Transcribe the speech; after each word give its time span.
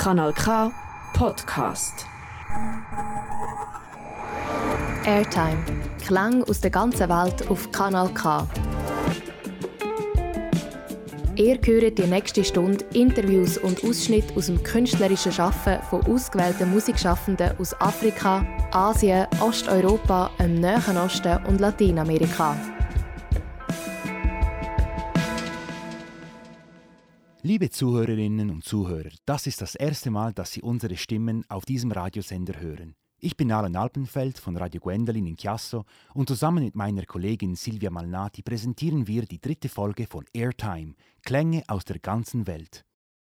Kanal 0.00 0.32
K 0.32 0.72
Podcast. 1.12 2.06
Airtime. 5.04 5.58
Klang 6.02 6.42
aus 6.44 6.62
der 6.62 6.70
ganzen 6.70 7.06
Welt 7.10 7.50
auf 7.50 7.70
Kanal 7.70 8.08
K. 8.14 8.48
Ihr 11.36 11.58
hört 11.62 11.98
die 11.98 12.06
nächste 12.06 12.42
Stunde 12.42 12.82
Interviews 12.94 13.58
und 13.58 13.84
Ausschnitte 13.84 14.34
aus 14.36 14.46
dem 14.46 14.62
künstlerischen 14.62 15.32
Schaffen 15.32 15.76
von 15.90 16.02
ausgewählten 16.06 16.70
Musikschaffenden 16.70 17.52
aus 17.58 17.78
Afrika, 17.78 18.42
Asien, 18.72 19.26
Osteuropa, 19.40 20.30
dem 20.38 20.60
Nahen 20.60 20.96
Osten 20.96 21.44
und 21.44 21.60
Lateinamerika. 21.60 22.56
Liebe 27.50 27.68
Zuhörerinnen 27.68 28.48
und 28.48 28.62
Zuhörer, 28.62 29.10
das 29.26 29.48
ist 29.48 29.60
das 29.60 29.74
erste 29.74 30.12
Mal, 30.12 30.32
dass 30.32 30.52
Sie 30.52 30.62
unsere 30.62 30.96
Stimmen 30.96 31.44
auf 31.48 31.64
diesem 31.64 31.90
Radiosender 31.90 32.60
hören. 32.60 32.94
Ich 33.18 33.36
bin 33.36 33.50
Alan 33.50 33.74
Alpenfeld 33.74 34.38
von 34.38 34.56
Radio 34.56 34.80
Gwendolin 34.80 35.26
in 35.26 35.36
Chiasso 35.36 35.84
und 36.14 36.28
zusammen 36.28 36.62
mit 36.62 36.76
meiner 36.76 37.04
Kollegin 37.06 37.56
Silvia 37.56 37.90
Malnati 37.90 38.42
präsentieren 38.42 39.08
wir 39.08 39.22
die 39.26 39.40
dritte 39.40 39.68
Folge 39.68 40.06
von 40.06 40.26
Airtime, 40.32 40.94
Klänge 41.24 41.64
aus 41.66 41.84
der 41.84 41.98
ganzen 41.98 42.46
Welt. 42.46 42.84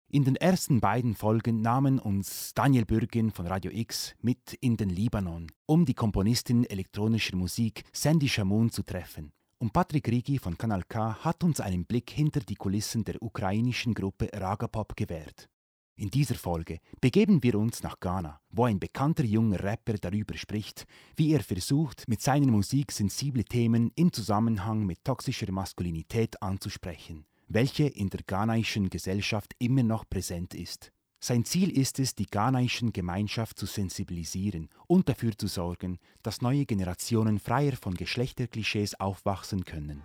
In 0.08 0.24
den 0.24 0.36
ersten 0.36 0.82
beiden 0.82 1.16
Folgen 1.16 1.62
nahmen 1.62 1.98
uns 1.98 2.54
Daniel 2.54 2.86
Bürgen 2.86 3.32
von 3.32 3.48
Radio 3.48 3.72
X 3.74 4.14
mit 4.22 4.54
in 4.62 4.78
den 4.78 4.92
Libanon, 4.92 5.48
um 5.66 5.84
die 5.84 5.96
Komponistin 5.96 6.64
elektronischer 6.66 7.36
Musik 7.36 7.86
Sandy 7.92 8.30
Shamoun 8.30 8.70
zu 8.70 8.84
treffen. 8.84 9.34
Und 9.62 9.74
Patrick 9.74 10.08
Rigi 10.08 10.40
von 10.40 10.58
Kanal 10.58 10.82
K 10.90 11.24
hat 11.24 11.44
uns 11.44 11.60
einen 11.60 11.86
Blick 11.86 12.10
hinter 12.10 12.40
die 12.40 12.56
Kulissen 12.56 13.04
der 13.04 13.22
ukrainischen 13.22 13.94
Gruppe 13.94 14.28
Ragapop 14.34 14.96
gewährt. 14.96 15.48
In 15.96 16.10
dieser 16.10 16.34
Folge 16.34 16.80
begeben 17.00 17.44
wir 17.44 17.54
uns 17.54 17.84
nach 17.84 18.00
Ghana, 18.00 18.42
wo 18.50 18.64
ein 18.64 18.80
bekannter 18.80 19.24
junger 19.24 19.64
Rapper 19.64 20.00
darüber 20.00 20.36
spricht, 20.36 20.88
wie 21.16 21.32
er 21.32 21.44
versucht, 21.44 22.08
mit 22.08 22.24
seiner 22.24 22.52
Musik 22.52 22.92
sensible 22.92 23.44
Themen 23.44 23.92
im 23.94 24.12
Zusammenhang 24.12 24.88
mit 24.88 25.04
toxischer 25.04 25.52
Maskulinität 25.52 26.42
anzusprechen, 26.42 27.28
welche 27.48 27.84
in 27.84 28.10
der 28.10 28.22
ghanaischen 28.26 28.90
Gesellschaft 28.90 29.54
immer 29.60 29.84
noch 29.84 30.10
präsent 30.10 30.56
ist. 30.56 30.92
Sein 31.24 31.46
Ziel 31.46 31.70
ist 31.70 32.00
es, 32.00 32.16
die 32.16 32.26
ghanaischen 32.26 32.94
Gemeinschaft 32.94 33.60
zu 33.60 33.68
sensibilisieren 33.68 34.70
und 34.88 35.08
dafür 35.08 35.38
zu 35.38 35.46
sorgen, 35.46 36.00
dass 36.24 36.42
neue 36.42 36.66
Generationen 36.66 37.38
freier 37.38 37.74
von 37.74 37.94
Geschlechterklischees 37.94 39.00
aufwachsen 39.00 39.64
können. 39.64 40.02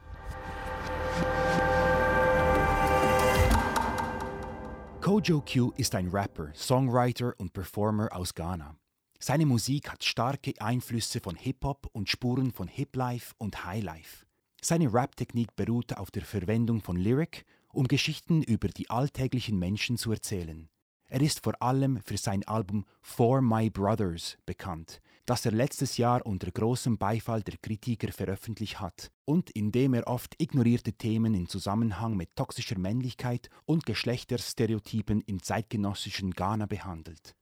Kojo 5.00 5.40
Q 5.40 5.72
ist 5.78 5.94
ein 5.94 6.08
Rapper, 6.08 6.52
Songwriter 6.54 7.32
und 7.38 7.54
Performer 7.54 8.14
aus 8.14 8.34
Ghana. 8.34 8.76
Seine 9.18 9.46
Musik 9.46 9.88
hat 9.88 10.04
starke 10.04 10.52
Einflüsse 10.58 11.20
von 11.20 11.36
Hip-Hop 11.36 11.88
und 11.92 12.10
Spuren 12.10 12.52
von 12.52 12.68
Hip-Life 12.68 13.32
und 13.38 13.64
High-Life. 13.64 14.26
Seine 14.60 14.92
Rap-Technik 14.92 15.56
beruht 15.56 15.96
auf 15.96 16.10
der 16.10 16.26
Verwendung 16.26 16.82
von 16.82 16.98
Lyric, 16.98 17.46
um 17.72 17.88
Geschichten 17.88 18.42
über 18.42 18.68
die 18.68 18.90
alltäglichen 18.90 19.58
Menschen 19.58 19.96
zu 19.96 20.12
erzählen. 20.12 20.68
Er 21.08 21.20
ist 21.20 21.44
vor 21.44 21.54
allem 21.62 22.00
für 22.04 22.16
sein 22.16 22.42
Album 22.48 22.84
For 23.00 23.40
My 23.40 23.70
Brothers 23.70 24.38
bekannt, 24.44 25.00
das 25.24 25.46
er 25.46 25.52
letztes 25.52 25.98
Jahr 25.98 26.26
unter 26.26 26.50
großem 26.50 26.98
Beifall 26.98 27.42
der 27.42 27.56
Kritiker 27.58 28.12
veröffentlicht 28.12 28.80
hat 28.80 29.12
und 29.24 29.50
in 29.50 29.70
dem 29.70 29.94
er 29.94 30.08
oft 30.08 30.34
ignorierte 30.42 30.94
Themen 30.94 31.34
in 31.34 31.46
Zusammenhang 31.46 32.16
mit 32.16 32.34
toxischer 32.34 32.78
Männlichkeit 32.78 33.50
und 33.66 33.86
Geschlechterstereotypen 33.86 35.20
im 35.20 35.42
zeitgenössischen 35.42 36.32
Ghana 36.32 36.66
behandelt. 36.66 37.36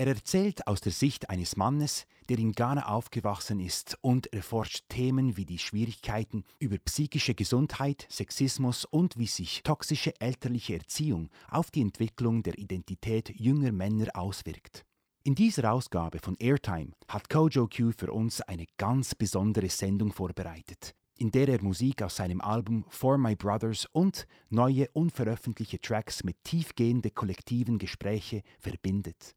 Er 0.00 0.06
erzählt 0.06 0.66
aus 0.66 0.80
der 0.80 0.92
Sicht 0.92 1.28
eines 1.28 1.58
Mannes, 1.58 2.06
der 2.30 2.38
in 2.38 2.52
Ghana 2.52 2.86
aufgewachsen 2.86 3.60
ist 3.60 3.98
und 4.00 4.32
erforscht 4.32 4.84
Themen 4.88 5.36
wie 5.36 5.44
die 5.44 5.58
Schwierigkeiten 5.58 6.44
über 6.58 6.78
psychische 6.78 7.34
Gesundheit, 7.34 8.06
Sexismus 8.08 8.86
und 8.86 9.18
wie 9.18 9.26
sich 9.26 9.62
toxische 9.62 10.18
elterliche 10.18 10.76
Erziehung 10.78 11.28
auf 11.50 11.70
die 11.70 11.82
Entwicklung 11.82 12.42
der 12.42 12.56
Identität 12.56 13.28
junger 13.38 13.72
Männer 13.72 14.06
auswirkt. 14.14 14.86
In 15.22 15.34
dieser 15.34 15.70
Ausgabe 15.70 16.18
von 16.18 16.34
Airtime 16.38 16.92
hat 17.06 17.28
Kojo 17.28 17.68
Q 17.68 17.92
für 17.94 18.10
uns 18.10 18.40
eine 18.40 18.64
ganz 18.78 19.14
besondere 19.14 19.68
Sendung 19.68 20.14
vorbereitet, 20.14 20.94
in 21.18 21.30
der 21.30 21.46
er 21.46 21.62
Musik 21.62 22.00
aus 22.00 22.16
seinem 22.16 22.40
Album 22.40 22.86
For 22.88 23.18
My 23.18 23.36
Brothers 23.36 23.86
und 23.92 24.26
neue 24.48 24.88
unveröffentlichte 24.94 25.78
Tracks 25.78 26.24
mit 26.24 26.42
tiefgehende 26.42 27.10
kollektiven 27.10 27.76
Gespräche 27.76 28.40
verbindet. 28.58 29.36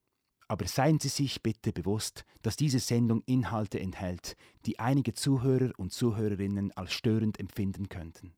Aber 0.53 0.67
seien 0.67 0.99
Sie 0.99 1.07
sich 1.07 1.41
bitte 1.41 1.73
bewusst, 1.73 2.25
dass 2.43 2.55
diese 2.55 2.77
Sendung 2.77 3.23
Inhalte 3.25 3.79
enthält, 3.79 4.35
die 4.67 4.77
einige 4.77 5.15
Zuhörer 5.15 5.71
und 5.77 5.91
Zuhörerinnen 5.91 6.71
als 6.73 6.93
störend 6.93 7.39
empfinden 7.39 7.89
könnten. 7.89 8.35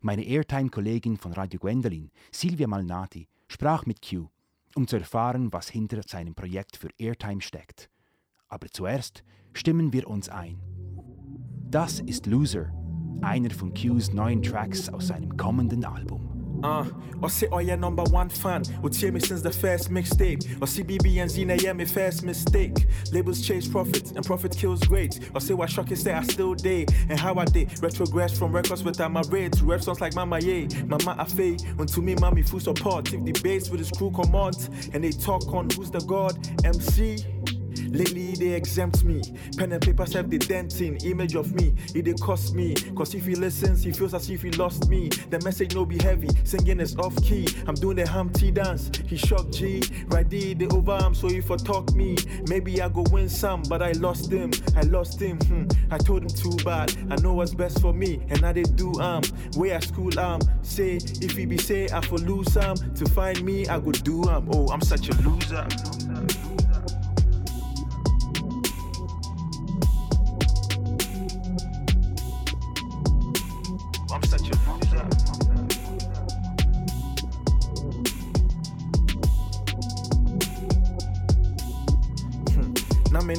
Meine 0.00 0.22
Airtime-Kollegin 0.22 1.16
von 1.16 1.32
Radio 1.32 1.58
Gwendolin, 1.58 2.12
Silvia 2.30 2.68
Malnati, 2.68 3.26
sprach 3.48 3.86
mit 3.86 4.08
Q, 4.08 4.28
um 4.76 4.86
zu 4.86 4.94
erfahren, 4.94 5.52
was 5.52 5.68
hinter 5.68 6.04
seinem 6.04 6.36
Projekt 6.36 6.76
für 6.76 6.90
Airtime 6.96 7.40
steckt. 7.40 7.90
Aber 8.46 8.68
zuerst 8.68 9.24
stimmen 9.52 9.92
wir 9.92 10.06
uns 10.06 10.28
ein. 10.28 10.62
Das 11.68 11.98
ist 11.98 12.26
Loser, 12.26 12.72
einer 13.20 13.50
von 13.50 13.74
Qs 13.74 14.12
neuen 14.12 14.44
Tracks 14.44 14.88
aus 14.88 15.08
seinem 15.08 15.36
kommenden 15.36 15.84
Album. 15.84 16.31
Uh, 16.62 16.84
or 17.22 17.30
say, 17.30 17.48
oh 17.52 17.58
yeah, 17.58 17.76
number 17.76 18.02
one 18.04 18.28
fan. 18.28 18.62
Would 18.82 18.94
hear 18.94 19.12
me 19.12 19.20
since 19.20 19.42
the 19.42 19.52
first 19.52 19.90
mixtape. 19.90 20.44
Or 20.56 20.66
CBB 20.66 21.20
and 21.20 21.30
Zena, 21.30 21.54
yeah, 21.54 21.72
me 21.72 21.84
first 21.84 22.24
mistake. 22.24 22.86
Labels 23.12 23.46
chase 23.46 23.68
profit, 23.68 24.12
and 24.12 24.24
profit 24.24 24.56
kills 24.56 24.80
great. 24.84 25.30
Or 25.34 25.40
say, 25.40 25.54
what 25.54 25.70
shock 25.70 25.90
is 25.90 26.02
that 26.04 26.16
I 26.16 26.22
still 26.22 26.54
day, 26.54 26.86
and 27.08 27.18
how 27.18 27.34
I 27.36 27.44
did. 27.44 27.68
Retrogress 27.80 28.36
from 28.36 28.52
records 28.52 28.82
without 28.82 29.12
my 29.12 29.22
red 29.28 29.52
to 29.54 29.64
rap 29.64 29.82
songs 29.82 30.00
like 30.00 30.14
Mama 30.14 30.40
Ye, 30.40 30.68
Mama 30.86 31.16
Afe. 31.18 31.76
When 31.76 31.86
to 31.88 32.02
me, 32.02 32.14
mommy, 32.16 32.42
full 32.42 32.60
support. 32.60 33.12
If 33.12 33.24
debates 33.24 33.70
with 33.70 33.80
his 33.80 33.90
crew 33.90 34.10
come 34.10 34.34
on, 34.34 34.52
and 34.92 35.04
they 35.04 35.12
talk 35.12 35.46
on 35.52 35.70
who's 35.70 35.90
the 35.90 36.00
god, 36.00 36.36
MC. 36.64 37.24
Lately 37.92 38.32
they 38.32 38.54
exempt 38.54 39.04
me. 39.04 39.22
Pen 39.56 39.72
and 39.72 39.82
paper 39.82 40.06
have 40.14 40.30
the 40.30 40.38
denting 40.38 40.96
image 41.04 41.34
of 41.34 41.54
me. 41.54 41.74
It 41.94 42.04
they 42.06 42.14
cost 42.14 42.54
me. 42.54 42.74
Cause 42.96 43.14
if 43.14 43.26
he 43.26 43.34
listens, 43.34 43.82
he 43.82 43.92
feels 43.92 44.14
as 44.14 44.30
if 44.30 44.42
he 44.42 44.50
lost 44.52 44.88
me. 44.88 45.08
The 45.08 45.40
message 45.40 45.74
no 45.74 45.84
be 45.84 45.98
heavy. 46.02 46.28
Singing 46.44 46.80
is 46.80 46.96
off 46.96 47.14
key. 47.22 47.46
I'm 47.66 47.74
doing 47.74 47.96
the 47.96 48.08
Humpty 48.08 48.50
dance. 48.50 48.90
He 49.06 49.16
shocked 49.16 49.52
G. 49.52 49.82
Right 50.06 50.28
there, 50.28 50.54
the 50.54 50.66
overarm. 50.68 51.14
So 51.14 51.28
if 51.28 51.50
I 51.50 51.56
talk 51.56 51.94
me, 51.94 52.16
maybe 52.48 52.80
I 52.80 52.88
go 52.88 53.04
win 53.10 53.28
some. 53.28 53.62
But 53.68 53.82
I 53.82 53.92
lost 53.92 54.30
him. 54.30 54.50
I 54.76 54.82
lost 54.82 55.20
him. 55.20 55.38
Hmm. 55.38 55.66
I 55.90 55.98
told 55.98 56.22
him 56.22 56.28
too 56.28 56.56
bad. 56.64 56.94
I 57.10 57.16
know 57.16 57.34
what's 57.34 57.54
best 57.54 57.80
for 57.80 57.92
me. 57.92 58.20
And 58.30 58.44
I 58.44 58.52
did 58.52 58.74
do 58.76 58.92
um. 59.00 59.22
Way 59.56 59.72
at 59.72 59.84
school 59.84 60.18
um. 60.18 60.40
Say 60.62 60.96
if 60.96 61.36
he 61.36 61.46
be 61.46 61.58
say 61.58 61.88
I 61.92 62.00
for 62.00 62.18
lose 62.18 62.52
some. 62.52 62.76
To 62.76 63.04
find 63.10 63.42
me, 63.42 63.66
I 63.68 63.78
go 63.78 63.92
do 63.92 64.24
um. 64.24 64.48
Oh, 64.52 64.68
I'm 64.68 64.80
such 64.80 65.08
a 65.08 65.14
loser. 65.22 65.66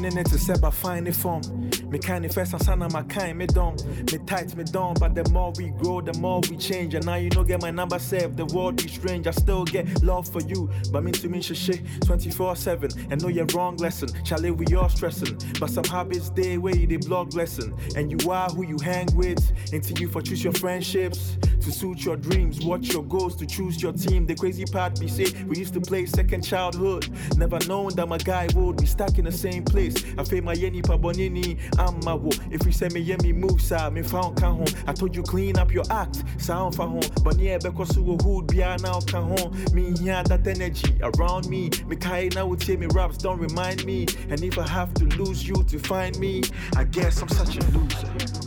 Me 0.04 0.10
nene 0.10 0.26
to 0.26 0.38
seba 0.38 0.70
find 0.70 1.08
it 1.08 1.16
from. 1.16 1.42
Me 1.90 1.98
kind 1.98 2.30
first 2.34 2.52
and 2.52 2.62
son 2.62 2.80
my 2.80 3.04
kind 3.04 3.38
me 3.38 3.46
down. 3.46 3.78
Me 4.12 4.18
tight 4.26 4.54
me 4.54 4.66
down, 4.66 4.96
but 4.96 5.16
the 5.16 5.24
more 5.30 5.54
we 5.56 5.70
grow, 5.70 6.02
the 6.02 6.12
more 6.20 6.42
we 6.50 6.58
change. 6.58 6.94
And 6.94 7.06
now 7.06 7.16
you 7.16 7.30
know 7.30 7.46
get 7.46 7.62
my 7.62 7.72
number 7.72 7.98
saved. 8.00 8.36
The 8.36 8.46
world 8.48 8.76
be 8.76 8.90
strange. 8.90 9.28
I 9.28 9.32
still 9.32 9.64
get 9.64 10.04
love 10.04 10.28
for 10.28 10.42
you, 10.42 10.70
but 10.92 11.06
me 11.06 11.14
to 11.14 11.30
me 11.30 11.42
shit 11.42 11.86
24-7. 12.02 13.12
And 13.12 13.22
know 13.22 13.30
you're 13.30 13.46
wrong 13.56 13.78
lesson. 13.78 14.10
Chalet 14.26 14.52
we 14.52 14.66
all 14.76 14.90
stressing. 14.90 15.38
But 15.58 15.70
some 15.70 15.86
habits 15.86 16.32
they 16.32 16.58
way 16.58 16.86
they 16.86 16.98
blog 16.98 17.34
lesson. 17.34 17.74
And 17.96 18.12
you 18.12 18.30
are 18.30 18.50
who 18.50 18.66
you 18.66 18.80
hang 18.84 19.08
with. 19.16 19.40
Until 19.72 20.00
you 20.00 20.10
for 20.10 20.22
choose 20.22 20.44
your 20.44 20.52
friendships. 20.52 21.38
To 21.64 21.72
suit 21.72 22.04
your 22.04 22.18
dreams, 22.18 22.60
watch 22.66 22.92
your 22.92 23.04
goals, 23.04 23.38
to 23.38 23.46
choose 23.46 23.82
your 23.82 23.94
team. 23.94 24.26
The 24.26 24.36
crazy 24.36 24.66
part 24.66 25.00
be 25.00 25.08
say 25.08 25.28
we 25.46 25.58
used 25.58 25.74
to 25.76 25.80
play 25.80 26.06
second 26.06 26.42
childhood. 26.42 27.08
Never 27.38 27.58
known 27.68 27.96
that 27.96 28.10
my 28.10 28.18
guy 28.18 28.50
would 28.54 28.76
be 28.76 28.86
stuck 28.86 29.18
in 29.18 29.24
the 29.24 29.32
same 29.32 29.64
place. 29.64 29.96
I 30.18 30.26
feel 30.26 30.44
my 30.44 30.54
yeni 30.54 30.82
pabonini, 30.82 31.58
I'm 31.80 32.04
my 32.04 32.16
wo. 32.16 32.32
If 32.52 32.66
we 32.66 32.74
say 32.74 32.90
me 32.90 33.06
yemi 33.06 33.34
move 33.34 33.62
side, 33.62 33.94
me 33.94 34.02
found 34.02 34.36
can 34.36 34.56
home. 34.56 34.74
I 34.88 34.92
told 34.92 35.16
you 35.16 35.24
clean 35.24 35.58
up 35.58 35.72
your 35.72 35.86
act, 35.90 36.24
sound 36.38 36.76
for 36.76 36.86
home. 36.86 37.10
But 37.24 37.40
yeah, 37.40 37.60
because 37.60 37.96
who 37.96 38.18
hood 38.18 38.48
be 38.48 38.58
now 38.58 39.00
can 39.00 39.24
home. 39.38 39.58
Me 39.74 39.92
yeah 40.02 40.22
that 40.24 40.46
energy 40.46 41.00
around 41.02 41.48
me. 41.48 41.70
Me 41.88 41.96
kai 41.96 42.30
now 42.36 42.46
would 42.46 42.68
me 42.68 42.88
raps 42.88 43.18
don't 43.18 43.40
remind 43.40 43.86
me. 43.86 44.06
And 44.30 44.44
if 44.44 44.58
I 44.58 44.68
have 44.68 44.94
to 44.96 45.06
lose 45.06 45.48
you 45.48 45.64
to 45.64 45.80
find 45.80 46.20
me, 46.20 46.44
I 46.76 46.84
guess 46.84 47.22
I'm 47.22 47.30
such 47.30 47.56
a 47.56 47.66
loser. 47.72 48.43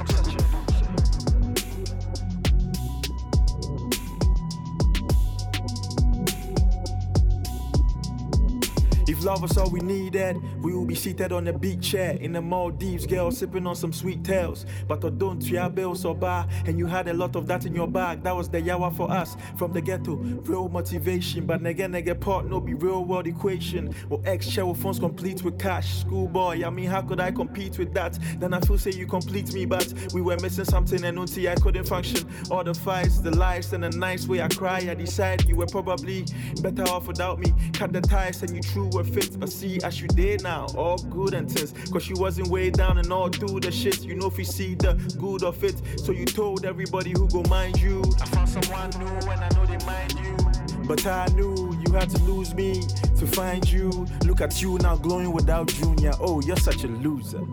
I 0.00 0.29
love 9.30 9.42
was 9.42 9.56
all 9.56 9.70
we 9.70 9.78
needed, 9.78 10.36
we 10.60 10.72
will 10.72 10.84
be 10.84 10.96
seated 10.96 11.30
on 11.30 11.44
the 11.44 11.52
beach 11.52 11.92
chair 11.92 12.16
in 12.20 12.32
the 12.32 12.42
Maldives, 12.42 13.06
girl, 13.06 13.30
sipping 13.30 13.64
on 13.64 13.76
some 13.76 13.92
sweet 13.92 14.24
tales. 14.24 14.66
But 14.88 15.04
I 15.04 15.10
don't 15.10 15.40
tria 15.40 15.70
bills 15.70 16.04
or 16.04 16.16
bar, 16.16 16.48
and 16.66 16.76
you 16.76 16.86
had 16.86 17.06
a 17.06 17.14
lot 17.14 17.36
of 17.36 17.46
that 17.46 17.64
in 17.64 17.72
your 17.72 17.86
bag. 17.86 18.24
That 18.24 18.34
was 18.34 18.48
the 18.48 18.60
yawa 18.60 18.90
for 18.96 19.08
us 19.08 19.36
from 19.56 19.72
the 19.72 19.80
ghetto. 19.80 20.16
Real 20.16 20.68
motivation, 20.68 21.46
but 21.46 21.62
nigga 21.62 21.86
nigga 21.88 22.18
part 22.18 22.46
no 22.46 22.58
be 22.58 22.74
real 22.74 23.04
world 23.04 23.28
equation. 23.28 23.94
Well, 24.08 24.20
ex 24.24 24.48
shell 24.48 24.74
phones 24.74 24.98
complete 24.98 25.44
with 25.44 25.60
cash. 25.60 26.00
Schoolboy, 26.00 26.64
I 26.64 26.70
mean, 26.70 26.86
how 26.86 27.02
could 27.02 27.20
I 27.20 27.30
compete 27.30 27.78
with 27.78 27.94
that? 27.94 28.18
Then 28.40 28.52
I 28.52 28.58
feel 28.58 28.78
say 28.78 28.90
you 28.90 29.06
complete 29.06 29.54
me, 29.54 29.64
but 29.64 29.94
we 30.12 30.22
were 30.22 30.38
missing 30.38 30.64
something 30.64 31.04
and 31.04 31.16
until 31.16 31.48
I 31.48 31.54
couldn't 31.54 31.84
function. 31.86 32.28
All 32.50 32.64
the 32.64 32.74
fights, 32.74 33.20
the 33.20 33.30
lies, 33.30 33.72
and 33.72 33.84
the 33.84 33.90
nice 33.90 34.26
way 34.26 34.42
I 34.42 34.48
cry, 34.48 34.78
I 34.90 34.94
decided 34.94 35.48
you 35.48 35.54
were 35.54 35.66
probably 35.66 36.24
better 36.62 36.82
off 36.88 37.06
without 37.06 37.38
me. 37.38 37.54
Cut 37.74 37.92
the 37.92 38.00
ties 38.00 38.42
and 38.42 38.56
you 38.56 38.60
true 38.60 38.90
were 38.92 39.04
fit, 39.20 39.38
but 39.38 39.50
see 39.50 39.78
as 39.82 40.00
you 40.00 40.08
did 40.08 40.42
now, 40.42 40.66
all 40.76 40.98
good 40.98 41.34
and 41.34 41.48
tense. 41.48 41.72
Cause 41.90 42.08
you 42.08 42.16
wasn't 42.16 42.48
way 42.48 42.70
down 42.70 42.98
and 42.98 43.12
all 43.12 43.28
through 43.28 43.60
the 43.60 43.70
shit. 43.70 44.02
You 44.02 44.14
know 44.14 44.26
if 44.26 44.38
you 44.38 44.44
see 44.44 44.74
the 44.74 44.94
good 45.18 45.42
of 45.42 45.62
it. 45.62 45.80
So 45.98 46.12
you 46.12 46.24
told 46.24 46.64
everybody 46.64 47.10
who 47.10 47.28
go 47.28 47.42
mind 47.48 47.80
you. 47.80 48.02
I 48.20 48.26
found 48.26 48.48
someone 48.48 48.90
new 48.98 49.30
and 49.30 49.40
I 49.40 49.48
know 49.54 49.66
they 49.66 49.84
mind 49.84 50.14
you. 50.20 50.36
But 50.86 51.06
I 51.06 51.26
knew 51.34 51.78
you 51.86 51.92
had 51.92 52.10
to 52.10 52.22
lose 52.24 52.54
me 52.54 52.82
to 53.18 53.26
find 53.26 53.70
you. 53.70 53.90
Look 54.24 54.40
at 54.40 54.60
you 54.60 54.78
now 54.78 54.96
glowing 54.96 55.32
without 55.32 55.68
Junior. 55.68 56.12
Oh, 56.20 56.40
you're 56.40 56.56
such 56.56 56.84
a 56.84 56.88
loser. 56.88 57.44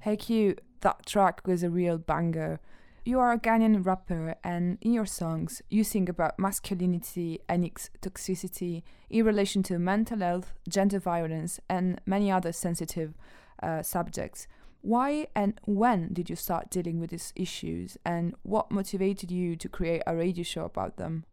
Hey 0.00 0.16
Cue, 0.16 0.56
that 0.80 1.04
track 1.06 1.46
was 1.46 1.62
a 1.62 1.70
real 1.70 1.98
banger. 1.98 2.60
You 3.08 3.20
are 3.20 3.32
a 3.32 3.38
Ghanaian 3.38 3.86
rapper, 3.86 4.34
and 4.44 4.76
in 4.82 4.92
your 4.92 5.06
songs, 5.06 5.62
you 5.70 5.82
sing 5.82 6.10
about 6.10 6.38
masculinity 6.38 7.40
and 7.48 7.64
its 7.64 7.88
toxicity 8.02 8.82
in 9.08 9.24
relation 9.24 9.62
to 9.62 9.78
mental 9.78 10.18
health, 10.18 10.52
gender 10.68 10.98
violence, 10.98 11.58
and 11.70 12.02
many 12.04 12.30
other 12.30 12.52
sensitive 12.52 13.14
uh, 13.62 13.80
subjects. 13.80 14.46
Why 14.82 15.28
and 15.34 15.58
when 15.64 16.12
did 16.12 16.28
you 16.28 16.36
start 16.36 16.68
dealing 16.68 17.00
with 17.00 17.08
these 17.08 17.32
issues, 17.34 17.96
and 18.04 18.34
what 18.42 18.70
motivated 18.70 19.30
you 19.30 19.56
to 19.56 19.70
create 19.70 20.02
a 20.06 20.14
radio 20.14 20.44
show 20.44 20.66
about 20.66 20.98
them? 20.98 21.24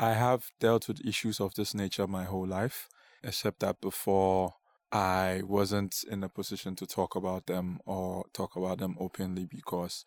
I 0.00 0.14
have 0.14 0.50
dealt 0.58 0.88
with 0.88 1.06
issues 1.06 1.40
of 1.40 1.54
this 1.54 1.74
nature 1.76 2.08
my 2.08 2.24
whole 2.24 2.48
life, 2.48 2.88
except 3.22 3.60
that 3.60 3.80
before 3.80 4.54
I 4.90 5.42
wasn't 5.44 5.94
in 6.10 6.24
a 6.24 6.28
position 6.28 6.74
to 6.74 6.88
talk 6.88 7.14
about 7.14 7.46
them 7.46 7.78
or 7.86 8.24
talk 8.32 8.56
about 8.56 8.78
them 8.78 8.96
openly 8.98 9.44
because 9.44 10.04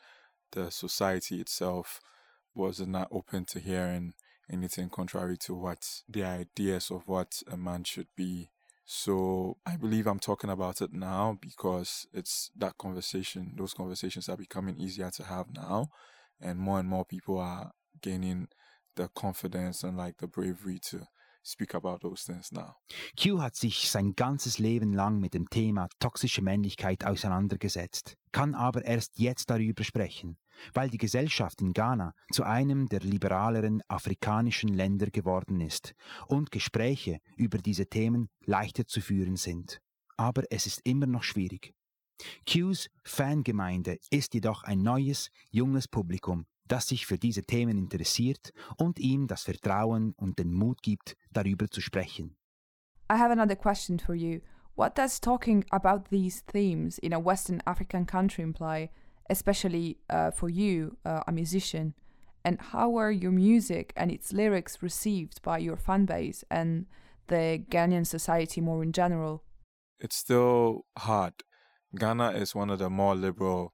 the 0.52 0.70
society 0.72 1.40
itself 1.42 2.02
was 2.56 2.80
not 2.80 3.08
open 3.12 3.46
to 3.46 3.60
hearing 3.60 4.14
anything 4.52 4.90
contrary 4.90 5.38
to 5.38 5.54
what 5.54 6.02
the 6.08 6.24
ideas 6.24 6.90
of 6.90 7.08
what 7.08 7.42
a 7.52 7.58
man 7.58 7.84
should 7.84 8.08
be. 8.16 8.50
So 8.86 9.58
I 9.66 9.76
believe 9.76 10.08
I'm 10.08 10.20
talking 10.20 10.50
about 10.50 10.82
it 10.82 10.94
now 10.94 11.38
because 11.42 12.08
it's 12.14 12.52
that 12.56 12.78
conversation, 12.78 13.54
those 13.58 13.74
conversations 13.74 14.30
are 14.30 14.38
becoming 14.38 14.78
easier 14.78 15.12
to 15.12 15.24
have 15.24 15.48
now. 15.54 15.90
And 16.40 16.60
more 16.60 16.80
and 16.80 16.88
more 16.88 17.04
people 17.04 17.40
are 17.40 17.72
gaining 18.02 18.48
the 18.96 19.10
confidence 19.10 19.84
and 19.84 19.98
like 19.98 20.18
the 20.18 20.28
bravery 20.28 20.80
to 20.80 21.08
speak 21.48 21.74
about 21.76 22.00
those 22.00 22.26
things 22.26 22.52
now. 22.52 22.76
Q 23.20 23.42
hat 23.42 23.56
sich 23.56 23.90
sein 23.90 24.16
ganzes 24.16 24.60
Leben 24.60 24.94
lang 24.94 25.20
mit 25.20 25.34
dem 25.34 25.50
Thema 25.50 25.88
toxische 26.00 26.42
Männlichkeit 26.42 27.06
auseinandergesetzt, 27.06 28.16
kann 28.32 28.56
aber 28.56 28.84
erst 28.86 29.18
jetzt 29.20 29.50
darüber 29.50 29.84
sprechen, 29.84 30.38
weil 30.74 30.90
die 30.90 30.98
Gesellschaft 30.98 31.62
in 31.62 31.74
Ghana 31.74 32.14
zu 32.32 32.44
einem 32.44 32.88
der 32.88 33.02
liberaleren 33.02 33.82
afrikanischen 33.88 34.70
Länder 34.70 35.08
geworden 35.08 35.62
ist 35.62 35.94
und 36.28 36.52
Gespräche 36.52 37.20
über 37.36 37.58
diese 37.58 37.88
Themen 37.88 38.30
leichter 38.46 38.86
zu 38.86 39.02
führen 39.02 39.38
sind. 39.38 39.80
Aber 40.18 40.44
es 40.50 40.66
ist 40.66 40.82
immer 40.84 41.08
noch 41.08 41.24
schwierig. 41.24 41.74
Qs 42.46 42.90
Fangemeinde 43.04 44.00
ist 44.10 44.34
jedoch 44.34 44.64
ein 44.64 44.82
neues, 44.82 45.30
junges 45.52 45.88
Publikum, 45.88 46.48
das 46.68 46.88
sich 46.88 47.06
für 47.06 47.18
diese 47.18 47.44
Themen 47.44 47.78
interessiert 47.78 48.54
und 48.78 49.00
ihm 49.00 49.28
das 49.28 49.44
Vertrauen 49.44 50.14
und 50.18 50.40
den 50.40 50.54
Mut 50.54 50.82
gibt, 50.82 51.16
darüber 51.32 51.70
zu 51.70 51.82
sprechen. 51.82 52.36
I 53.10 53.18
have 53.18 53.32
another 53.32 53.56
question 53.56 54.00
for 54.00 54.16
you. 54.16 54.42
What 54.76 54.96
does 54.96 55.20
talking 55.20 55.66
about 55.72 56.10
these 56.10 56.44
themes 56.46 57.00
in 57.00 57.14
a 57.14 57.20
Western 57.20 57.62
African 57.66 58.06
country 58.06 58.44
imply, 58.44 58.90
especially 59.30 59.98
uh, 60.10 60.32
for 60.32 60.50
you, 60.50 60.98
uh, 61.06 61.22
a 61.26 61.32
musician? 61.32 61.96
And 62.44 62.60
how 62.72 62.90
were 62.90 63.12
your 63.12 63.32
music 63.32 63.92
and 63.96 64.12
its 64.12 64.32
lyrics 64.32 64.82
received 64.82 65.42
by 65.42 65.58
your 65.58 65.78
fan 65.78 66.06
base 66.06 66.44
and 66.50 66.86
the 67.28 67.64
Ghanaian 67.70 68.06
society 68.06 68.62
more 68.62 68.84
in 68.84 68.92
general? 68.92 69.44
It's 70.00 70.16
still 70.16 70.86
hard. 70.98 71.34
Ghana 71.96 72.32
is 72.32 72.54
one 72.54 72.70
of 72.70 72.80
the 72.80 72.90
more 72.90 73.16
liberal 73.16 73.74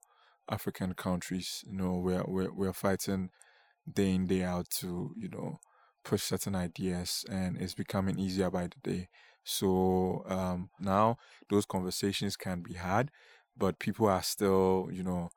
African 0.50 0.94
countries. 0.94 1.64
You 1.68 1.74
know, 1.74 1.94
we're 1.96 2.24
we're 2.26 2.52
we're 2.54 2.74
fighting 2.74 3.30
day 3.92 4.14
in 4.16 4.28
day 4.28 4.44
out 4.44 4.70
to 4.70 5.14
you 5.18 5.30
know 5.30 5.60
push 6.04 6.24
certain 6.24 6.56
ideas, 6.56 7.26
and 7.30 7.58
it's 7.58 7.74
becoming 7.74 8.20
easier 8.20 8.50
by 8.50 8.68
the 8.68 8.92
day. 8.92 9.10
So 9.44 10.24
um, 10.28 10.70
now 10.80 11.18
those 11.50 11.66
conversations 11.66 12.36
can 12.38 12.62
be 12.62 12.74
had, 12.74 13.12
but 13.58 13.80
people 13.80 14.08
are 14.08 14.24
still 14.24 14.90
you 14.92 15.04
know 15.04 15.30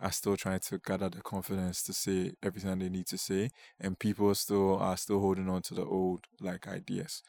are 0.00 0.12
still 0.12 0.36
trying 0.36 0.58
to 0.58 0.78
gather 0.78 1.08
the 1.08 1.22
confidence 1.22 1.82
to 1.84 1.92
say 1.92 2.32
everything 2.42 2.78
they 2.78 2.88
need 2.88 3.06
to 3.06 3.18
say, 3.18 3.50
and 3.80 3.98
people 3.98 4.34
still 4.34 4.76
are 4.78 4.96
still 4.96 5.20
holding 5.20 5.48
on 5.48 5.62
to 5.62 5.74
the 5.74 5.84
old 5.84 6.26
like 6.40 6.66
ideas. 6.68 7.22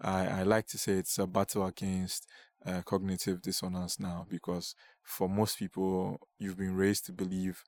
I, 0.00 0.26
I 0.40 0.42
like 0.44 0.66
to 0.68 0.78
say 0.78 0.92
it's 0.92 1.18
a 1.18 1.26
battle 1.26 1.66
against 1.66 2.26
uh, 2.66 2.82
cognitive 2.82 3.40
dissonance 3.42 4.00
now 4.00 4.26
because 4.28 4.74
for 5.02 5.28
most 5.28 5.58
people 5.58 6.20
you've 6.38 6.56
been 6.56 6.74
raised 6.76 7.06
to 7.06 7.12
believe 7.12 7.64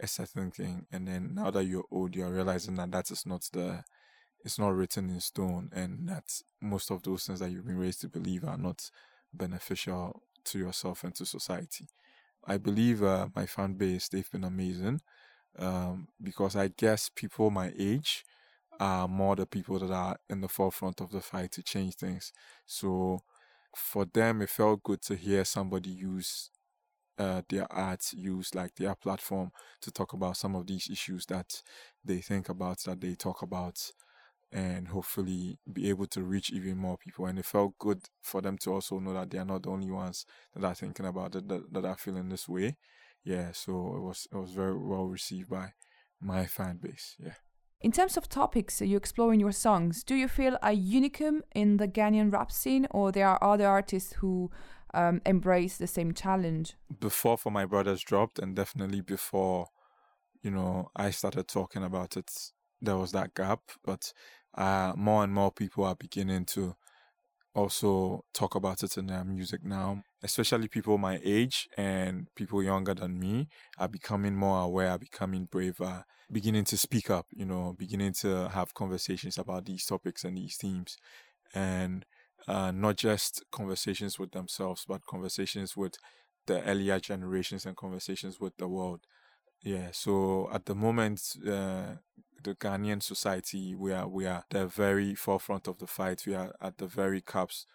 a 0.00 0.06
certain 0.06 0.50
thing 0.50 0.86
and 0.92 1.08
then 1.08 1.34
now 1.34 1.50
that 1.50 1.64
you're 1.64 1.84
old 1.90 2.14
you're 2.14 2.30
realizing 2.30 2.76
that 2.76 2.90
that 2.92 3.10
is 3.10 3.26
not 3.26 3.42
the 3.52 3.82
it's 4.44 4.58
not 4.58 4.74
written 4.74 5.10
in 5.10 5.20
stone 5.20 5.70
and 5.74 6.08
that 6.08 6.24
most 6.60 6.90
of 6.90 7.02
those 7.02 7.26
things 7.26 7.40
that 7.40 7.50
you've 7.50 7.66
been 7.66 7.78
raised 7.78 8.00
to 8.00 8.08
believe 8.08 8.44
are 8.44 8.56
not 8.56 8.90
beneficial 9.34 10.22
to 10.44 10.58
yourself 10.58 11.02
and 11.02 11.14
to 11.16 11.26
society. 11.26 11.86
I 12.46 12.56
believe 12.56 13.02
uh, 13.02 13.26
my 13.34 13.46
fan 13.46 13.74
base 13.74 14.08
they've 14.08 14.30
been 14.30 14.44
amazing 14.44 15.00
um, 15.58 16.06
because 16.22 16.54
i 16.54 16.68
guess 16.68 17.10
people 17.12 17.50
my 17.50 17.72
age 17.76 18.24
are 18.80 19.08
more 19.08 19.36
the 19.36 19.46
people 19.46 19.78
that 19.78 19.90
are 19.90 20.16
in 20.30 20.40
the 20.40 20.48
forefront 20.48 21.00
of 21.00 21.10
the 21.10 21.20
fight 21.20 21.52
to 21.52 21.62
change 21.62 21.96
things. 21.96 22.32
So 22.66 23.22
for 23.76 24.04
them 24.06 24.42
it 24.42 24.50
felt 24.50 24.82
good 24.82 25.02
to 25.02 25.14
hear 25.14 25.44
somebody 25.44 25.90
use 25.90 26.50
uh, 27.18 27.42
their 27.48 27.70
art 27.72 28.12
use 28.12 28.54
like 28.54 28.74
their 28.76 28.94
platform 28.94 29.50
to 29.80 29.90
talk 29.90 30.12
about 30.12 30.36
some 30.36 30.54
of 30.54 30.66
these 30.66 30.88
issues 30.90 31.26
that 31.26 31.62
they 32.04 32.18
think 32.18 32.48
about 32.48 32.78
that 32.84 33.00
they 33.00 33.14
talk 33.14 33.42
about 33.42 33.90
and 34.52 34.88
hopefully 34.88 35.58
be 35.70 35.90
able 35.90 36.06
to 36.06 36.22
reach 36.22 36.50
even 36.50 36.76
more 36.78 36.96
people. 36.96 37.26
And 37.26 37.38
it 37.38 37.44
felt 37.44 37.76
good 37.78 38.00
for 38.22 38.40
them 38.40 38.56
to 38.58 38.72
also 38.72 38.98
know 38.98 39.12
that 39.14 39.30
they 39.30 39.38
are 39.38 39.44
not 39.44 39.62
the 39.64 39.70
only 39.70 39.90
ones 39.90 40.24
that 40.54 40.64
are 40.64 40.74
thinking 40.74 41.06
about 41.06 41.34
it 41.36 41.48
that, 41.48 41.72
that 41.72 41.84
are 41.84 41.96
feeling 41.96 42.28
this 42.28 42.48
way. 42.48 42.76
Yeah 43.24 43.52
so 43.52 43.94
it 43.96 44.00
was 44.00 44.26
it 44.32 44.36
was 44.36 44.52
very 44.52 44.78
well 44.78 45.06
received 45.06 45.50
by 45.50 45.72
my 46.20 46.46
fan 46.46 46.78
base. 46.78 47.16
Yeah 47.18 47.34
In 47.80 47.92
terms 47.92 48.16
of 48.16 48.28
topics 48.28 48.80
you 48.80 48.96
explore 48.96 49.32
in 49.32 49.38
your 49.38 49.52
songs, 49.52 50.02
do 50.02 50.16
you 50.16 50.26
feel 50.26 50.56
a 50.62 50.70
unicum 50.70 51.42
in 51.54 51.76
the 51.76 51.86
Ghanaian 51.86 52.32
rap 52.32 52.50
scene, 52.50 52.88
or 52.90 53.12
there 53.12 53.28
are 53.28 53.42
other 53.42 53.68
artists 53.68 54.14
who 54.14 54.50
um, 54.94 55.20
embrace 55.24 55.76
the 55.76 55.86
same 55.86 56.12
challenge? 56.12 56.74
before 56.98 57.38
for 57.38 57.50
my 57.52 57.64
brothers 57.64 58.02
dropped 58.02 58.38
and 58.38 58.56
definitely 58.56 59.00
before 59.00 59.68
you 60.42 60.50
know 60.50 60.90
i 60.96 61.10
started 61.10 61.46
talking 61.46 61.84
about 61.84 62.16
it 62.16 62.30
there 62.80 62.96
was 62.96 63.12
that 63.12 63.34
gap 63.34 63.60
but 63.84 64.12
uh 64.54 64.92
more 64.96 65.22
and 65.24 65.32
more 65.32 65.50
people 65.50 65.84
are 65.84 65.94
beginning 65.94 66.44
to 66.44 66.74
also 67.54 68.24
talk 68.32 68.54
about 68.54 68.82
it 68.82 68.96
in 68.96 69.06
their 69.06 69.24
music 69.24 69.64
now 69.64 70.02
especially 70.22 70.68
people 70.68 70.98
my 70.98 71.18
age 71.24 71.68
and 71.76 72.28
people 72.36 72.62
younger 72.62 72.94
than 72.94 73.18
me 73.18 73.48
are 73.78 73.88
becoming 73.88 74.34
more 74.34 74.62
aware 74.62 74.90
are 74.90 74.98
becoming 74.98 75.46
braver 75.50 76.04
beginning 76.30 76.64
to 76.64 76.76
speak 76.76 77.10
up 77.10 77.26
you 77.32 77.44
know 77.44 77.74
beginning 77.78 78.12
to 78.12 78.48
have 78.50 78.74
conversations 78.74 79.38
about 79.38 79.64
these 79.64 79.84
topics 79.84 80.24
and 80.24 80.36
these 80.36 80.56
themes 80.56 80.98
and 81.54 82.04
uh, 82.46 82.70
not 82.70 82.96
just 82.96 83.44
conversations 83.50 84.18
with 84.18 84.32
themselves, 84.32 84.84
but 84.88 85.04
conversations 85.06 85.76
with 85.76 85.94
the 86.46 86.62
earlier 86.62 86.98
generations 86.98 87.66
and 87.66 87.76
conversations 87.76 88.40
with 88.40 88.56
the 88.56 88.68
world. 88.68 89.00
Yeah, 89.62 89.90
so 89.92 90.48
at 90.52 90.66
the 90.66 90.74
moment, 90.74 91.36
uh, 91.46 91.96
the 92.42 92.54
Ghanaian 92.54 93.02
society, 93.02 93.74
we 93.74 93.92
are 93.92 94.08
we 94.08 94.26
are 94.26 94.44
the 94.50 94.66
very 94.66 95.14
forefront 95.14 95.68
of 95.68 95.78
the 95.78 95.86
fight. 95.86 96.24
We 96.26 96.34
are 96.34 96.54
at 96.60 96.78
the 96.78 96.86
very 96.86 97.20
cups 97.20 97.66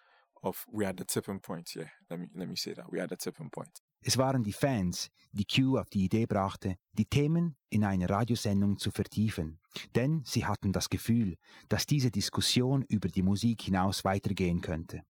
of 0.42 0.64
we 0.72 0.86
are 0.86 0.94
the 0.94 1.04
tipping 1.04 1.40
point. 1.40 1.74
Yeah, 1.76 1.90
let 2.10 2.20
me 2.20 2.28
let 2.34 2.48
me 2.48 2.56
say 2.56 2.74
that 2.74 2.90
we 2.90 3.00
are 3.00 3.06
the 3.06 3.16
tipping 3.16 3.50
point. 3.50 3.82
Es 4.06 4.18
waren 4.18 4.42
die 4.42 4.52
Fans, 4.52 5.10
die 5.32 5.46
Cue 5.46 5.80
auf 5.80 5.88
die 5.88 6.04
Idee 6.04 6.26
brachte, 6.26 6.76
die 6.92 7.06
Themen 7.06 7.56
in 7.70 7.84
einer 7.84 8.10
Radiosendung 8.10 8.78
zu 8.78 8.90
vertiefen. 8.90 9.58
Denn 9.94 10.22
sie 10.26 10.44
hatten 10.44 10.72
das 10.72 10.90
Gefühl, 10.90 11.38
dass 11.70 11.86
diese 11.86 12.10
Diskussion 12.10 12.82
über 12.82 13.08
die 13.08 13.22
Musik 13.22 13.62
hinaus 13.62 14.04
weitergehen 14.04 14.60
könnte. 14.60 15.02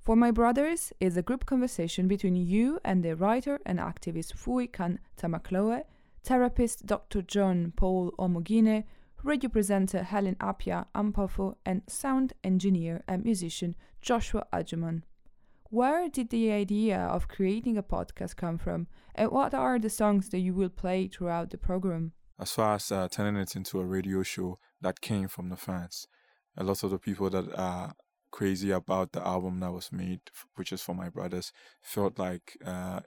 For 0.00 0.16
My 0.16 0.32
Brothers 0.32 0.92
is 0.98 1.16
a 1.16 1.22
group 1.22 1.46
conversation 1.46 2.08
between 2.08 2.34
you 2.34 2.78
and 2.82 3.04
the 3.04 3.18
writer 3.18 3.60
and 3.64 3.78
activist 3.78 4.34
Fui 4.34 4.66
Can-Tamakloe, 4.66 5.84
therapist 6.24 6.86
Dr. 6.86 7.20
John 7.22 7.72
Paul 7.76 8.12
Omogine, 8.18 8.84
radio 9.22 9.50
presenter 9.50 10.02
Helen 10.02 10.36
Apia 10.40 10.86
Ampofo, 10.94 11.56
and 11.66 11.82
sound 11.86 12.32
engineer 12.42 13.04
and 13.06 13.24
musician 13.24 13.76
Joshua 14.00 14.46
Ajuman. 14.52 15.02
Where 15.64 16.08
did 16.08 16.30
the 16.30 16.50
idea 16.50 16.98
of 16.98 17.28
creating 17.28 17.76
a 17.76 17.82
podcast 17.82 18.36
come 18.36 18.58
from, 18.58 18.86
and 19.14 19.30
what 19.30 19.52
are 19.52 19.78
the 19.78 19.90
songs 19.90 20.30
that 20.30 20.38
you 20.38 20.54
will 20.54 20.70
play 20.70 21.08
throughout 21.08 21.50
the 21.50 21.58
program? 21.58 22.12
As 22.38 22.52
far 22.52 22.76
as 22.76 22.90
uh, 22.90 23.08
turning 23.08 23.40
it 23.40 23.54
into 23.54 23.80
a 23.80 23.84
radio 23.84 24.22
show, 24.22 24.58
that 24.80 25.00
came 25.00 25.28
from 25.28 25.50
the 25.50 25.56
fans. 25.56 26.06
A 26.56 26.64
lot 26.64 26.82
of 26.82 26.90
the 26.90 26.98
people 26.98 27.28
that 27.30 27.54
are 27.54 27.94
crazy 28.30 28.70
about 28.70 29.12
the 29.12 29.26
album 29.26 29.60
that 29.60 29.72
was 29.72 29.92
made, 29.92 30.20
which 30.56 30.72
is 30.72 30.82
for 30.82 30.94
my 30.94 31.08
brothers, 31.08 31.52
felt 31.82 32.18
like 32.18 32.56
uh, 32.64 33.00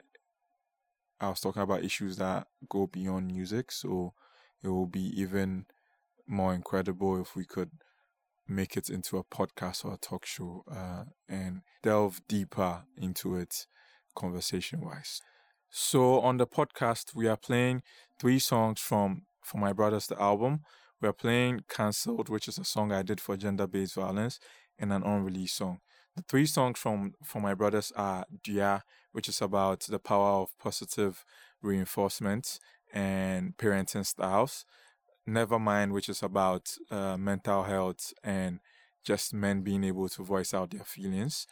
I 1.20 1.28
was 1.28 1.40
talking 1.40 1.62
about 1.62 1.84
issues 1.84 2.16
that 2.16 2.46
go 2.68 2.86
beyond 2.86 3.28
music. 3.28 3.72
So 3.72 4.14
it 4.62 4.68
will 4.68 4.86
be 4.86 5.20
even 5.20 5.66
more 6.26 6.54
incredible 6.54 7.20
if 7.20 7.34
we 7.34 7.44
could 7.44 7.70
make 8.46 8.76
it 8.76 8.88
into 8.88 9.18
a 9.18 9.24
podcast 9.24 9.84
or 9.84 9.94
a 9.94 9.98
talk 9.98 10.24
show 10.24 10.64
uh, 10.70 11.04
and 11.28 11.62
delve 11.82 12.20
deeper 12.28 12.84
into 12.96 13.36
it 13.36 13.66
conversation 14.14 14.80
wise. 14.80 15.20
So 15.70 16.20
on 16.20 16.38
the 16.38 16.46
podcast, 16.46 17.14
we 17.14 17.28
are 17.28 17.36
playing 17.36 17.82
three 18.18 18.38
songs 18.38 18.80
from 18.80 19.22
For 19.42 19.58
My 19.58 19.72
Brothers, 19.72 20.06
the 20.06 20.20
album. 20.20 20.60
We 21.00 21.08
are 21.08 21.12
playing 21.12 21.64
Cancelled, 21.68 22.28
which 22.28 22.48
is 22.48 22.58
a 22.58 22.64
song 22.64 22.90
I 22.90 23.02
did 23.02 23.20
for 23.20 23.36
gender 23.36 23.66
based 23.66 23.94
violence 23.94 24.40
and 24.78 24.92
an 24.92 25.02
unreleased 25.02 25.56
song. 25.56 25.80
The 26.18 26.24
three 26.28 26.46
songs 26.46 26.80
from 26.80 27.14
For 27.22 27.40
My 27.40 27.54
Brothers 27.54 27.92
are 27.94 28.24
Dia, 28.42 28.82
which 29.12 29.28
is 29.28 29.40
about 29.40 29.82
the 29.82 30.00
power 30.00 30.42
of 30.42 30.58
positive 30.58 31.24
reinforcement 31.62 32.58
and 32.92 33.56
parenting 33.56 34.04
styles. 34.04 34.64
Nevermind, 35.28 35.92
which 35.92 36.08
is 36.08 36.24
about 36.24 36.74
uh, 36.90 37.16
mental 37.16 37.62
health 37.62 38.12
and 38.24 38.58
just 39.04 39.32
men 39.32 39.60
being 39.60 39.84
able 39.84 40.08
to 40.08 40.24
voice 40.24 40.52
out 40.52 40.72
their 40.72 40.82
feelings. 40.82 41.46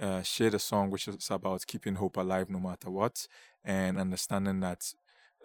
Uh, 0.00 0.22
share 0.22 0.50
the 0.50 0.58
song, 0.58 0.90
which 0.90 1.06
is 1.06 1.30
about 1.30 1.64
keeping 1.68 1.94
hope 1.94 2.16
alive 2.16 2.50
no 2.50 2.58
matter 2.58 2.90
what, 2.90 3.28
and 3.64 4.00
understanding 4.00 4.58
that 4.58 4.94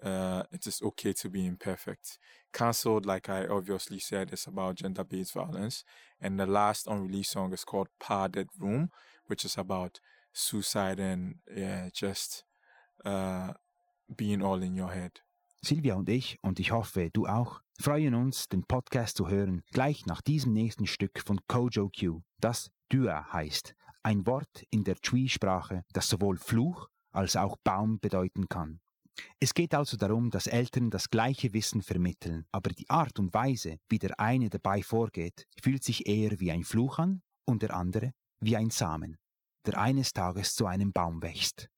uh, 0.01 0.43
it 0.51 0.65
is 0.65 0.81
okay 0.81 1.13
to 1.13 1.29
be 1.29 1.45
imperfect. 1.45 2.17
Cancelled, 2.51 3.05
like 3.05 3.29
I 3.29 3.47
obviously 3.47 3.99
said, 3.99 4.33
is 4.33 4.47
about 4.47 4.75
gender 4.75 5.03
based 5.03 5.33
violence. 5.33 5.83
And 6.21 6.39
the 6.39 6.45
last 6.45 6.87
unreleased 6.87 7.31
song 7.31 7.53
is 7.53 7.63
called 7.63 7.87
Padded 7.99 8.49
Room, 8.59 8.89
which 9.27 9.45
is 9.45 9.57
about 9.57 9.99
suicide 10.31 10.99
and 10.99 11.35
yeah, 11.55 11.89
just 11.93 12.43
uh, 13.05 13.53
being 14.15 14.41
all 14.41 14.61
in 14.61 14.75
your 14.75 14.91
head. 14.91 15.21
Silvia 15.61 15.95
und 15.95 16.09
ich, 16.09 16.39
und 16.41 16.59
ich 16.59 16.71
hoffe, 16.71 17.09
du 17.13 17.25
auch, 17.25 17.61
freuen 17.79 18.15
uns, 18.15 18.49
den 18.49 18.65
Podcast 18.65 19.15
zu 19.15 19.29
hören, 19.29 19.63
gleich 19.71 20.05
nach 20.05 20.21
diesem 20.21 20.51
nächsten 20.51 20.87
Stück 20.87 21.21
von 21.25 21.39
Kojo 21.47 21.89
Q, 21.89 22.21
das 22.41 22.69
Dua 22.89 23.31
heißt. 23.31 23.73
Ein 24.03 24.27
Wort 24.27 24.65
in 24.69 24.83
der 24.83 24.95
Twi-Sprache, 24.95 25.85
das 25.93 26.09
sowohl 26.09 26.37
Fluch 26.37 26.89
als 27.13 27.37
auch 27.37 27.55
Baum 27.63 27.99
bedeuten 27.99 28.49
kann. 28.49 28.81
Es 29.39 29.53
geht 29.53 29.73
also 29.73 29.97
darum, 29.97 30.29
dass 30.29 30.47
Eltern 30.47 30.89
das 30.89 31.09
gleiche 31.09 31.53
Wissen 31.53 31.81
vermitteln, 31.81 32.45
aber 32.51 32.69
die 32.71 32.89
Art 32.89 33.19
und 33.19 33.33
Weise, 33.33 33.77
wie 33.89 33.99
der 33.99 34.19
eine 34.19 34.49
dabei 34.49 34.81
vorgeht, 34.81 35.45
fühlt 35.61 35.83
sich 35.83 36.07
eher 36.07 36.39
wie 36.39 36.51
ein 36.51 36.63
Fluch 36.63 36.99
an 36.99 37.21
und 37.45 37.61
der 37.61 37.75
andere 37.75 38.13
wie 38.39 38.57
ein 38.57 38.69
Samen, 38.69 39.17
der 39.65 39.79
eines 39.79 40.13
Tages 40.13 40.55
zu 40.55 40.65
einem 40.65 40.91
Baum 40.91 41.21
wächst. 41.21 41.69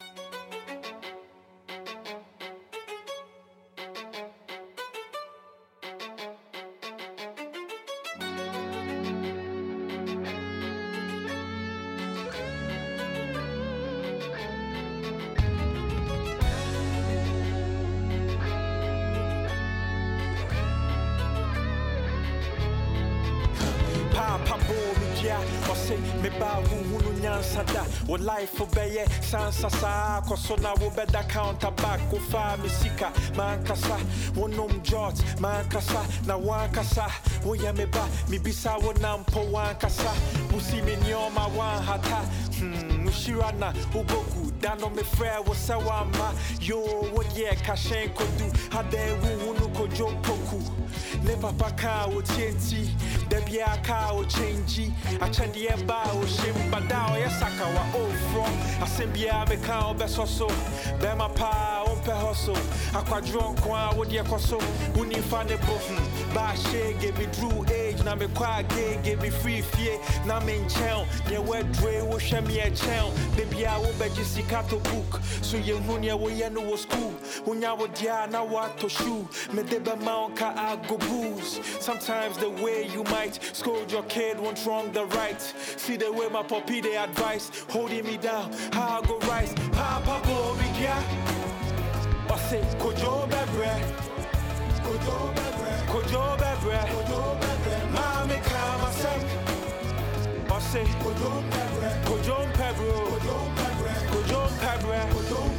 Sansa 29.35 29.69
saa 29.69 30.21
Kɔ 30.21 30.37
so 30.37 30.55
na 30.55 30.73
wo 30.79 30.89
bɛda 30.89 31.27
counter 31.29 31.71
back 31.71 31.99
Wo 32.11 32.19
fa 32.19 32.57
me 32.61 32.69
sika 32.69 33.11
mankasa 33.35 33.97
Wonom 34.35 34.81
jot 34.83 35.15
mankasa 35.39 36.01
Na 36.25 36.37
wankasa 36.37 37.07
Woyɛ 37.43 37.75
me 37.77 37.85
ba 37.85 38.07
mibisa 38.29 38.81
wo 38.81 38.93
nampo 38.93 39.41
wankasa 39.51 40.11
Wosi 40.51 40.83
me 40.85 40.95
nneɔma 40.95 41.49
wanhata 41.57 42.21
Hmm, 42.55 43.05
Mushira 43.05 43.51
na 43.59 43.71
uboku 43.93 44.51
Dano 44.61 44.89
me 44.89 45.03
frɛ 45.03 45.45
wo 45.45 45.53
sɛ 45.53 45.75
wamma 45.83 46.31
Yo, 46.61 47.04
wo 47.15 47.23
deɛ 47.23 47.55
kahyɛn 47.65 48.13
kodu 48.13 48.45
Hadɛn 48.69 49.15
huhunu 49.21 49.67
kodwo 49.73 50.07
poku 50.21 50.59
ne 51.23 51.35
papa 51.41 51.71
ka 51.71 52.07
wo 52.11 52.21
tienti 52.21 52.89
da 53.29 53.39
bia 53.45 53.77
ka 53.83 54.13
wo 54.13 54.23
change 54.25 54.91
akyɛdeɛ 55.19 55.87
ba 55.87 56.03
wo 56.13 56.25
hyem 56.25 56.71
bada 56.71 56.99
ɔyɛ 57.13 57.29
saka 57.39 57.65
wa 57.75 57.83
ofrɔ 57.99 58.45
asɛm 58.83 59.09
biaa 59.13 59.45
meka 59.47 59.75
wobɛsɔ 59.87 60.27
so 60.27 60.47
bɛma 60.99 61.33
paa 61.35 61.85
wompɛ 61.87 62.13
hɔ 62.21 62.35
so 62.35 62.53
akwadworɔ 62.93 63.55
nko 63.55 63.69
a 63.73 63.93
wodeɛ 63.95 64.23
kɔ 64.23 64.39
so 64.39 64.57
wonimfa 64.95 65.43
ne 65.47 65.55
bo 65.55 65.75
baahyɛge 66.33 67.11
meduru 67.17 67.63
age 67.71 67.74
na 68.05 68.15
mekɔ 68.15 68.59
a 68.59 68.63
gege 68.63 69.17
mefiri 69.19 69.63
fie. 69.63 69.97
Na 70.25 70.39
menkyɛn 70.39 71.05
deɛ 71.27 71.39
woadure 71.43 72.01
wohwɛ 72.09 72.47
me 72.47 72.57
ɛkyɛn 72.59 73.35
da 73.35 73.43
bia 73.45 73.71
wobɛgye 73.81 74.23
sika 74.23 74.63
to 74.69 74.77
book. 74.77 75.19
So 75.41 75.57
yɛhu 75.57 75.99
neɛ 75.99 76.15
woyɛ 76.17 76.51
no 76.51 76.75
school. 76.75 77.13
Wonya 77.45 77.77
wo 77.77 77.87
deɛ 77.87 78.23
a 78.23 78.27
na 78.27 78.45
woatɔ 78.45 78.89
shoe. 78.89 79.27
Mede 79.51 79.83
bɛma 79.83 80.13
wo 80.21 80.29
nka 80.29 80.49
ago 80.71 80.97
booze. 80.97 81.59
Sometimes 81.79 82.37
the 82.37 82.49
way 82.49 82.87
you 82.93 83.03
might 83.05 83.39
scold 83.53 83.91
your 83.91 84.03
kid 84.03 84.39
won't 84.39 84.63
wrong 84.65 84.91
the 84.91 85.05
right. 85.17 85.41
See 85.77 85.97
the 85.97 86.11
way 86.11 86.29
my 86.29 86.43
puppy 86.43 86.81
they 86.81 86.95
advice 86.95 87.49
holding 87.69 88.05
me 88.05 88.17
down 88.17 88.51
how 88.71 89.01
I 89.01 89.07
go 89.07 89.17
rise. 89.27 89.53
Papa 89.71 90.21
bo 90.27 90.55
be 90.55 90.69
kia 90.77 90.97
ɔse 92.27 92.59
kojo 92.79 93.27
bɛbrɛ 93.31 93.73
kojo 94.83 95.17
bɛbrɛ 95.35 95.54
kojo 95.91 96.21
bɛbrɛ 96.41 96.79
kojo 96.93 97.21
bɛbrɛ 97.41 97.75
maame 97.95 98.37
ka 98.49 98.61
masɛm 98.81 99.21
ɔse 100.55 100.81
kojo 101.03 101.31
bɛbrɛ 101.51 101.89
kojo 102.07 102.35
mpɛbrɛ 102.49 102.91
kojo 104.11 104.41
bɛbrɛ 104.61 105.54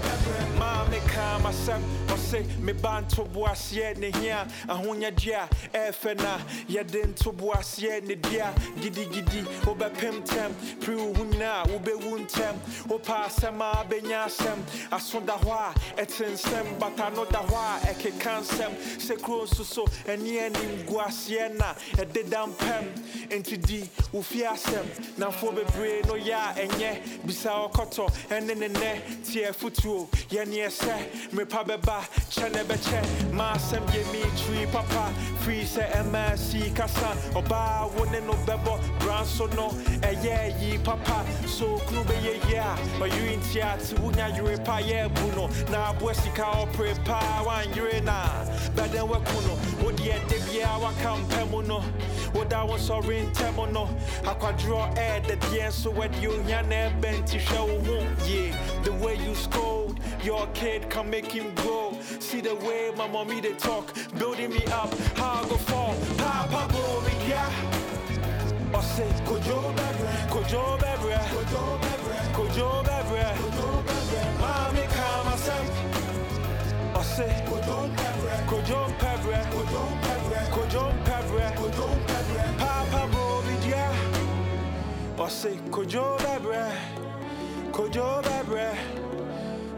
ka 1.36 1.42
masɛm 1.42 1.82
ɔse 2.08 2.58
me 2.60 2.72
ba 2.72 3.00
ntoboaseɛ 3.02 3.96
ne 3.98 4.10
hia 4.20 4.46
ahonyagye 4.68 5.34
a 5.34 5.48
ɛɛfɛ 5.72 6.16
na 6.16 6.38
yɛde 6.68 7.12
ntoboaseɛ 7.14 8.02
ne 8.06 8.14
dua 8.14 8.52
gidigidi 8.80 9.42
wobɛpem 9.64 10.22
ntɛm 10.22 10.52
pere 10.80 10.96
wo 10.96 11.12
ho 11.14 11.24
nyinaa 11.24 11.64
wobɛwu 11.66 12.26
ntɛm 12.26 12.54
wopɛ 12.88 13.14
asɛm 13.26 13.60
a 13.60 13.84
bɛnya 13.84 14.24
asɛm 14.26 14.58
aso 14.92 15.20
da 15.20 15.36
hɔ 15.36 15.52
a 15.52 15.74
ɛte 16.02 16.24
nsɛm 16.32 16.78
bata 16.78 17.10
no 17.14 17.24
da 17.26 17.42
hɔ 17.42 17.54
a 17.54 17.86
ɛkeka 17.92 18.40
nsɛm 18.40 18.72
sɛ 18.98 19.20
kuro 19.22 19.44
nso 19.44 19.64
so 19.64 19.84
ɛne 20.06 20.40
anim 20.46 20.86
gu 20.86 20.94
aseɛ 20.98 21.54
na. 21.58 21.74
Ɛdeda 21.96 22.46
mpɛm 22.48 22.84
enti 23.30 23.56
di 23.60 23.88
wo 24.12 24.22
fie 24.22 24.44
asɛm 24.44 24.86
namfoɔ 25.18 25.54
bebree 25.54 26.02
no 26.06 26.14
yɛ 26.14 26.32
a 26.34 26.66
ɛnyɛ 26.66 27.24
bisa 27.26 27.50
ɔkɔtɔ 27.68 28.08
ɛne 28.30 28.56
ne 28.56 28.68
nɛ 28.68 29.24
tie 29.24 29.52
futuo 29.52 30.08
yɛneɛ 30.30 30.68
sɛ 30.70 31.25
mmerepa 31.32 31.64
bɛba 31.64 31.98
kyɛ 32.30 32.52
ne 32.52 32.62
bɛkyɛ 32.64 33.00
maasɛm 33.32 33.84
yɛ 33.92 34.02
metwi 34.12 34.66
papa. 34.72 35.10
Firi 35.44 35.64
sɛ 35.64 35.90
ɛmaasi 35.92 36.74
kasa 36.74 37.14
ɔbaa 37.34 37.90
wo 37.94 38.04
no 38.04 38.32
bɛbɔ 38.46 38.98
bra 39.00 39.22
so 39.24 39.46
no 39.46 39.68
ɛyɛ 40.00 40.60
yi 40.60 40.78
papa. 40.78 41.24
So 41.46 41.78
kunu 41.86 42.04
bɛyɛ 42.04 42.48
yie 42.48 42.56
a 42.58 42.76
ɔyere 43.00 43.36
nti 43.38 43.62
ate 43.62 43.94
wonya 44.00 44.28
yere 44.36 44.56
pa 44.64 44.78
yɛɛbu 44.80 45.36
no 45.36 45.46
na 45.70 45.90
aboa 45.92 46.14
sika 46.14 46.42
ɔpere 46.42 47.04
paa 47.04 47.42
wanyere 47.44 48.02
na 48.04 48.24
bɛdɛn 48.74 49.08
waku 49.08 49.40
no 49.46 49.54
wodeɛ 49.84 50.28
da 50.28 50.36
biaa 50.46 50.80
waka 50.80 51.16
mpɛ 51.22 51.50
mu 51.50 51.62
no 51.62 51.82
woda 52.34 52.64
wo 52.66 52.76
nsɔre 52.76 53.30
ntɛm 53.32 53.72
no 53.72 53.88
akwadworɔ 54.24 54.94
ɛɛdɛdeɛ 54.96 55.66
nso 55.68 55.92
wɔde 55.92 56.26
ohia 56.26 56.62
na 56.62 56.90
ɛbɛn 56.90 57.22
nti 57.22 57.38
hwɛ 57.40 57.60
wo 57.66 57.84
ho 57.84 58.06
yeah 58.26 58.82
the 58.84 58.92
way 58.92 59.14
you 59.16 59.34
scold 59.34 59.95
your 60.26 60.46
kid 60.54 60.90
can 60.90 61.08
make 61.08 61.30
him 61.30 61.54
grow. 61.54 61.96
See 62.18 62.40
the 62.40 62.56
way 62.56 62.90
my 62.96 63.06
mommy 63.06 63.40
they 63.40 63.54
talk 63.54 63.94
building 64.18 64.50
me 64.50 64.64
up. 64.66 64.92
How 65.14 65.44
I 65.44 65.48
go 65.48 65.56
fall 65.56 65.94
papa 66.18 66.66
me 67.06 67.28
yeah. 67.28 67.50
Ɔse 68.72 69.06
kojo 69.28 69.58
bɛbrɛ 69.78 70.12
kojo 70.32 70.62
bɛbrɛ 70.82 71.20
kojo 72.36 72.68
bɛbrɛ 72.88 73.26
maame 74.40 74.84
ka 74.96 75.06
m'asɛm 75.26 75.66
Ɔse 77.00 77.26
kojo 77.48 77.76
bɛbrɛ 77.96 78.34
kojo 78.50 78.80
bɛbrɛ 79.00 79.40
papa 82.58 83.00
bro 83.12 83.42
bi 83.46 83.54
dia 83.64 83.86
Ɔse 85.16 85.50
kojo 85.70 86.04
bɛbrɛ 86.18 86.62
kojo 87.72 88.06
bɛbrɛ 88.26 88.68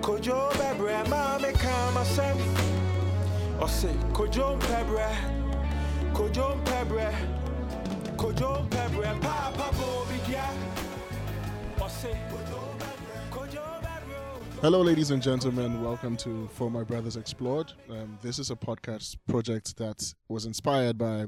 kojo 0.09 0.39
bɛbrɛ 0.59 1.09
maame 1.11 1.53
ka 1.53 1.75
m'asɛm 1.95 2.39
Ɔse 3.61 3.91
kojo 4.17 4.57
bɛbrɛ 4.67 5.09
kojo 6.17 6.47
bɛbrɛ 6.65 7.09
kojo 8.17 8.51
bɛbrɛ 8.71 9.21
papa 9.21 9.67
bro 9.77 10.07
bi 10.09 10.17
dia 10.27 10.49
Ɔse 11.77 12.13
kojo 12.31 13.61
Hello, 14.63 14.81
ladies 14.81 15.11
and 15.11 15.23
gentlemen. 15.23 15.83
Welcome 15.85 16.17
to 16.17 16.49
For 16.55 16.71
My 16.71 16.83
Brothers 16.85 17.17
Explored. 17.17 17.75
Um, 17.91 18.19
this 18.23 18.39
is 18.39 18.51
a 18.51 18.57
podcast 18.57 19.19
project 19.29 19.77
that 19.77 20.15
was 20.29 20.47
inspired 20.47 20.97
by 20.97 21.27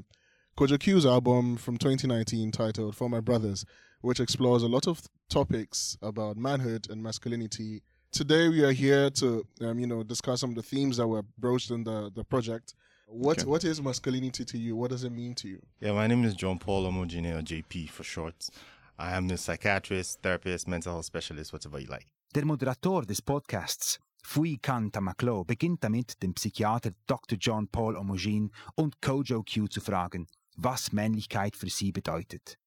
Ko-Jo 0.57 0.79
Cue's 0.79 1.05
album 1.05 1.55
from 1.55 1.77
2019 1.77 2.51
titled 2.51 2.95
For 2.95 3.09
My 3.09 3.19
Brothers, 3.19 3.63
which 4.01 4.19
explores 4.19 4.63
a 4.63 4.67
lot 4.67 4.87
of 4.87 5.03
topics 5.29 5.97
about 6.01 6.35
manhood 6.35 6.87
and 6.89 7.03
masculinity. 7.03 7.83
Today, 8.11 8.49
we 8.49 8.61
are 8.65 8.73
here 8.73 9.09
to, 9.09 9.45
um, 9.61 9.79
you 9.79 9.87
know, 9.87 10.03
discuss 10.03 10.41
some 10.41 10.49
of 10.49 10.57
the 10.57 10.61
themes 10.61 10.97
that 10.97 11.07
were 11.07 11.23
broached 11.37 11.71
in 11.71 11.85
the, 11.85 12.11
the 12.13 12.25
project. 12.25 12.73
What 13.07 13.39
Okay. 13.39 13.49
What 13.49 13.63
is 13.63 13.81
masculinity 13.81 14.43
to 14.43 14.57
you? 14.57 14.75
What 14.75 14.91
does 14.91 15.05
it 15.05 15.11
mean 15.11 15.33
to 15.35 15.47
you? 15.47 15.61
Yeah, 15.79 15.93
my 15.93 16.07
name 16.07 16.25
is 16.25 16.35
John 16.35 16.59
Paul 16.59 16.91
Omogine, 16.91 17.33
or 17.33 17.41
JP 17.41 17.89
for 17.89 18.03
short. 18.03 18.49
I 18.99 19.15
am 19.15 19.31
a 19.31 19.37
psychiatrist, 19.37 20.21
therapist, 20.21 20.67
mental 20.67 20.91
health 20.91 21.05
specialist, 21.05 21.53
whatever 21.53 21.79
you 21.79 21.87
like. 21.87 22.07
Der 22.35 22.43
Moderator 22.43 23.05
des 23.05 23.21
Podcasts, 23.21 23.97
Fui 24.23 24.57
Can-Tamakloe, 24.61 25.45
beginnt 25.45 25.81
damit, 25.81 26.21
den 26.21 26.33
Psychiater 26.33 26.91
Dr. 27.07 27.37
John 27.37 27.67
Paul 27.69 27.95
Omogin 27.95 28.51
und 28.75 29.01
Ko-Jo 29.01 29.41
Cue 29.43 29.69
zu 29.69 29.79
fragen, 29.79 30.27
was 30.57 30.91
Männlichkeit 30.91 31.55
für 31.55 31.69
sie 31.69 31.93
bedeutet. 31.93 32.57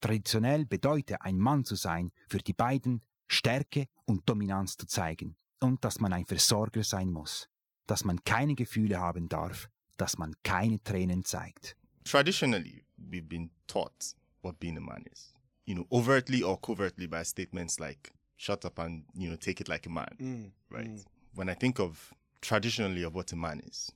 Traditionell 0.00 0.66
bedeute 0.66 1.20
ein 1.20 1.38
Mann 1.38 1.64
zu 1.64 1.76
sein, 1.76 2.10
für 2.28 2.38
die 2.38 2.54
beiden 2.54 3.02
Stärke 3.30 3.86
und 4.06 4.28
Dominanz 4.28 4.76
zu 4.76 4.86
zeigen 4.86 5.36
und 5.60 5.84
dass 5.84 6.00
man 6.00 6.12
ein 6.12 6.26
Versorger 6.26 6.82
sein 6.82 7.12
muss, 7.12 7.48
dass 7.86 8.04
man 8.04 8.22
keine 8.24 8.56
Gefühle 8.56 8.98
haben 8.98 9.28
darf, 9.28 9.68
dass 9.96 10.18
man 10.18 10.34
keine 10.42 10.82
Tränen 10.82 11.24
zeigt. 11.24 11.76
Traditionally, 12.04 12.84
we've 12.98 13.28
been 13.28 13.50
taught 13.68 14.16
what 14.42 14.58
being 14.58 14.76
a 14.76 14.80
man 14.80 15.04
is. 15.12 15.32
You 15.64 15.76
know, 15.76 15.86
overtly 15.92 16.42
or 16.42 16.60
covertly 16.60 17.06
by 17.06 17.22
statements 17.22 17.78
like 17.78 18.12
"shut 18.36 18.64
up 18.64 18.78
and 18.80 19.04
you 19.14 19.28
know 19.28 19.36
take 19.36 19.60
it 19.60 19.68
like 19.68 19.86
a 19.86 19.90
man." 19.90 20.52
right? 20.68 21.04
When 21.34 21.48
I 21.48 21.54
think 21.54 21.78
of 21.78 22.12
traditionally 22.40 23.04
of 23.04 23.14
what 23.14 23.32
a 23.32 23.36
man 23.36 23.60
is, 23.60 23.92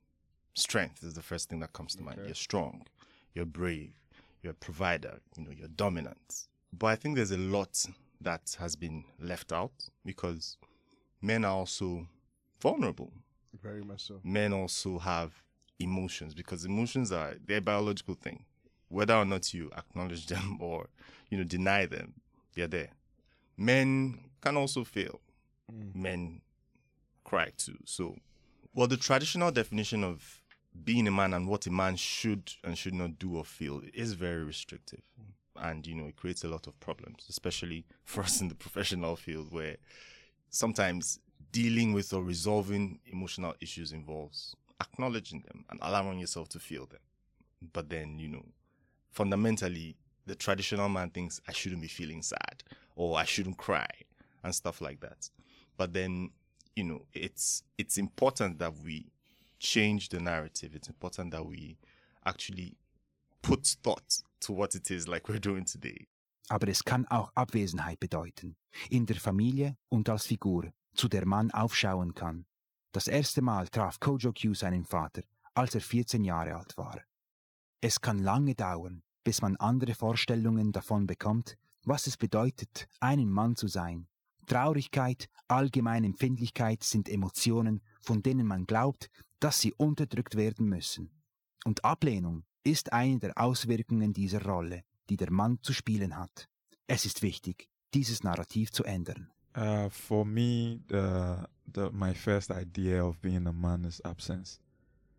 strength 0.54 1.02
is 1.02 1.14
the 1.14 1.22
first 1.22 1.48
thing 1.48 1.60
that 1.60 1.72
comes 1.72 1.96
to 1.96 2.02
mind. 2.04 2.20
You're 2.26 2.36
strong, 2.36 2.86
you're 3.34 3.46
brave, 3.46 3.94
you're 4.42 4.52
a 4.52 4.64
provider, 4.64 5.20
you 5.36 5.44
know, 5.44 5.50
you're 5.50 5.74
dominant. 5.74 6.46
But 6.72 6.86
I 6.86 6.96
think 6.96 7.16
there's 7.16 7.32
a 7.32 7.38
lot 7.38 7.84
that 8.24 8.56
has 8.58 8.76
been 8.76 9.04
left 9.20 9.52
out 9.52 9.72
because 10.04 10.56
men 11.22 11.44
are 11.44 11.52
also 11.52 12.06
vulnerable. 12.60 13.12
Very 13.62 13.84
much 13.84 14.02
so. 14.02 14.20
Men 14.24 14.52
also 14.52 14.98
have 14.98 15.32
emotions 15.78 16.34
because 16.34 16.64
emotions 16.64 17.12
are 17.12 17.34
they're 17.46 17.58
a 17.58 17.62
biological 17.62 18.14
thing. 18.14 18.44
Whether 18.88 19.14
or 19.14 19.24
not 19.24 19.54
you 19.54 19.70
acknowledge 19.76 20.26
them 20.32 20.58
or 20.60 20.88
you 21.30 21.38
know 21.38 21.44
deny 21.44 21.86
them, 21.86 22.14
they're 22.54 22.66
there. 22.66 22.90
Men 23.56 24.18
can 24.40 24.56
also 24.56 24.84
fail. 24.84 25.20
Mm. 25.72 25.94
Men 25.94 26.40
cry 27.24 27.50
too. 27.56 27.78
So, 27.84 28.16
well, 28.74 28.86
the 28.86 28.96
traditional 28.96 29.50
definition 29.50 30.04
of 30.04 30.40
being 30.84 31.06
a 31.06 31.10
man 31.10 31.32
and 31.32 31.48
what 31.48 31.66
a 31.66 31.70
man 31.70 31.96
should 31.96 32.52
and 32.64 32.76
should 32.76 32.94
not 32.94 33.18
do 33.18 33.36
or 33.36 33.44
feel 33.44 33.80
is 33.94 34.14
very 34.14 34.42
restrictive. 34.42 35.02
Mm. 35.20 35.32
And, 35.60 35.86
you 35.86 35.94
know, 35.94 36.06
it 36.06 36.16
creates 36.16 36.44
a 36.44 36.48
lot 36.48 36.66
of 36.66 36.78
problems, 36.80 37.26
especially 37.28 37.84
for 38.04 38.22
us 38.22 38.40
in 38.40 38.48
the 38.48 38.54
professional 38.64 39.16
field 39.16 39.52
where 39.52 39.76
sometimes 40.50 41.20
dealing 41.52 41.92
with 41.92 42.12
or 42.12 42.22
resolving 42.22 42.98
emotional 43.06 43.54
issues 43.60 43.92
involves 43.92 44.56
acknowledging 44.80 45.42
them 45.46 45.64
and 45.70 45.78
allowing 45.82 46.18
yourself 46.18 46.48
to 46.50 46.58
feel 46.58 46.86
them. 46.86 47.00
But 47.72 47.88
then, 47.88 48.18
you 48.18 48.28
know, 48.28 48.44
fundamentally, 49.10 49.96
the 50.26 50.34
traditional 50.34 50.88
man 50.88 51.10
thinks 51.10 51.40
I 51.48 51.52
shouldn't 51.52 51.82
be 51.82 51.88
feeling 51.88 52.22
sad 52.22 52.62
or 52.96 53.18
I 53.18 53.24
shouldn't 53.24 53.56
cry 53.58 53.86
and 54.42 54.54
stuff 54.54 54.80
like 54.80 55.00
that. 55.00 55.30
But 55.76 55.92
then, 55.92 56.30
you 56.76 56.84
know, 56.84 57.02
it's 57.12 57.62
it's 57.78 57.98
important 57.98 58.58
that 58.58 58.72
we 58.84 59.06
change 59.58 60.08
the 60.08 60.20
narrative. 60.20 60.72
It's 60.74 60.88
important 60.88 61.30
that 61.32 61.44
we 61.44 61.76
actually 62.26 62.76
put 63.44 63.76
thought 63.82 64.22
to 64.40 64.56
what 64.56 64.74
it 64.74 64.90
is 64.90 65.06
like 65.06 65.28
we're 65.28 65.38
doing 65.38 65.66
today. 65.66 66.08
Aber 66.48 66.68
es 66.68 66.82
kann 66.82 67.06
auch 67.08 67.30
Abwesenheit 67.34 68.00
bedeuten, 68.00 68.56
in 68.90 69.06
der 69.06 69.16
Familie 69.16 69.76
und 69.90 70.08
als 70.08 70.26
Figur, 70.26 70.72
zu 70.94 71.08
der 71.08 71.26
man 71.26 71.50
aufschauen 71.50 72.14
kann. 72.14 72.46
Das 72.92 73.06
erste 73.06 73.42
Mal 73.42 73.68
traf 73.68 74.00
Kojo 74.00 74.32
Q 74.32 74.54
seinen 74.54 74.84
Vater, 74.84 75.22
als 75.54 75.74
er 75.74 75.82
14 75.82 76.24
Jahre 76.24 76.56
alt 76.56 76.76
war. 76.76 77.02
Es 77.80 78.00
kann 78.00 78.18
lange 78.18 78.54
dauern, 78.54 79.02
bis 79.24 79.42
man 79.42 79.56
andere 79.56 79.94
Vorstellungen 79.94 80.72
davon 80.72 81.06
bekommt, 81.06 81.56
was 81.84 82.06
es 82.06 82.16
bedeutet, 82.16 82.88
einen 83.00 83.30
Mann 83.30 83.56
zu 83.56 83.68
sein. 83.68 84.06
Traurigkeit, 84.46 85.28
allgemeine 85.48 86.06
Empfindlichkeit 86.06 86.82
sind 86.82 87.08
Emotionen, 87.08 87.82
von 88.00 88.22
denen 88.22 88.46
man 88.46 88.66
glaubt, 88.66 89.10
dass 89.40 89.60
sie 89.60 89.74
unterdrückt 89.74 90.36
werden 90.36 90.66
müssen. 90.66 91.10
Und 91.64 91.84
Ablehnung 91.84 92.44
ist 92.64 92.92
eine 92.92 93.18
der 93.18 93.32
Auswirkungen 93.36 94.12
dieser 94.12 94.42
Rolle, 94.44 94.82
die 95.08 95.16
der 95.16 95.30
Mann 95.30 95.58
zu 95.62 95.72
spielen 95.72 96.16
hat. 96.16 96.48
Es 96.86 97.04
ist 97.04 97.22
wichtig, 97.22 97.68
dieses 97.92 98.22
Narrativ 98.24 98.72
zu 98.72 98.84
ändern. 98.84 99.30
Uh, 99.56 99.88
for 99.88 100.24
me, 100.24 100.80
the 100.88 101.36
the 101.72 101.88
my 101.92 102.12
first 102.12 102.50
idea 102.50 103.04
of 103.04 103.20
being 103.20 103.46
a 103.46 103.52
man 103.52 103.84
is 103.84 104.00
absence. 104.04 104.58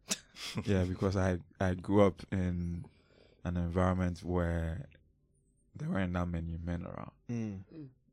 yeah, 0.65 0.84
because 0.84 1.15
I 1.15 1.39
I 1.62 1.73
grew 1.75 2.05
up 2.05 2.21
in 2.31 2.86
an 3.45 3.55
environment 3.58 4.21
where 4.23 4.88
there 5.77 5.89
weren't 5.89 6.13
that 6.13 6.27
many 6.27 6.58
men 6.58 6.86
around. 6.86 7.12
Mm. 7.29 7.63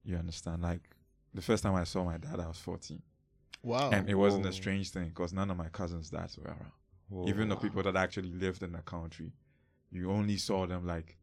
You 0.05 0.17
understand? 0.17 0.63
Like 0.63 0.83
the 1.35 1.43
first 1.43 1.65
time 1.65 1.75
I 1.75 1.85
saw 1.85 2.05
my 2.05 2.19
dad, 2.19 2.39
I 2.39 2.47
was 2.47 2.59
14, 2.59 3.03
Wow. 3.65 3.91
and 3.91 4.09
it 4.09 4.15
wasn't 4.15 4.45
a 4.45 4.49
Whoa. 4.51 4.53
strange 4.53 4.91
thing 4.91 5.09
because 5.09 5.33
none 5.33 5.51
of 5.51 5.57
my 5.57 5.69
cousins' 5.71 6.11
dads 6.11 6.37
were 6.39 6.45
around. 6.45 6.73
Even 7.27 7.49
the 7.49 7.57
people 7.57 7.83
that 7.83 7.97
actually 7.97 8.33
lived 8.33 8.63
in 8.63 8.73
the 8.73 8.79
country, 8.83 9.33
you 9.91 10.11
only 10.11 10.37
saw 10.39 10.67
them 10.67 10.87
like 10.87 11.19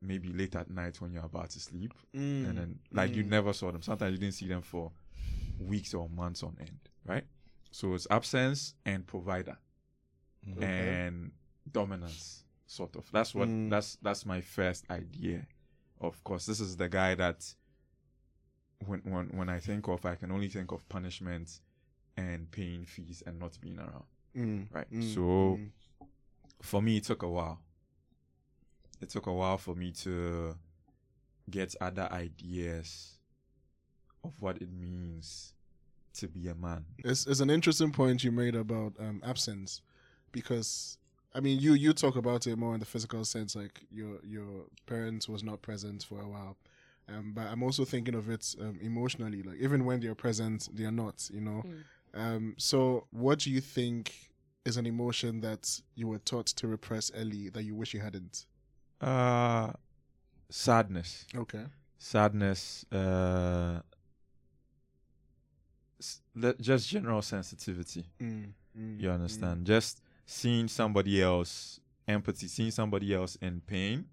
maybe 0.00 0.28
late 0.32 0.54
at 0.56 0.68
night 0.70 1.00
when 1.00 1.12
you're 1.12 1.24
about 1.24 1.50
to 1.50 1.60
sleep 1.60 1.94
Mm. 2.12 2.48
and 2.48 2.58
then 2.58 2.78
like 2.90 3.14
you 3.16 3.22
Mm. 3.24 3.28
never 3.28 3.52
saw 3.52 3.70
them. 3.72 3.82
Sometimes 3.82 4.12
you 4.12 4.18
didn't 4.18 4.34
see 4.34 4.48
them 4.48 4.62
for 4.62 4.92
weeks 5.58 5.94
or 5.94 6.08
months 6.08 6.42
on 6.42 6.56
end, 6.60 6.78
right? 7.04 7.24
So 7.70 7.94
it's 7.94 8.06
absence 8.10 8.74
and 8.84 9.06
provider 9.06 9.56
and 10.62 11.32
dominance, 11.70 12.44
sort 12.66 12.96
of. 12.96 13.10
That's 13.12 13.34
what 13.34 13.48
Mm. 13.48 13.70
that's 13.70 13.96
that's 14.02 14.26
my 14.26 14.40
first 14.40 14.84
idea. 14.90 15.46
Of 16.00 16.22
course, 16.24 16.46
this 16.46 16.60
is 16.60 16.76
the 16.76 16.88
guy 16.88 17.14
that 17.14 17.54
when 18.84 19.00
when 19.04 19.28
when 19.36 19.48
I 19.48 19.60
think 19.60 19.88
of, 19.88 20.04
I 20.04 20.16
can 20.16 20.32
only 20.32 20.48
think 20.48 20.72
of 20.72 20.86
punishment 20.88 21.60
and 22.16 22.50
paying 22.50 22.84
fees 22.84 23.22
and 23.26 23.38
not 23.38 23.58
being 23.60 23.78
around. 23.78 24.04
Mm. 24.36 24.66
Right. 24.72 24.90
Mm. 24.92 25.14
So 25.14 25.20
Mm. 25.20 25.70
for 26.62 26.80
me, 26.82 26.96
it 26.98 27.04
took 27.04 27.22
a 27.22 27.28
while. 27.28 27.58
It 29.00 29.10
took 29.10 29.26
a 29.26 29.32
while 29.32 29.58
for 29.58 29.74
me 29.74 29.92
to 30.04 30.56
get 31.50 31.74
other 31.80 32.08
ideas 32.12 33.18
of 34.24 34.32
what 34.40 34.62
it 34.62 34.70
means 34.72 35.54
to 36.14 36.28
be 36.28 36.48
a 36.48 36.54
man. 36.54 36.84
It's, 37.04 37.26
it's 37.26 37.40
an 37.40 37.50
interesting 37.50 37.90
point 37.90 38.22
you 38.22 38.30
made 38.30 38.54
about 38.54 38.92
um, 39.00 39.20
absence, 39.24 39.80
because 40.30 40.98
I 41.34 41.40
mean, 41.40 41.58
you 41.58 41.72
you 41.74 41.92
talk 41.94 42.14
about 42.16 42.46
it 42.46 42.56
more 42.56 42.74
in 42.74 42.80
the 42.80 42.86
physical 42.86 43.24
sense, 43.24 43.56
like 43.56 43.80
your 43.90 44.20
your 44.22 44.66
parents 44.86 45.28
was 45.28 45.42
not 45.42 45.62
present 45.62 46.04
for 46.04 46.20
a 46.20 46.28
while, 46.28 46.56
um, 47.08 47.32
but 47.34 47.46
I'm 47.48 47.62
also 47.64 47.84
thinking 47.84 48.14
of 48.14 48.30
it 48.30 48.54
um, 48.60 48.78
emotionally, 48.80 49.42
like 49.42 49.56
even 49.58 49.84
when 49.84 49.98
they're 50.00 50.14
present, 50.14 50.68
they 50.72 50.84
are 50.84 50.92
not, 50.92 51.28
you 51.32 51.40
know. 51.40 51.64
Um, 52.14 52.54
so, 52.58 53.06
what 53.10 53.40
do 53.40 53.50
you 53.50 53.60
think 53.60 54.12
is 54.64 54.76
an 54.76 54.86
emotion 54.86 55.40
that 55.40 55.80
you 55.94 56.06
were 56.08 56.18
taught 56.18 56.46
to 56.46 56.68
repress 56.68 57.10
early 57.14 57.48
that 57.50 57.64
you 57.64 57.74
wish 57.74 57.94
you 57.94 58.00
hadn't? 58.00 58.46
Uh, 59.00 59.72
sadness. 60.50 61.26
Okay. 61.34 61.64
sadness, 61.98 62.84
uh, 62.92 63.80
just 66.60 66.88
general 66.88 67.22
sensitivity. 67.22 68.04
Mm, 68.20 68.52
mm, 68.78 69.00
You 69.00 69.10
understand? 69.10 69.66
Just 69.66 70.00
seeing 70.26 70.68
somebody 70.68 71.22
else, 71.22 71.80
empathy, 72.08 72.48
seeing 72.48 72.70
somebody 72.70 73.14
else 73.14 73.36
in 73.36 73.60
pain, 73.60 74.06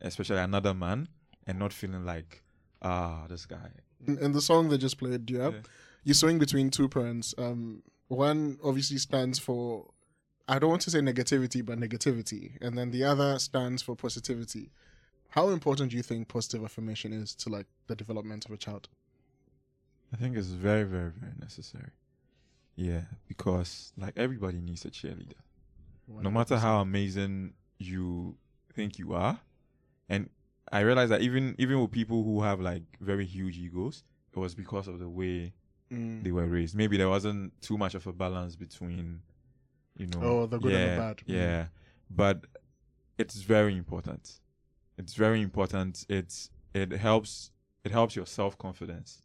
especially 0.00 0.38
another 0.38 0.74
man, 0.74 1.08
and 1.46 1.58
not 1.58 1.72
feeling 1.72 2.04
like, 2.04 2.42
ah, 2.82 3.26
this 3.28 3.46
guy. 3.46 3.70
In, 4.06 4.18
in 4.18 4.32
the 4.32 4.40
song 4.40 4.68
they 4.68 4.78
just 4.78 4.98
played, 4.98 5.30
yeah, 5.30 5.50
Yeah. 5.50 5.60
You 6.04 6.14
swing 6.14 6.38
between 6.38 6.70
two 6.70 6.88
parents. 6.88 7.34
Um, 7.38 7.82
one 8.08 8.58
obviously 8.64 8.98
stands 8.98 9.38
for, 9.38 9.86
I 10.48 10.58
don't 10.58 10.70
want 10.70 10.82
to 10.82 10.90
say 10.90 11.00
negativity, 11.00 11.64
but 11.64 11.78
negativity, 11.78 12.56
and 12.60 12.76
then 12.76 12.90
the 12.90 13.04
other 13.04 13.38
stands 13.38 13.82
for 13.82 13.94
positivity. 13.94 14.70
How 15.30 15.50
important 15.50 15.90
do 15.92 15.96
you 15.96 16.02
think 16.02 16.26
positive 16.28 16.64
affirmation 16.64 17.12
is 17.12 17.34
to 17.36 17.48
like 17.48 17.66
the 17.86 17.94
development 17.94 18.46
of 18.46 18.50
a 18.50 18.56
child? 18.56 18.88
I 20.12 20.16
think 20.16 20.36
it's 20.36 20.48
very, 20.48 20.82
very, 20.82 21.12
very 21.12 21.34
necessary. 21.38 21.90
Yeah, 22.74 23.02
because 23.28 23.92
like 23.96 24.14
everybody 24.16 24.60
needs 24.60 24.84
a 24.84 24.90
cheerleader. 24.90 25.34
no 26.08 26.30
matter 26.30 26.56
how 26.58 26.80
amazing 26.80 27.52
you 27.78 28.36
think 28.74 28.98
you 28.98 29.12
are 29.14 29.38
and 30.08 30.28
i 30.72 30.80
realize 30.80 31.08
that 31.08 31.20
even 31.20 31.54
even 31.58 31.80
with 31.80 31.90
people 31.90 32.22
who 32.24 32.42
have 32.42 32.60
like 32.60 32.82
very 33.00 33.24
huge 33.24 33.56
egos 33.56 34.02
it 34.32 34.38
was 34.38 34.54
because 34.54 34.88
of 34.88 34.98
the 34.98 35.08
way 35.08 35.52
Mm. 35.92 36.22
they 36.22 36.30
were 36.30 36.46
raised 36.46 36.76
maybe 36.76 36.96
there 36.96 37.08
wasn't 37.08 37.52
too 37.60 37.76
much 37.76 37.94
of 37.96 38.06
a 38.06 38.12
balance 38.12 38.54
between 38.54 39.22
you 39.96 40.06
know 40.06 40.20
Oh, 40.22 40.46
the 40.46 40.58
good 40.58 40.72
and 40.72 40.92
the 40.92 40.96
bad. 40.96 41.16
Mm. 41.18 41.22
yeah 41.26 41.66
but 42.08 42.44
it's 43.18 43.36
very 43.42 43.76
important 43.76 44.38
it's 44.96 45.14
very 45.14 45.42
important 45.42 46.06
it's 46.08 46.50
it 46.74 46.92
helps 46.92 47.50
it 47.84 47.90
helps 47.90 48.14
your 48.14 48.26
self-confidence 48.26 49.22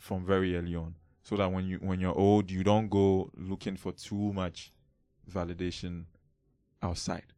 from 0.00 0.24
very 0.24 0.56
early 0.56 0.74
on 0.74 0.94
so 1.22 1.36
that 1.36 1.52
when 1.52 1.64
you 1.66 1.78
when 1.78 2.00
you're 2.00 2.16
old 2.18 2.50
you 2.50 2.64
don't 2.64 2.88
go 2.88 3.30
looking 3.36 3.76
for 3.76 3.92
too 3.92 4.32
much 4.32 4.72
validation 5.30 6.04
outside 6.82 7.32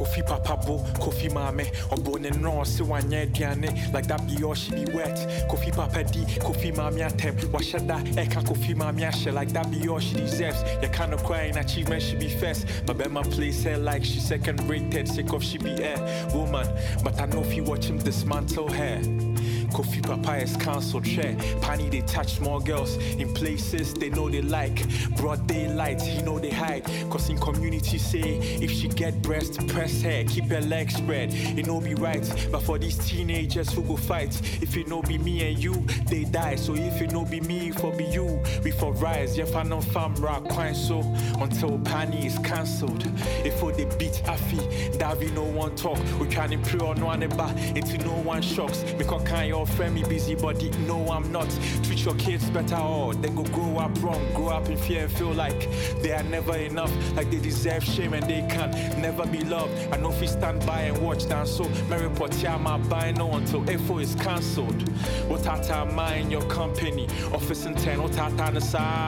Kofi 0.00 0.26
Papa 0.26 0.56
Bo, 0.66 0.78
Kofi 0.94 1.30
Mame, 1.30 1.66
Obone 1.90 2.30
no, 2.40 2.64
se 2.64 2.82
wanye 2.82 3.30
diane, 3.34 3.68
like 3.92 4.06
that 4.06 4.26
be 4.26 4.42
all 4.42 4.54
she 4.54 4.70
be 4.72 4.90
wet. 4.92 5.14
Kofi 5.46 5.76
Papa 5.76 6.04
D, 6.04 6.20
Kofi 6.40 6.74
Mami 6.74 7.06
atem, 7.06 7.36
Washada, 7.50 8.02
Eka 8.14 8.42
Kofi 8.42 8.74
Mami 8.74 9.02
ashe, 9.02 9.26
like 9.26 9.50
that 9.50 9.70
be 9.70 9.86
all 9.90 9.98
she 9.98 10.14
deserves. 10.14 10.64
You 10.80 10.88
kind 10.88 11.12
of 11.12 11.22
crying 11.22 11.58
achievement 11.58 12.02
she 12.02 12.16
be 12.16 12.30
first. 12.30 12.66
My 12.86 12.94
Bema 12.94 13.22
plays 13.24 13.62
her 13.64 13.76
like 13.76 14.02
she 14.02 14.20
second 14.20 14.66
rated, 14.66 15.06
sick 15.06 15.34
of 15.34 15.44
she 15.44 15.58
be 15.58 15.70
a 15.82 16.30
woman. 16.34 16.66
But 17.04 17.20
I 17.20 17.26
know 17.26 17.40
if 17.40 17.54
you 17.54 17.64
watch 17.64 17.84
him 17.84 17.98
dismantle 17.98 18.72
her. 18.72 19.29
Kofi 19.70 20.02
Papa 20.02 20.36
is 20.36 20.56
cancelled, 20.56 21.06
share. 21.06 21.36
Pani 21.60 21.88
they 21.88 22.00
touch 22.02 22.34
small 22.34 22.60
girls 22.60 22.96
in 22.96 23.32
places 23.34 23.94
they 23.94 24.10
know 24.10 24.28
they 24.28 24.42
like. 24.42 24.84
Broad 25.16 25.46
daylight, 25.46 26.02
he 26.02 26.22
know 26.22 26.38
they 26.38 26.50
hide. 26.50 26.84
Cause 27.10 27.28
in 27.28 27.38
community 27.38 27.98
say, 27.98 28.38
if 28.60 28.70
she 28.70 28.88
get 28.88 29.22
breast, 29.22 29.66
press 29.68 30.02
her, 30.02 30.24
keep 30.24 30.44
her 30.46 30.60
legs 30.62 30.96
spread. 30.96 31.32
It 31.32 31.66
no 31.66 31.80
be 31.80 31.94
right. 31.94 32.24
But 32.50 32.62
for 32.62 32.78
these 32.78 32.98
teenagers 32.98 33.72
who 33.72 33.82
go 33.82 33.96
fight, 33.96 34.40
if 34.62 34.76
it 34.76 34.88
no 34.88 35.02
be 35.02 35.18
me 35.18 35.50
and 35.52 35.62
you, 35.62 35.74
they 36.06 36.24
die. 36.24 36.56
So 36.56 36.74
if 36.74 37.00
it 37.00 37.12
no 37.12 37.24
be 37.24 37.40
me, 37.40 37.70
for 37.70 37.92
be 37.92 38.04
you, 38.04 38.42
we 38.64 38.70
for 38.70 38.92
rise. 38.94 39.38
Yeah, 39.38 39.44
fan 39.44 39.72
on 39.72 39.82
fam 39.82 40.14
rock 40.16 40.44
quine 40.44 40.74
so 40.74 41.00
until 41.40 41.78
Pani 41.78 42.26
is 42.26 42.38
cancelled. 42.38 43.04
If 43.44 43.58
for 43.60 43.72
they 43.72 43.84
beat 43.96 44.22
Afi, 44.24 44.96
Davi 44.98 45.32
no 45.34 45.44
one 45.44 45.76
talk. 45.76 45.98
We 46.18 46.26
can 46.26 46.52
improve 46.52 46.82
on 46.82 47.00
one 47.00 47.20
eba 47.22 47.76
into 47.76 47.98
no 47.98 48.14
one 48.14 48.42
shocks. 48.42 48.84
Because 48.98 49.20
can 49.28 49.46
friend 49.66 49.94
me 49.94 50.02
busy 50.04 50.34
body? 50.34 50.70
No, 50.86 51.08
I'm 51.10 51.30
not. 51.32 51.48
Treat 51.82 52.04
your 52.04 52.14
kids 52.14 52.48
better 52.50 52.76
oh. 52.76 53.06
or 53.06 53.14
they 53.14 53.30
go 53.30 53.44
grow 53.44 53.78
up 53.78 54.02
wrong. 54.02 54.24
Grow 54.34 54.48
up 54.48 54.68
in 54.68 54.76
fear 54.76 55.04
and 55.04 55.12
feel 55.12 55.32
like 55.32 55.68
they 56.02 56.12
are 56.12 56.22
never 56.24 56.56
enough. 56.56 56.92
Like 57.16 57.30
they 57.30 57.38
deserve 57.38 57.84
shame 57.84 58.14
and 58.14 58.24
they 58.28 58.46
can 58.48 58.70
never 59.00 59.26
be 59.26 59.44
loved. 59.44 59.72
I 59.92 59.96
know 59.96 60.10
if 60.10 60.20
we 60.20 60.26
stand 60.26 60.64
by 60.66 60.82
and 60.82 60.98
watch 60.98 61.28
down 61.28 61.46
so 61.46 61.64
Mary 61.88 62.08
Potiama 62.10 62.88
by 62.88 63.12
no 63.12 63.32
until 63.32 63.62
Efo 63.62 64.02
is 64.02 64.14
cancelled. 64.16 64.88
What 65.28 65.44
tata 65.44 65.84
mind 65.86 66.30
your 66.30 66.42
company? 66.48 67.06
Office 67.32 67.66
in 67.66 67.74
10, 67.74 68.02
what 68.02 68.12
tata 68.12 68.40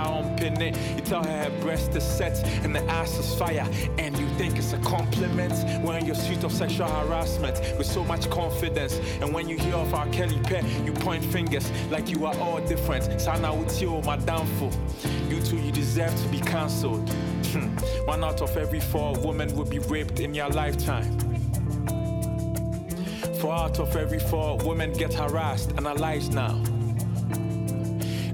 on 0.08 0.36
penny. 0.36 0.72
You 0.94 1.02
tell 1.02 1.22
her 1.22 1.44
her 1.44 1.60
breast 1.60 1.94
is 1.94 2.04
set 2.04 2.36
and 2.64 2.74
the 2.74 2.82
ass 2.90 3.18
is 3.18 3.34
fire. 3.34 3.68
And 3.98 4.16
you 4.18 4.28
think 4.38 4.56
it's 4.58 4.72
a 4.72 4.78
compliment 4.78 5.54
when 5.82 6.04
you're 6.06 6.14
sweet 6.14 6.44
of 6.44 6.52
sexual 6.52 6.88
harassment 6.88 7.58
with 7.78 7.86
so 7.86 8.04
much 8.04 8.30
confidence. 8.30 8.98
And 9.20 9.32
when 9.32 9.48
you 9.48 9.56
hear 9.58 9.74
of 9.74 9.94
our 9.94 10.06
Kelly 10.08 10.38
Pet, 10.42 10.64
you 10.84 10.92
point 10.92 11.24
fingers 11.24 11.70
like 11.90 12.08
you 12.08 12.26
are 12.26 12.36
all 12.38 12.60
different. 12.66 13.20
Sana 13.20 13.54
you, 13.80 14.00
my 14.02 14.16
downfall. 14.16 14.72
You 15.28 15.40
two, 15.42 15.56
you 15.56 15.72
deserve 15.72 16.14
to 16.22 16.28
be 16.28 16.40
cancelled. 16.40 17.08
Hmm. 17.52 17.76
One 18.06 18.24
out 18.24 18.40
of 18.40 18.56
every 18.56 18.80
four 18.80 19.14
women 19.18 19.54
will 19.56 19.64
be 19.64 19.78
raped 19.78 20.20
in 20.20 20.34
your 20.34 20.48
lifetime. 20.48 21.18
Four 23.40 23.54
out 23.54 23.78
of 23.80 23.96
every 23.96 24.20
four 24.20 24.58
women 24.58 24.92
get 24.92 25.12
harassed. 25.12 25.72
Analyze 25.76 26.28
now. 26.30 26.71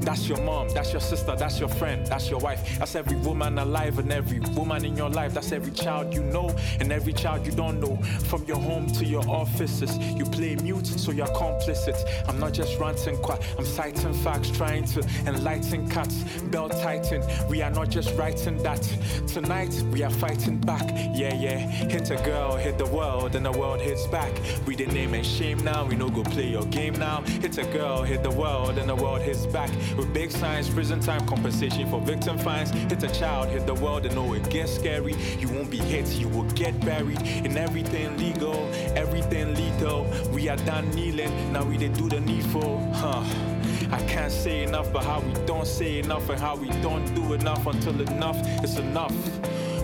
That's 0.09 0.27
your 0.27 0.41
mom, 0.41 0.71
that's 0.71 0.91
your 0.91 1.03
sister, 1.03 1.37
that's 1.37 1.61
your 1.61 1.69
friend, 1.69 2.07
that's 2.07 2.31
your 2.31 2.41
wife. 2.41 2.79
That's 2.79 2.95
every 2.95 3.19
woman 3.19 3.59
alive 3.59 3.99
and 3.99 4.11
every 4.11 4.41
woman 4.57 4.87
in 4.87 4.97
your 4.97 5.11
life. 5.11 5.35
That's 5.35 5.53
every 5.53 5.71
child 5.71 6.15
you 6.15 6.23
know 6.23 6.49
and 6.81 6.91
every 6.91 7.13
child 7.13 7.45
you 7.45 7.53
don't 7.53 7.79
know. 7.79 7.97
From 8.31 8.43
your 8.45 8.57
home 8.57 8.87
to 8.93 9.05
your 9.05 9.23
offices, 9.29 9.99
you 10.17 10.25
play 10.25 10.57
mute, 10.63 10.87
so 10.87 11.13
you're 11.13 11.27
complicit. 11.27 12.03
I'm 12.27 12.41
not 12.41 12.55
just 12.55 12.79
ranting 12.79 13.19
quack, 13.19 13.43
I'm 13.59 13.67
citing 13.67 14.15
facts, 14.15 14.49
trying 14.51 14.87
to 14.87 15.07
enlighten 15.27 15.87
cats. 15.91 16.23
Belt 16.45 16.73
tighten, 16.73 17.23
we 17.51 17.61
are 17.61 17.71
not 17.71 17.91
just 17.91 18.17
writing 18.17 18.57
that. 18.63 18.81
Tonight, 19.27 19.75
we 19.93 20.03
are 20.05 20.11
fighting 20.11 20.57
back. 20.57 20.89
Yeah, 21.15 21.35
yeah. 21.35 21.59
Hit 21.59 22.11
a 22.11 22.17
girl, 22.17 22.57
hit 22.57 22.79
the 22.79 22.87
world, 22.87 23.35
and 23.35 23.45
the 23.45 23.53
world 23.53 23.83
hits 23.83 24.07
back. 24.07 24.33
We 24.67 24.75
the 24.75 24.87
name 24.87 25.13
and 25.13 25.27
shame 25.27 25.59
now, 25.59 25.85
we 25.85 25.97
no 25.97 26.09
go 26.09 26.23
play 26.23 26.49
your 26.49 26.65
game 26.65 26.95
now. 26.95 27.21
Hit 27.21 27.59
a 27.59 27.65
girl, 27.65 28.05
hit 28.05 28.23
the 28.23 28.31
world, 28.31 28.79
and 28.79 28.89
the 28.89 28.97
world 28.97 29.21
hits 29.21 29.45
back. 29.45 29.69
With 29.99 30.15
big 30.15 30.31
signs, 30.31 30.71
prison 30.71 31.01
time 31.01 31.27
compensation 31.27 31.91
for 31.91 32.01
victim 32.01 32.39
fines. 32.39 32.71
Hit 32.71 33.03
a 33.03 33.09
child, 33.09 33.49
hit 33.49 33.67
the 33.67 33.75
world, 33.75 34.07
and 34.07 34.15
know 34.15 34.33
it 34.33 34.49
gets 34.49 34.73
scary. 34.73 35.17
You 35.41 35.49
won't 35.49 35.73
be 35.73 35.79
hit, 35.79 36.07
you 36.15 36.29
will 36.29 36.49
get 36.53 36.79
buried. 36.85 37.21
In 37.45 37.57
everything 37.57 38.17
legal, 38.17 38.55
everything 38.95 39.57
lethal. 39.57 40.07
We 40.31 40.49
are 40.49 40.57
done 40.59 40.89
kneeling, 40.93 41.53
now 41.53 41.65
we 41.65 41.79
they 41.79 41.89
do 41.89 42.09
the 42.09 42.21
needful. 42.21 42.79
Huh. 42.95 43.25
I 43.91 44.01
can't 44.07 44.31
say 44.31 44.63
enough, 44.63 44.93
but 44.93 45.03
how 45.03 45.19
we 45.19 45.33
don't 45.47 45.67
say 45.67 45.99
enough 45.99 46.29
and 46.29 46.39
how 46.39 46.55
we 46.55 46.69
don't 46.81 47.05
do 47.17 47.33
enough 47.33 47.67
until 47.67 48.01
enough 48.01 48.37
is 48.63 48.79
enough. 48.79 49.17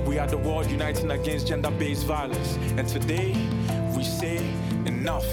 We 0.07 0.19
are 0.21 0.29
the 0.29 0.39
world 0.39 0.71
uniting 0.71 1.11
against 1.11 1.49
gender 1.49 1.73
based 1.73 2.07
violence. 2.07 2.57
And 2.79 2.87
today, 2.87 3.33
we 3.97 4.05
say 4.05 4.39
enough. 4.87 5.27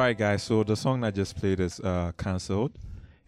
Right, 0.00 0.16
guys. 0.16 0.42
So 0.42 0.64
the 0.64 0.76
song 0.76 1.04
I 1.04 1.10
just 1.10 1.36
played 1.36 1.60
is 1.60 1.80
uh, 1.80 2.12
cancelled. 2.16 2.72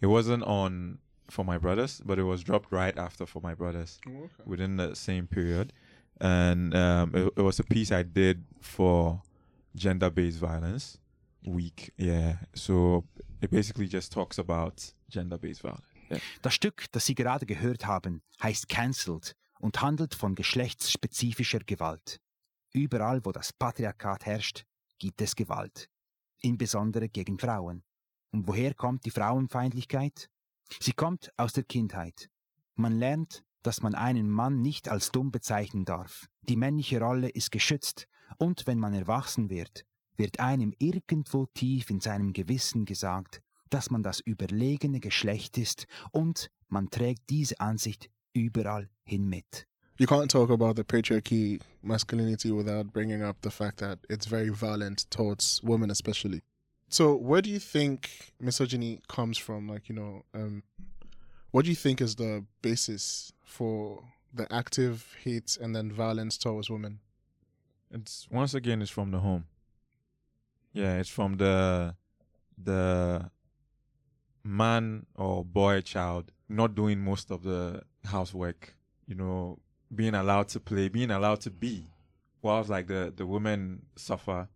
It 0.01 0.07
wasn't 0.07 0.43
on 0.45 0.99
for 1.29 1.45
my 1.45 1.59
brothers, 1.59 2.01
but 2.05 2.19
it 2.19 2.25
was 2.25 2.43
dropped 2.43 2.73
right 2.73 2.97
after 2.99 3.27
for 3.27 3.41
my 3.41 3.55
brothers 3.55 4.01
within 4.45 4.77
the 4.77 4.95
same 4.95 5.27
period, 5.27 5.73
and 6.21 6.75
um, 6.75 7.13
it, 7.15 7.33
it 7.37 7.43
was 7.43 7.59
a 7.59 7.65
piece 7.65 7.93
I 7.93 8.03
did 8.03 8.45
for 8.61 9.23
gender-based 9.75 10.39
violence 10.39 10.99
week. 11.47 11.93
Yeah. 11.97 12.37
So 12.55 13.05
it 13.41 13.51
basically 13.51 13.89
just 13.89 14.13
talks 14.13 14.39
about 14.39 14.93
gender-based 15.09 15.63
violence. 15.63 15.87
Yeah. 16.11 16.19
Das 16.43 16.55
Stück, 16.55 16.87
das 16.93 17.07
Sie 17.07 17.15
gerade 17.15 17.47
gehört 17.47 17.87
haben, 17.87 18.23
heißt 18.43 18.69
Cancelled 18.69 19.35
und 19.61 19.81
handelt 19.81 20.15
von 20.15 20.35
geschlechtsspezifischer 20.35 21.61
Gewalt. 21.61 22.19
Überall, 22.73 23.25
wo 23.25 23.33
das 23.33 23.53
Patriarchat 23.53 24.27
herrscht, 24.27 24.65
gibt 24.99 25.21
es 25.23 25.35
Gewalt. 25.35 25.89
Insbesondere 26.42 27.09
gegen 27.09 27.38
Frauen. 27.38 27.83
Und 28.33 28.48
woher 28.48 28.74
kommt 28.74 29.05
die 29.05 29.11
Frauenfeindlichkeit? 29.11 30.28
Sie 30.81 30.92
kommt 30.92 31.33
aus 31.37 31.52
der 31.52 31.64
Kindheit. 31.64 32.28
Man 32.74 32.98
lernt, 32.98 33.44
dass 33.62 33.83
man 33.83 33.94
einen 33.94 34.28
Mann 34.31 34.61
nicht 34.61 34.88
als 34.88 35.12
dumm 35.12 35.31
bezeichnen 35.31 35.85
darf. 35.85 36.26
Die 36.42 36.57
männliche 36.57 37.00
Rolle 37.00 37.28
ist 37.28 37.52
geschützt 37.52 38.09
und 38.38 38.66
wenn 38.66 38.78
man 38.78 38.94
erwachsen 38.94 39.50
wird, 39.50 39.85
wird 40.16 40.40
einem 40.40 40.74
irgendwo 40.78 41.46
tief 41.46 41.90
in 41.90 42.00
seinem 42.00 42.33
Gewissen 42.33 42.85
gesagt, 42.85 43.42
dass 43.70 43.90
man 43.90 44.02
das 44.02 44.20
überlegene 44.20 45.00
Geschlecht 45.00 45.57
ist 45.59 45.87
und 46.11 46.50
man 46.68 46.90
trägt 46.90 47.31
diese 47.31 47.61
Ansicht 47.61 48.11
überall 48.33 48.90
hin 49.05 49.28
mit. 49.28 49.66
You 50.03 50.09
can't 50.09 50.29
talk 50.29 50.51
about 50.51 50.75
the 50.75 50.83
patriarchy, 50.83 51.61
masculinity, 51.81 52.51
without 52.51 52.93
bringing 52.93 53.23
up 53.23 53.41
the 53.43 53.53
fact 53.53 53.77
that 53.79 54.01
it's 54.11 54.27
very 54.27 54.49
violent 54.49 55.07
towards 55.11 55.62
women, 55.62 55.93
especially. 55.93 56.43
So, 56.88 57.15
where 57.15 57.41
do 57.41 57.49
you 57.49 57.61
think 57.61 58.33
misogyny 58.41 58.99
comes 59.07 59.38
from? 59.38 59.69
Like, 59.69 59.88
you 59.88 59.95
know, 59.95 60.25
um, 60.35 60.65
what 61.53 61.65
do 61.65 61.71
you 61.71 61.77
think 61.77 62.01
is 62.01 62.17
the 62.17 62.45
basis 62.62 63.33
for 63.45 64.03
the 64.35 64.53
active 64.53 65.15
hate 65.23 65.57
and 65.61 65.73
then 65.73 65.93
violence 65.93 66.37
towards 66.37 66.69
women? 66.69 66.99
It's 67.93 68.27
once 68.29 68.55
again, 68.55 68.83
it's 68.83 68.91
from 68.91 69.12
the 69.12 69.21
home. 69.21 69.45
Yeah, 70.73 70.97
it's 70.97 71.11
from 71.11 71.37
the 71.37 71.95
the 72.61 73.31
man 74.43 75.07
or 75.15 75.45
boy 75.45 75.81
child 75.83 76.33
not 76.49 76.75
doing 76.75 76.99
most 76.99 77.31
of 77.31 77.45
the 77.45 77.83
housework. 78.05 78.75
You 79.07 79.15
know, 79.15 79.59
being 79.94 80.14
allowed 80.14 80.48
to 80.48 80.61
play, 80.61 80.88
being 80.88 81.11
allowed 81.11 81.40
to 81.42 81.50
be. 81.50 81.87
Whilst 82.40 82.68
like 82.70 82.87
the 82.88 83.12
the 83.14 83.26
women 83.26 83.83
suffer. 83.96 84.48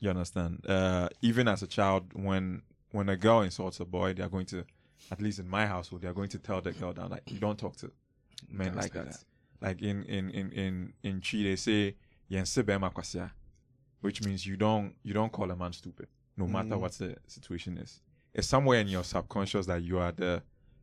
You 0.00 0.10
understand? 0.10 0.64
Uh, 0.68 1.08
even 1.22 1.48
as 1.48 1.62
a 1.62 1.66
child, 1.66 2.12
when 2.12 2.62
when 2.90 3.08
a 3.08 3.16
girl 3.16 3.40
insults 3.42 3.80
a 3.80 3.84
boy, 3.84 4.12
they 4.14 4.22
are 4.22 4.28
going 4.28 4.46
to, 4.46 4.64
at 5.10 5.20
least 5.20 5.38
in 5.38 5.48
my 5.48 5.66
household, 5.66 6.02
they 6.02 6.08
are 6.08 6.12
going 6.12 6.28
to 6.30 6.38
tell 6.38 6.60
the 6.60 6.72
girl 6.72 6.92
down 6.92 7.10
like 7.10 7.22
you 7.30 7.38
don't 7.38 7.58
talk 7.58 7.76
to 7.76 7.90
men 8.48 8.68
Don't 8.68 8.76
like 8.76 8.92
that. 8.92 9.06
that. 9.06 9.24
Like 9.60 9.82
in 9.82 10.04
in 10.04 10.30
in 10.30 10.52
in 10.52 10.92
in 11.02 11.20
Twi, 11.20 11.42
they 11.44 11.56
say 11.56 11.96
"Yense 12.30 13.30
which 14.00 14.22
means 14.22 14.46
you 14.46 14.56
don't 14.56 14.94
you 15.02 15.14
don't 15.14 15.32
call 15.32 15.50
a 15.50 15.56
man 15.56 15.72
stupid, 15.72 16.08
no 16.36 16.46
matter 16.46 16.76
Mm. 16.76 16.80
what 16.80 16.92
the 16.92 17.16
situation 17.26 17.78
is. 17.78 18.00
It's 18.34 18.46
somewhere 18.48 18.80
in 18.80 18.88
your 18.88 19.04
subconscious 19.04 19.66
that 19.66 19.82
you 19.82 19.98
are 19.98 20.12
the 20.12 20.42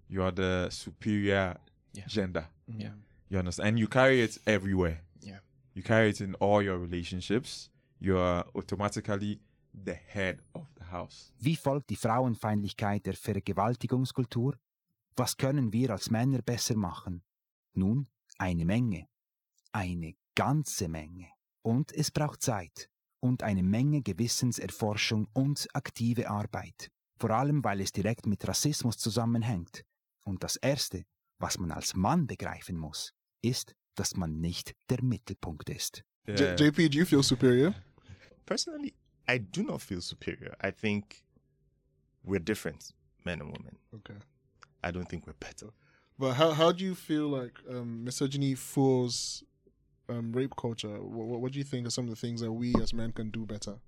you 0.10 0.24
are 0.24 0.32
the 0.32 0.70
superior 0.72 1.58
Yeah. 1.94 2.06
gender. 2.08 2.48
Yeah. 2.68 2.94
You 3.32 3.40
understand? 3.40 3.70
And 3.70 3.80
you 3.80 3.88
carry 3.88 4.22
it 4.22 4.38
everywhere. 4.46 5.00
Yeah. 5.22 5.40
You 5.74 5.84
carry 5.84 6.10
it 6.10 6.20
in 6.20 6.36
all 6.42 6.62
your 6.62 6.78
relationships. 6.78 7.70
You 7.98 8.18
are 8.18 8.46
automatically 8.54 9.40
the 9.74 9.94
head 9.94 10.42
of 10.54 10.68
the 10.78 10.84
house. 10.84 11.32
Wie 11.40 11.56
folgt 11.56 11.90
die 11.90 11.96
Frauenfeindlichkeit 11.96 13.06
der 13.06 13.14
Vergewaltigungskultur? 13.14 14.58
Was 15.16 15.38
können 15.38 15.72
wir 15.72 15.92
als 15.92 16.10
Männer 16.10 16.42
besser 16.42 16.76
machen? 16.76 17.24
Nun, 17.74 18.10
eine 18.38 18.66
Menge. 18.66 19.08
Eine 19.72 20.16
ganze 20.36 20.90
Menge. 20.90 21.30
Und 21.62 21.94
es 21.94 22.12
braucht 22.12 22.42
Zeit 22.42 22.90
und 23.22 23.44
eine 23.44 23.64
Menge 23.64 24.02
Gewissenserforschung 24.02 25.30
und 25.32 25.70
aktive 25.74 26.30
Arbeit. 26.30 26.92
Vor 27.18 27.30
allem, 27.30 27.64
weil 27.64 27.80
es 27.80 27.94
direkt 27.94 28.26
mit 28.26 28.46
Rassismus 28.46 28.98
zusammenhängt. 28.98 29.86
Und 30.26 30.44
das 30.44 30.58
Erste, 30.58 31.06
was 31.40 31.58
man 31.60 31.72
als 31.72 31.96
Mann 31.96 32.28
begreifen 32.28 32.78
muss, 32.78 33.14
ist, 33.42 33.76
dass 33.96 34.16
man 34.16 34.40
nicht 34.42 34.76
der 34.90 35.04
Mittelpunkt 35.04 35.70
ist. 35.70 36.04
J- 36.28 36.60
JP, 36.60 36.90
do 36.90 36.98
you 37.00 37.06
feel 37.06 37.24
superior? 37.24 37.74
Personally, 38.46 38.94
I 39.28 39.40
do 39.40 39.64
not 39.64 39.82
feel 39.82 40.02
superior. 40.02 40.56
I 40.64 40.72
think 40.72 41.24
we're 42.24 42.40
different, 42.44 42.94
men 43.26 43.42
and 43.42 43.52
women. 43.52 43.78
Okay. 43.94 44.20
I 44.84 44.92
don't 44.92 45.08
think 45.10 45.26
we're 45.28 45.40
better. 45.40 45.72
But 46.18 46.34
how 46.36 46.52
how 46.54 46.72
do 46.72 46.84
you 46.84 46.94
feel 46.96 47.28
like 47.30 47.54
um, 47.70 48.04
misogyny 48.04 48.56
fuels 48.56 49.44
um, 50.10 50.32
rape 50.34 50.56
culture? 50.56 51.00
What, 51.02 51.40
what 51.42 51.52
do 51.52 51.58
you 51.60 51.64
think 51.66 51.88
are 51.88 51.92
some 51.92 52.06
of 52.06 52.10
the 52.12 52.16
things 52.28 52.42
that 52.42 52.52
we 52.52 52.74
as 52.82 52.94
men 52.94 53.12
can 53.12 53.32
do 53.32 53.46
better? 53.46 53.80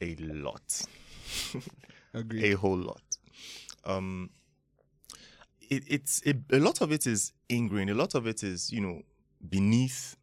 A 0.00 0.14
lot. 0.16 0.82
Agreed. 2.14 2.44
a 2.52 2.56
whole 2.56 2.76
lot. 2.78 3.02
Um, 3.84 4.30
it, 5.70 5.84
it's 5.86 6.20
it, 6.22 6.36
a 6.52 6.58
lot 6.58 6.80
of 6.80 6.92
it 6.92 7.06
is 7.06 7.32
ingrained. 7.48 7.90
A 7.90 7.94
lot 7.94 8.14
of 8.14 8.26
it 8.26 8.42
is 8.42 8.70
you 8.72 8.80
know 8.80 9.02
beneath 9.48 10.16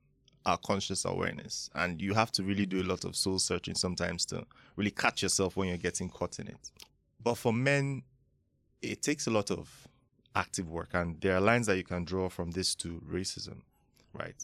our 0.45 0.57
conscious 0.57 1.05
awareness, 1.05 1.69
and 1.73 2.01
you 2.01 2.13
have 2.13 2.31
to 2.33 2.43
really 2.43 2.65
do 2.65 2.81
a 2.81 2.87
lot 2.87 3.03
of 3.05 3.15
soul 3.15 3.39
searching 3.39 3.75
sometimes 3.75 4.25
to 4.25 4.45
really 4.75 4.91
catch 4.91 5.23
yourself 5.23 5.57
when 5.57 5.69
you're 5.69 5.77
getting 5.77 6.09
caught 6.09 6.39
in 6.39 6.47
it. 6.47 6.71
But 7.23 7.35
for 7.35 7.51
men, 7.51 8.03
it 8.81 9.01
takes 9.01 9.27
a 9.27 9.31
lot 9.31 9.49
of 9.49 9.87
active 10.35 10.69
work, 10.69 10.89
and 10.93 11.19
there 11.21 11.35
are 11.35 11.41
lines 11.41 11.67
that 11.67 11.77
you 11.77 11.83
can 11.83 12.03
draw 12.03 12.29
from 12.29 12.51
this 12.51 12.75
to 12.75 13.01
racism, 13.09 13.61
right? 14.13 14.35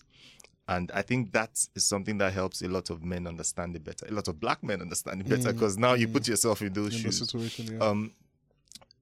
And 0.67 0.91
I 0.93 1.01
think 1.01 1.33
that 1.33 1.67
is 1.75 1.85
something 1.85 2.17
that 2.19 2.31
helps 2.33 2.61
a 2.61 2.69
lot 2.69 2.89
of 2.89 3.03
men 3.03 3.27
understand 3.27 3.75
it 3.75 3.83
better. 3.83 4.05
A 4.07 4.13
lot 4.13 4.29
of 4.29 4.39
black 4.39 4.63
men 4.63 4.81
understand 4.81 5.19
it 5.19 5.27
better 5.27 5.49
Mm, 5.49 5.53
because 5.53 5.77
now 5.77 5.93
you 5.93 6.07
mm. 6.07 6.13
put 6.13 6.27
yourself 6.27 6.61
in 6.61 6.71
those 6.71 6.95
in 6.95 7.01
shoes 7.01 7.19
situation, 7.19 7.75
yeah. 7.75 7.85
um, 7.85 8.13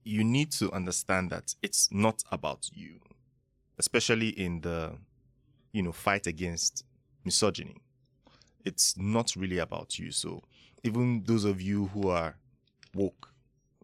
you 0.03 0.23
need 0.23 0.51
to 0.51 0.71
understand 0.71 1.29
that 1.31 1.55
it's 1.61 1.89
not 1.91 2.23
about 2.31 2.69
you, 2.73 2.99
especially 3.77 4.29
in 4.29 4.61
the, 4.61 4.93
you 5.71 5.81
know, 5.83 5.91
fight 5.91 6.27
against 6.27 6.83
misogyny. 7.23 7.77
It's 8.65 8.97
not 8.97 9.35
really 9.35 9.59
about 9.59 9.99
you. 9.99 10.11
So 10.11 10.43
even 10.83 11.23
those 11.25 11.45
of 11.45 11.61
you 11.61 11.87
who 11.87 12.09
are 12.09 12.35
woke, 12.93 13.31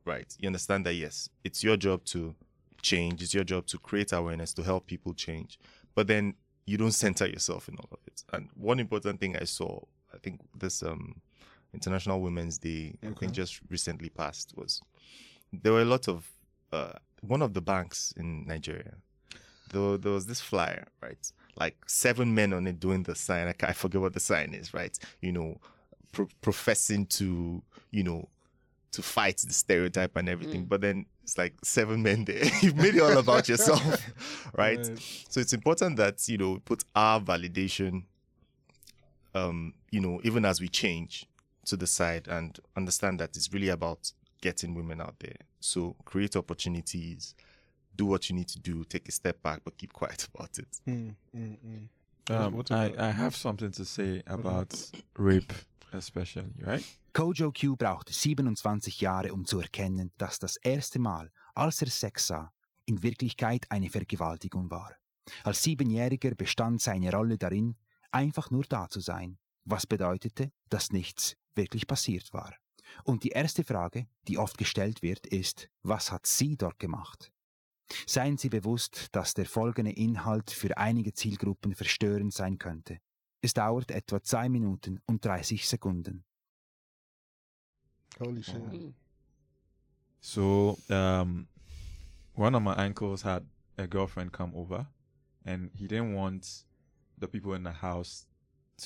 right, 0.06 0.36
you 0.40 0.48
understand 0.48 0.86
that 0.86 0.94
yes, 0.94 1.30
it's 1.44 1.64
your 1.64 1.78
job 1.78 2.04
to 2.06 2.36
change. 2.82 3.22
It's 3.22 3.34
your 3.34 3.44
job 3.44 3.66
to 3.68 3.78
create 3.78 4.12
awareness 4.14 4.54
to 4.54 4.64
help 4.64 4.88
people 4.88 5.14
change. 5.14 5.60
But 5.96 6.08
then 6.08 6.36
you 6.66 6.78
don't 6.78 6.92
center 6.92 7.28
yourself 7.28 7.70
in 7.70 7.76
all 7.78 7.90
of 7.92 8.00
it. 8.08 8.24
And 8.34 8.50
one 8.56 8.80
important 8.80 9.20
thing 9.20 9.36
I 9.36 9.46
saw, 9.46 9.80
I 10.14 10.18
think 10.18 10.42
this 10.58 10.84
um 10.84 11.22
International 11.74 12.22
Women's 12.22 12.58
Day, 12.58 12.96
I 13.04 13.12
think 13.14 13.34
just 13.34 13.60
recently 13.70 14.10
passed, 14.10 14.54
was 14.56 14.82
there 15.54 15.74
were 15.74 15.82
a 15.82 15.86
lot 15.86 16.08
of 16.08 16.30
uh, 16.72 16.94
one 17.22 17.42
of 17.42 17.54
the 17.54 17.62
banks 17.62 18.14
in 18.18 18.46
Nigeria. 18.46 18.96
There, 19.72 19.98
there 19.98 20.12
was 20.12 20.26
this 20.26 20.40
flyer, 20.40 20.88
right? 21.02 21.32
Like 21.60 21.78
seven 21.88 22.34
men 22.34 22.54
on 22.54 22.68
it 22.68 22.80
doing 22.80 23.04
the 23.04 23.16
sign. 23.16 23.48
I, 23.48 23.68
I 23.68 23.74
forget 23.74 24.02
what 24.02 24.14
the 24.14 24.20
sign 24.20 24.54
is, 24.54 24.74
right? 24.74 24.98
You 25.22 25.32
know, 25.34 25.58
pro- 26.12 26.30
professing 26.42 27.06
to, 27.08 27.62
you 27.92 28.04
know, 28.04 28.30
to 28.92 29.02
fight 29.02 29.38
the 29.46 29.54
stereotype 29.54 30.16
and 30.16 30.30
everything. 30.30 30.66
But 30.66 30.82
then 30.82 31.06
it's 31.24 31.38
like 31.38 31.54
seven 31.64 32.02
men 32.02 32.26
there. 32.26 32.46
You've 32.62 32.78
made 32.78 32.96
it 32.96 33.02
all 33.02 33.18
about 33.18 33.50
yourself, 33.50 33.82
right? 34.58 34.78
Right. 34.78 35.26
So 35.30 35.40
it's 35.40 35.54
important 35.54 35.98
that 35.98 36.28
you 36.28 36.38
know 36.38 36.60
put 36.64 36.84
our 36.96 37.20
validation, 37.20 38.04
um, 39.36 39.74
you 39.92 40.00
know, 40.00 40.22
even 40.24 40.46
as 40.46 40.62
we 40.62 40.70
change 40.70 41.28
to 41.66 41.76
the 41.76 41.88
side 41.88 42.28
and 42.30 42.58
understand 42.78 43.20
that 43.20 43.36
it's 43.36 43.52
really 43.52 43.70
about 43.70 44.12
getting 44.42 44.76
women 44.76 45.02
out 45.02 45.20
there. 45.20 45.38
So 45.60 45.96
create 46.06 46.36
opportunities, 46.36 47.36
do 47.96 48.06
what 48.06 48.30
you 48.30 48.36
need 48.36 48.48
to 48.50 48.60
do, 48.60 48.84
take 48.84 49.08
a 49.10 49.12
step 49.12 49.42
back, 49.42 49.62
but 49.64 49.78
keep 49.78 49.94
quiet 49.94 50.28
about 50.34 50.58
it. 50.58 50.68
Mm, 50.88 51.16
mm, 51.36 51.58
mm. 51.66 51.88
Um, 52.30 52.62
I, 52.72 52.94
I 52.98 53.12
have 53.12 53.36
something 53.36 53.72
to 53.72 53.86
say 53.86 54.22
about 54.28 54.76
rape, 55.18 55.54
especially, 55.94 56.52
right? 56.62 56.84
Kojo 57.14 57.52
Q 57.52 57.78
brauchte 57.78 58.14
27 58.14 59.00
Jahre, 59.02 59.34
um 59.34 59.46
zu 59.46 59.60
erkennen, 59.60 60.12
dass 60.18 60.38
das 60.38 60.58
erste 60.58 61.00
Mal, 61.00 61.32
als 61.56 61.82
er 61.82 61.90
Sex 61.90 62.28
sah, 62.28 62.52
in 62.86 63.02
Wirklichkeit 63.02 63.66
eine 63.72 63.90
Vergewaltigung 63.90 64.70
war. 64.70 64.94
Als 65.44 65.64
Siebenjähriger 65.64 66.36
bestand 66.36 66.82
seine 66.82 67.12
Rolle 67.12 67.38
darin, 67.38 67.76
einfach 68.12 68.52
nur 68.52 68.64
da 68.64 68.90
zu 68.90 69.00
sein, 69.00 69.38
was 69.66 69.88
bedeutete, 69.88 70.52
dass 70.70 70.92
nichts 70.92 71.36
wirklich 71.56 71.88
passiert 71.88 72.34
war. 72.34 72.54
Und 73.04 73.24
die 73.24 73.30
erste 73.30 73.64
Frage, 73.64 74.08
die 74.28 74.38
oft 74.38 74.58
gestellt 74.58 75.02
wird, 75.02 75.28
ist, 75.28 75.70
was 75.84 76.12
hat 76.12 76.26
sie 76.26 76.58
dort 76.58 76.80
gemacht? 76.80 77.32
Seien 78.06 78.38
Sie 78.38 78.50
bewusst, 78.50 79.08
dass 79.14 79.34
der 79.34 79.46
folgende 79.46 79.92
Inhalt 79.92 80.52
für 80.52 80.78
einige 80.78 81.14
Zielgruppen 81.14 81.74
verstörend 81.74 82.34
sein 82.34 82.58
könnte. 82.58 83.00
Es 83.42 83.54
dauert 83.54 83.92
etwa 83.92 84.22
2 84.22 84.50
Minuten 84.50 85.00
und 85.06 85.24
30 85.24 85.68
Sekunden. 85.68 86.26
Holy 88.20 88.44
shit. 88.44 88.94
So, 90.20 90.78
um, 90.90 91.48
one 92.36 92.56
of 92.56 92.64
my 92.64 92.74
uncles 92.74 93.24
had 93.24 93.46
a 93.78 93.86
girlfriend 93.86 94.34
come 94.34 94.54
over, 94.56 94.88
and 95.46 95.72
he 95.74 95.88
didn't 95.88 96.16
want 96.16 96.66
the 97.20 97.28
people 97.28 97.56
in 97.56 97.64
the 97.64 97.82
house 97.82 98.28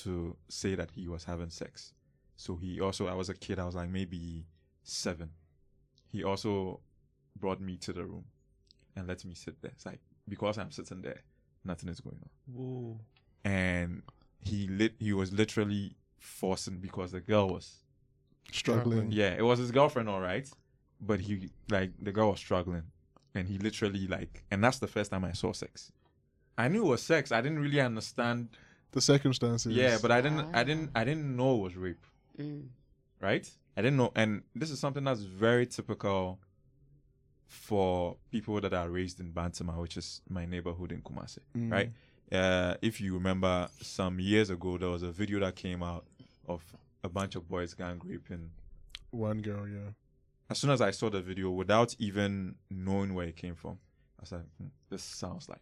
to 0.03 0.37
say 0.49 0.75
that 0.75 0.91
he 0.91 1.07
was 1.07 1.25
having 1.25 1.49
sex. 1.49 1.93
So 2.41 2.55
he 2.55 2.81
also, 2.81 3.07
I 3.07 3.13
was 3.13 3.29
a 3.29 3.35
kid, 3.35 3.59
I 3.59 3.65
was 3.65 3.75
like 3.75 3.89
maybe 3.89 4.47
seven. 4.81 5.29
He 6.07 6.23
also 6.23 6.79
brought 7.39 7.61
me 7.61 7.77
to 7.77 7.93
the 7.93 8.03
room 8.03 8.25
and 8.95 9.07
let 9.07 9.23
me 9.23 9.35
sit 9.35 9.61
there. 9.61 9.69
It's 9.75 9.85
like 9.85 9.99
because 10.27 10.57
I'm 10.57 10.71
sitting 10.71 11.03
there, 11.03 11.21
nothing 11.63 11.87
is 11.87 11.99
going 11.99 12.17
on. 12.23 12.99
And 13.45 14.01
he 14.39 14.67
lit, 14.67 14.93
he 14.97 15.13
was 15.13 15.31
literally 15.31 15.95
forcing 16.17 16.77
because 16.79 17.11
the 17.11 17.19
girl 17.19 17.47
was 17.49 17.83
Struggling. 18.51 19.11
yeah, 19.11 19.35
it 19.37 19.43
was 19.43 19.59
his 19.59 19.69
girlfriend, 19.69 20.09
all 20.09 20.19
right, 20.19 20.49
but 20.99 21.19
he 21.19 21.51
like 21.69 21.91
the 22.01 22.11
girl 22.11 22.31
was 22.31 22.39
struggling, 22.39 22.83
and 23.35 23.47
he 23.47 23.59
literally 23.59 24.07
like, 24.07 24.43
and 24.49 24.63
that's 24.63 24.79
the 24.79 24.87
first 24.87 25.11
time 25.11 25.23
I 25.23 25.33
saw 25.33 25.53
sex. 25.53 25.91
I 26.57 26.67
knew 26.69 26.85
it 26.85 26.89
was 26.89 27.03
sex. 27.03 27.31
I 27.31 27.41
didn't 27.41 27.59
really 27.59 27.79
understand. 27.79 28.49
The 28.93 28.99
circumstances. 28.99 29.73
Yeah, 29.73 29.99
but 30.01 30.11
I 30.11 30.21
didn't. 30.21 30.53
I 30.55 30.63
didn't. 30.63 30.89
I 30.95 31.03
didn't 31.03 31.35
know 31.37 31.55
it 31.57 31.61
was 31.61 31.75
rape. 31.77 32.05
Mm. 32.39 32.67
Right? 33.19 33.49
I 33.77 33.81
didn't 33.81 33.97
know, 33.97 34.11
and 34.15 34.43
this 34.55 34.71
is 34.71 34.79
something 34.79 35.03
that's 35.03 35.21
very 35.21 35.65
typical 35.65 36.39
for 37.47 38.15
people 38.31 38.59
that 38.61 38.73
are 38.73 38.89
raised 38.89 39.19
in 39.19 39.31
Bantama, 39.31 39.79
which 39.81 39.97
is 39.97 40.21
my 40.29 40.45
neighborhood 40.45 40.91
in 40.91 41.01
Kumasi. 41.01 41.39
Mm. 41.55 41.71
Right? 41.71 41.91
Uh, 42.31 42.75
if 42.81 43.01
you 43.01 43.13
remember, 43.13 43.67
some 43.81 44.19
years 44.19 44.49
ago 44.49 44.77
there 44.77 44.89
was 44.89 45.03
a 45.03 45.11
video 45.11 45.39
that 45.41 45.55
came 45.55 45.83
out 45.83 46.05
of 46.47 46.63
a 47.03 47.09
bunch 47.09 47.35
of 47.35 47.47
boys 47.49 47.73
gang 47.73 48.01
raping 48.05 48.49
One 49.11 49.41
girl, 49.41 49.67
yeah. 49.67 49.91
as 50.49 50.57
soon 50.59 50.69
as 50.69 50.79
I 50.81 50.91
saw 50.91 51.09
the 51.09 51.21
video, 51.21 51.49
without 51.51 51.93
even 51.99 52.55
knowing 52.69 53.13
where 53.13 53.27
it 53.27 53.35
came 53.35 53.55
from, 53.55 53.77
I 54.17 54.21
was 54.21 54.31
like, 54.31 54.45
hmm, 54.57 54.67
"This 54.89 55.03
sounds 55.03 55.49
like 55.49 55.61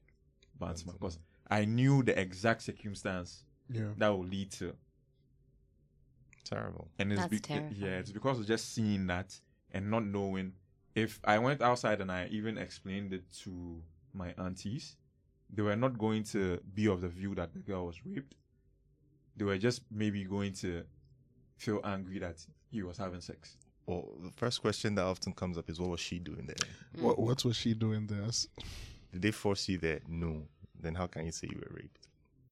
Bantama," 0.61 0.93
because 0.93 1.17
I 1.49 1.65
knew 1.65 2.03
the 2.03 2.19
exact 2.19 2.61
circumstance 2.61 3.43
Yeah. 3.69 3.93
that 3.97 4.09
will 4.09 4.25
lead 4.25 4.51
to, 4.53 4.75
Terrible. 6.49 6.87
and 6.97 7.11
it's 7.11 7.21
That's 7.21 7.29
be- 7.31 7.39
terrifying. 7.39 7.75
yeah, 7.77 7.99
it's 7.99 8.11
because 8.11 8.39
of 8.39 8.47
just 8.47 8.73
seeing 8.73 9.07
that 9.07 9.39
and 9.71 9.89
not 9.91 10.05
knowing. 10.05 10.53
If 10.95 11.19
I 11.23 11.37
went 11.37 11.61
outside 11.61 12.01
and 12.01 12.11
I 12.11 12.27
even 12.31 12.57
explained 12.57 13.13
it 13.13 13.23
to 13.43 13.81
my 14.13 14.33
aunties, 14.37 14.95
they 15.53 15.61
were 15.61 15.75
not 15.75 15.97
going 15.97 16.23
to 16.25 16.59
be 16.73 16.87
of 16.87 17.01
the 17.01 17.07
view 17.07 17.35
that 17.35 17.53
the 17.53 17.59
girl 17.59 17.85
was 17.85 18.03
raped. 18.05 18.35
They 19.37 19.45
were 19.45 19.57
just 19.57 19.83
maybe 19.91 20.23
going 20.25 20.53
to 20.55 20.83
feel 21.57 21.79
angry 21.83 22.19
that 22.19 22.43
he 22.71 22.81
was 22.83 22.97
having 22.97 23.21
sex. 23.21 23.55
Well, 23.85 24.09
the 24.21 24.31
first 24.31 24.61
question 24.61 24.95
that 24.95 25.03
often 25.05 25.33
comes 25.33 25.57
up 25.57 25.69
is, 25.69 25.79
what 25.79 25.89
was 25.89 25.99
she 25.99 26.19
doing 26.19 26.45
there? 26.47 27.01
What 27.03 27.17
what 27.19 27.43
was 27.45 27.55
she 27.55 27.73
doing 27.73 28.07
there? 28.07 28.27
Did 29.11 29.21
they 29.21 29.31
force 29.31 29.69
you 29.69 29.77
there? 29.77 30.01
No. 30.07 30.43
Then 30.79 30.95
how 30.95 31.07
can 31.07 31.25
you 31.25 31.31
say 31.31 31.47
you 31.51 31.57
were 31.59 31.75
raped? 31.75 32.07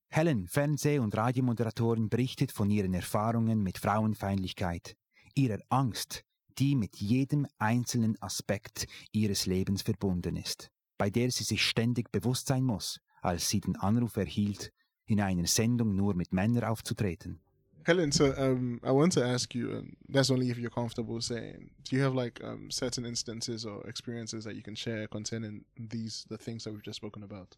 Helen, 0.10 0.48
Fernseh- 0.48 1.00
und 1.00 1.16
Radiomoderatorin, 1.16 2.10
berichtet 2.10 2.52
von 2.52 2.70
ihren 2.70 2.94
Erfahrungen 2.94 3.62
mit 3.62 3.78
Frauenfeindlichkeit, 3.78 4.96
ihrer 5.36 5.60
Angst, 5.70 6.24
die 6.58 6.76
mit 6.76 6.96
jedem 6.98 7.46
einzelnen 7.60 8.20
Aspekt 8.22 8.88
ihres 9.12 9.46
Lebens 9.46 9.82
verbunden 9.84 10.36
ist, 10.36 10.72
bei 10.98 11.10
der 11.10 11.30
sie 11.32 11.44
sich 11.44 11.64
ständig 11.64 12.12
bewusst 12.12 12.48
sein 12.48 12.64
muss, 12.64 13.00
als 13.22 13.50
sie 13.50 13.60
den 13.60 13.76
Anruf 13.76 14.18
erhielt, 14.18 14.72
in 15.06 15.22
einer 15.22 15.48
Sendung 15.48 15.96
nur 15.96 16.16
mit 16.16 16.34
Männern 16.34 16.64
aufzutreten. 16.64 17.40
Helen, 17.88 18.12
so 18.12 18.34
um, 18.34 18.82
I 18.84 18.92
want 18.92 19.14
to 19.14 19.24
ask 19.24 19.56
you, 19.56 19.72
and 19.72 19.96
that's 20.10 20.30
only 20.30 20.50
if 20.50 20.58
you're 20.58 20.70
comfortable 20.70 21.22
saying, 21.22 21.70
do 21.86 21.96
you 21.96 22.04
have 22.04 22.14
like 22.14 22.44
um, 22.44 22.70
certain 22.70 23.06
instances 23.06 23.66
or 23.66 23.88
experiences 23.88 24.44
that 24.44 24.56
you 24.56 24.62
can 24.62 24.76
share 24.76 25.08
concerning 25.08 25.64
these, 25.78 26.26
the 26.28 26.38
things 26.38 26.66
that 26.66 26.74
we've 26.74 26.84
just 26.84 26.98
spoken 26.98 27.24
about? 27.24 27.56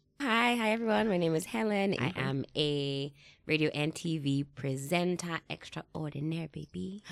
Hi, 0.50 0.56
hi 0.56 0.70
everyone. 0.72 1.06
My 1.08 1.16
name 1.16 1.36
is 1.36 1.44
Helen. 1.44 1.94
I 2.00 2.12
am 2.16 2.44
a 2.56 3.12
radio 3.46 3.70
and 3.72 3.94
TV 3.94 4.42
presenter 4.56 5.38
extraordinaire, 5.48 6.48
baby. 6.48 7.04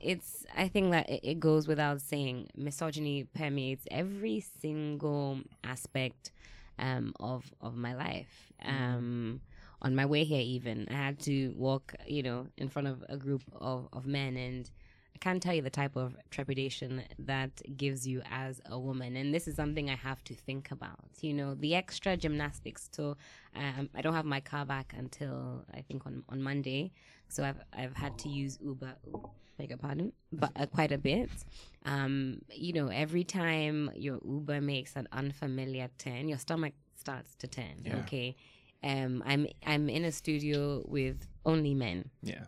It's 0.00 0.46
I 0.56 0.68
think 0.68 0.92
that 0.92 1.10
it- 1.10 1.20
it 1.22 1.38
goes 1.38 1.68
without 1.68 2.00
saying 2.00 2.48
misogyny 2.56 3.24
permeates 3.24 3.86
every 3.90 4.40
single 4.40 5.40
aspect 5.64 6.32
um, 6.78 7.12
of 7.20 7.52
of 7.60 7.76
my 7.76 7.94
life. 7.94 8.50
Um, 8.64 9.42
on 9.82 9.94
my 9.94 10.06
way 10.06 10.24
here, 10.24 10.40
even 10.40 10.88
I 10.88 10.94
had 10.94 11.18
to 11.24 11.52
walk, 11.58 11.94
you 12.06 12.22
know, 12.22 12.46
in 12.56 12.70
front 12.70 12.88
of 12.88 13.04
a 13.10 13.18
group 13.18 13.42
of, 13.52 13.86
of 13.92 14.06
men 14.06 14.38
and 14.38 14.70
I 15.16 15.18
can't 15.18 15.42
tell 15.42 15.54
you 15.54 15.62
the 15.62 15.70
type 15.70 15.96
of 15.96 16.14
trepidation 16.30 17.02
that 17.20 17.62
gives 17.74 18.06
you 18.06 18.20
as 18.30 18.60
a 18.66 18.78
woman. 18.78 19.16
And 19.16 19.32
this 19.32 19.48
is 19.48 19.56
something 19.56 19.88
I 19.88 19.94
have 19.94 20.22
to 20.24 20.34
think 20.34 20.70
about. 20.70 21.08
You 21.22 21.32
know, 21.32 21.54
the 21.54 21.74
extra 21.74 22.18
gymnastics. 22.18 22.90
So 22.92 23.16
um, 23.54 23.88
I 23.94 24.02
don't 24.02 24.12
have 24.12 24.26
my 24.26 24.40
car 24.40 24.66
back 24.66 24.92
until 24.94 25.64
I 25.72 25.80
think 25.80 26.04
on, 26.04 26.22
on 26.28 26.42
Monday. 26.42 26.92
So 27.28 27.44
I've, 27.44 27.56
I've 27.72 27.96
had 27.96 28.18
to 28.18 28.28
use 28.28 28.58
Uber. 28.62 28.94
Beg 29.56 29.70
your 29.70 29.78
pardon, 29.78 30.12
but 30.34 30.50
uh, 30.54 30.66
quite 30.66 30.92
a 30.92 30.98
bit. 30.98 31.30
Um, 31.86 32.42
you 32.52 32.74
know, 32.74 32.88
every 32.88 33.24
time 33.24 33.90
your 33.94 34.18
Uber 34.22 34.60
makes 34.60 34.96
an 34.96 35.08
unfamiliar 35.12 35.88
turn, 35.96 36.28
your 36.28 36.36
stomach 36.36 36.74
starts 36.94 37.34
to 37.36 37.46
turn. 37.46 37.76
Yeah. 37.82 37.96
Okay, 38.00 38.36
um, 38.84 39.22
I'm 39.24 39.46
I'm 39.64 39.88
in 39.88 40.04
a 40.04 40.12
studio 40.12 40.84
with 40.86 41.26
only 41.46 41.72
men. 41.72 42.10
Yeah. 42.22 42.44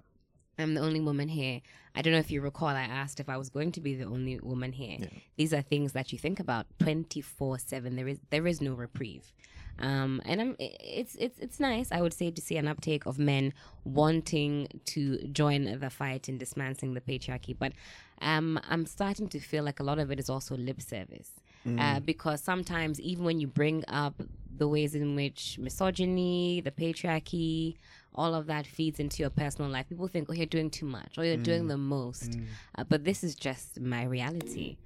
I'm 0.58 0.74
the 0.74 0.80
only 0.80 1.00
woman 1.00 1.28
here. 1.28 1.60
I 1.94 2.02
don't 2.02 2.12
know 2.12 2.18
if 2.18 2.30
you 2.30 2.40
recall, 2.40 2.68
I 2.68 2.82
asked 2.82 3.20
if 3.20 3.28
I 3.28 3.36
was 3.36 3.48
going 3.48 3.72
to 3.72 3.80
be 3.80 3.94
the 3.94 4.04
only 4.04 4.38
woman 4.40 4.72
here. 4.72 4.98
These 5.36 5.52
are 5.54 5.62
things 5.62 5.92
that 5.92 6.12
you 6.12 6.18
think 6.18 6.40
about 6.40 6.66
24 6.80 7.58
7. 7.58 7.96
There 7.96 8.08
is 8.08 8.18
there 8.30 8.46
is 8.46 8.60
no 8.60 8.74
reprieve. 8.74 9.32
Um, 9.80 10.20
and 10.24 10.40
I'm, 10.40 10.56
it's 10.58 11.14
it's 11.14 11.38
it's 11.38 11.60
nice, 11.60 11.92
I 11.92 12.00
would 12.00 12.12
say, 12.12 12.30
to 12.32 12.40
see 12.42 12.56
an 12.56 12.66
uptake 12.66 13.06
of 13.06 13.18
men 13.18 13.54
wanting 13.84 14.68
to 14.86 15.18
join 15.28 15.78
the 15.78 15.90
fight 15.90 16.28
in 16.28 16.36
dismantling 16.38 16.94
the 16.94 17.00
patriarchy. 17.00 17.56
But 17.56 17.72
um, 18.20 18.58
I'm 18.68 18.86
starting 18.86 19.28
to 19.28 19.38
feel 19.38 19.62
like 19.62 19.78
a 19.78 19.84
lot 19.84 19.98
of 20.00 20.10
it 20.10 20.18
is 20.18 20.28
also 20.28 20.56
lip 20.56 20.80
service, 20.82 21.30
uh, 21.78 22.00
because 22.00 22.42
sometimes 22.42 23.00
even 23.00 23.24
when 23.24 23.38
you 23.40 23.46
bring 23.46 23.84
up 23.86 24.20
the 24.56 24.66
ways 24.66 24.96
in 24.96 25.14
which 25.14 25.58
misogyny, 25.60 26.60
the 26.60 26.72
patriarchy, 26.72 27.76
all 28.18 28.34
of 28.34 28.46
that 28.46 28.66
feeds 28.66 28.98
into 28.98 29.22
your 29.22 29.30
personal 29.30 29.70
life. 29.70 29.88
People 29.88 30.08
think, 30.08 30.28
oh, 30.28 30.32
you're 30.32 30.46
doing 30.46 30.70
too 30.70 30.86
much 30.86 31.16
or 31.16 31.24
you're 31.24 31.36
doing 31.36 31.68
the 31.68 31.76
most. 31.78 32.36
Uh, 32.76 32.84
but 32.84 33.04
this 33.04 33.22
is 33.22 33.34
just 33.34 33.80
my 33.80 34.04
reality. 34.04 34.76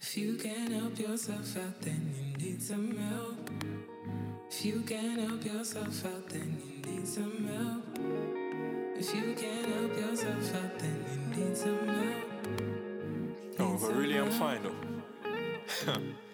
If 0.00 0.16
you 0.16 0.36
can't 0.36 0.72
help 0.72 0.98
yourself 0.98 1.56
out, 1.56 1.80
then 1.80 2.14
you 2.20 2.46
need 2.46 2.62
some 2.62 2.96
help. 2.96 3.50
If 4.50 4.64
you 4.64 4.80
can't 4.82 5.20
help 5.20 5.44
yourself 5.44 6.04
out, 6.06 6.28
then 6.28 6.62
you 6.64 6.92
need 6.92 7.08
some 7.08 7.48
help. 7.48 7.84
If 8.98 9.14
you 9.14 9.34
can't 9.34 9.66
help 9.74 9.96
yourself 9.96 10.54
out, 10.56 10.78
then 10.78 11.04
you 11.10 11.44
need 11.44 11.56
some 11.56 11.88
help. 11.88 12.26
Oh, 13.58 13.78
but 13.80 13.94
really, 13.96 14.18
I'm 14.18 14.30
fine 14.30 14.62
though. 14.62 15.92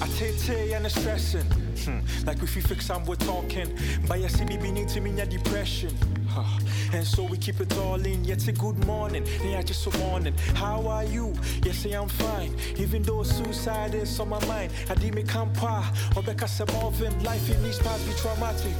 I 0.00 0.06
take 0.16 0.38
tea 0.38 0.74
and 0.74 0.90
stressing. 0.90 1.42
Hmm. 1.84 2.26
Like 2.26 2.42
if 2.42 2.54
you 2.54 2.62
fix 2.62 2.88
I'm 2.90 3.04
we're 3.04 3.16
talking. 3.16 3.76
But 4.06 4.20
you 4.20 4.28
see 4.28 4.44
me 4.44 4.56
being 4.56 4.86
to 4.86 5.00
me 5.00 5.10
your 5.10 5.26
depression. 5.26 5.90
And 6.92 7.06
so 7.06 7.22
we 7.22 7.36
keep 7.36 7.60
it 7.60 7.76
all 7.78 8.04
in. 8.04 8.24
Yet 8.24 8.40
say 8.40 8.52
good 8.52 8.84
morning. 8.86 9.26
Yeah, 9.44 9.60
just 9.62 9.82
so 9.82 9.90
morning. 9.98 10.34
How 10.54 10.86
are 10.86 11.04
you? 11.04 11.34
Yes, 11.62 11.78
say 11.78 11.92
I'm 11.92 12.08
fine. 12.08 12.54
Even 12.78 13.02
though 13.02 13.22
suicide 13.22 13.94
is 13.94 14.18
on 14.20 14.30
my 14.30 14.44
mind. 14.46 14.72
I 14.88 14.94
did 14.94 15.14
me 15.14 15.22
some 16.46 16.70
of 16.76 16.98
him. 16.98 17.12
Life 17.22 17.50
in 17.50 17.62
these 17.62 17.78
past 17.78 18.06
be 18.06 18.14
traumatic. 18.14 18.72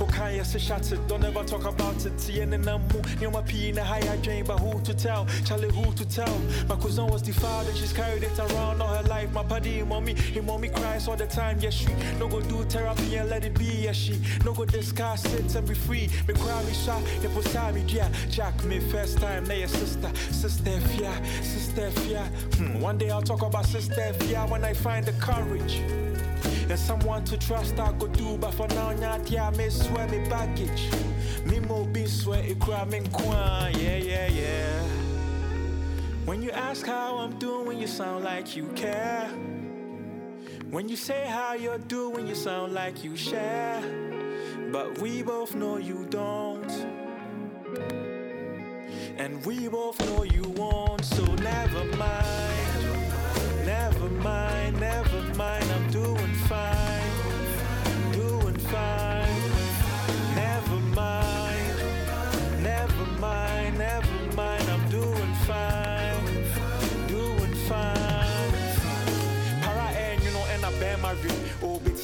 Okay, 0.00 0.36
yes, 0.36 0.54
it's 0.54 0.64
shattered. 0.64 1.04
Don't 1.08 1.24
ever 1.24 1.42
talk 1.44 1.64
about 1.64 2.06
it. 2.06 2.20
See, 2.20 2.40
and 2.40 2.54
I'm 2.54 2.82
near 3.18 3.30
my 3.30 3.42
pee 3.42 3.70
in 3.70 3.78
a 3.78 3.84
higher 3.84 4.16
drain. 4.18 4.44
But 4.44 4.58
who 4.58 4.80
to 4.82 4.94
tell? 4.94 5.26
Charlie, 5.44 5.72
who 5.72 5.92
to 5.92 6.08
tell? 6.08 6.38
My 6.68 6.76
cousin 6.76 7.06
was 7.08 7.22
defiled 7.22 7.68
and 7.68 7.76
she's 7.76 7.92
carried 7.92 8.22
it 8.22 8.38
around 8.38 8.80
all 8.80 8.94
her 8.94 9.02
life. 9.08 9.32
My 9.32 9.42
him 9.60 9.88
mommy, 9.88 10.14
him 10.14 10.46
mommy 10.46 10.68
cries 10.68 11.08
all 11.08 11.16
the 11.16 11.26
time. 11.26 11.58
Yes, 11.60 11.74
she 11.74 11.88
no 12.18 12.28
go 12.28 12.40
do 12.40 12.62
therapy 12.64 13.16
and 13.16 13.28
let 13.28 13.44
it 13.44 13.58
be. 13.58 13.64
Yes, 13.64 13.96
she 13.96 14.20
no 14.44 14.52
go 14.54 14.64
discuss 14.64 15.24
it 15.34 15.54
and 15.54 15.66
be 15.66 15.74
free. 15.74 16.08
Me 16.28 16.34
cry, 16.34 16.62
me 16.64 16.72
shy, 16.84 17.02
you 17.22 17.28
put 17.28 17.74
me 17.74 17.82
dear. 17.82 18.08
Jack, 18.28 18.64
me 18.64 18.80
first 18.80 19.18
time, 19.18 19.44
now 19.44 19.54
your 19.54 19.68
sister, 19.68 20.10
sister, 20.30 20.80
fear, 20.80 21.12
sister, 21.42 21.90
fear. 21.90 22.24
Hmm. 22.56 22.80
One 22.80 22.98
day 22.98 23.10
I'll 23.10 23.22
talk 23.22 23.42
about 23.42 23.66
sister, 23.66 24.12
fear 24.14 24.40
when 24.46 24.64
I 24.64 24.72
find 24.72 25.04
the 25.04 25.12
courage. 25.12 25.82
And 26.70 26.78
someone 26.78 27.24
to 27.24 27.36
trust 27.36 27.78
I 27.78 27.92
go 27.92 28.06
do, 28.08 28.38
but 28.38 28.52
for 28.54 28.68
now, 28.68 28.92
not 28.92 29.30
yeah, 29.30 29.50
me 29.50 29.68
swear 29.70 30.06
me 30.08 30.18
baggage. 30.28 30.90
Me 31.44 31.58
mo 31.58 31.84
be 31.84 32.06
swear 32.06 32.42
it 32.44 32.60
cry 32.60 32.84
me 32.84 33.00
yeah, 33.00 33.96
yeah, 33.96 34.28
yeah. 34.28 34.82
When 36.24 36.42
you 36.42 36.50
ask 36.50 36.86
how 36.86 37.18
I'm 37.18 37.38
doing, 37.38 37.78
you 37.78 37.86
sound 37.86 38.24
like 38.24 38.54
you 38.56 38.66
care. 38.76 39.28
When 40.70 40.88
you 40.88 40.96
say 40.96 41.26
how 41.26 41.54
you're 41.54 41.78
doing, 41.78 42.28
you 42.28 42.36
sound 42.36 42.72
like 42.72 43.02
you 43.02 43.16
share. 43.16 44.19
But 44.72 45.00
we 45.00 45.22
both 45.22 45.56
know 45.56 45.78
you 45.78 46.06
don't. 46.10 46.70
And 49.18 49.44
we 49.44 49.66
both 49.66 49.98
know 50.06 50.22
you 50.22 50.44
won't, 50.56 51.04
so 51.04 51.24
never 51.24 51.84
mind. 51.96 53.66
Never 53.66 54.08
mind, 54.08 54.78
never 54.78 55.09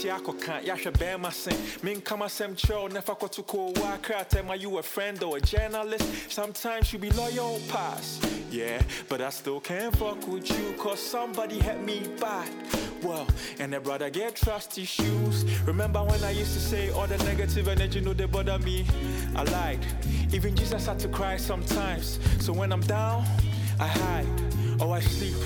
Oh, 0.08 0.18
bitty, 0.18 0.40
I 0.40 0.44
can't. 0.44 0.64
Yasha 0.64 0.90
bear 0.92 1.18
my 1.18 1.30
sin. 1.30 1.56
Min 1.82 2.00
come 2.00 2.22
a 2.22 2.28
sem 2.28 2.54
cho, 2.54 2.86
never 2.86 3.14
got 3.14 3.32
to 3.32 3.42
call. 3.42 3.72
Why 3.74 3.98
cry? 4.02 4.22
Tell 4.24 4.44
my 4.44 4.54
you 4.54 4.78
a 4.78 4.82
friend 4.82 5.22
or 5.22 5.36
a 5.36 5.40
journalist. 5.40 6.30
Sometimes 6.30 6.92
you 6.92 6.98
be 6.98 7.10
loyal, 7.10 7.60
pass. 7.68 8.20
Yeah, 8.50 8.80
but 9.08 9.20
I 9.20 9.30
still 9.30 9.60
can't 9.60 9.94
fuck 9.96 10.26
with 10.28 10.50
you 10.50 10.74
cause 10.78 11.00
somebody 11.00 11.58
had 11.58 11.84
me 11.84 12.00
back. 12.20 12.48
Well, 13.02 13.26
and 13.58 13.74
a 13.74 13.80
brother 13.80 14.10
get 14.10 14.36
trust 14.36 14.78
issues. 14.78 15.44
Remember 15.62 16.02
when 16.02 16.22
I 16.24 16.30
used 16.30 16.54
to 16.54 16.60
say 16.60 16.90
all 16.90 17.06
the 17.06 17.18
negative 17.18 17.68
energy, 17.68 18.00
no, 18.00 18.12
they 18.12 18.26
bother 18.26 18.58
me? 18.58 18.86
I 19.34 19.42
lied. 19.44 19.84
Even 20.32 20.56
Jesus 20.56 20.86
had 20.86 20.98
to 21.00 21.08
cry 21.08 21.36
sometimes. 21.36 22.18
So 22.40 22.52
when 22.52 22.72
I'm 22.72 22.80
down, 22.82 23.24
I 23.78 23.86
hide. 23.88 24.26
Or 24.80 24.94
I 24.94 25.00
sleep. 25.00 25.36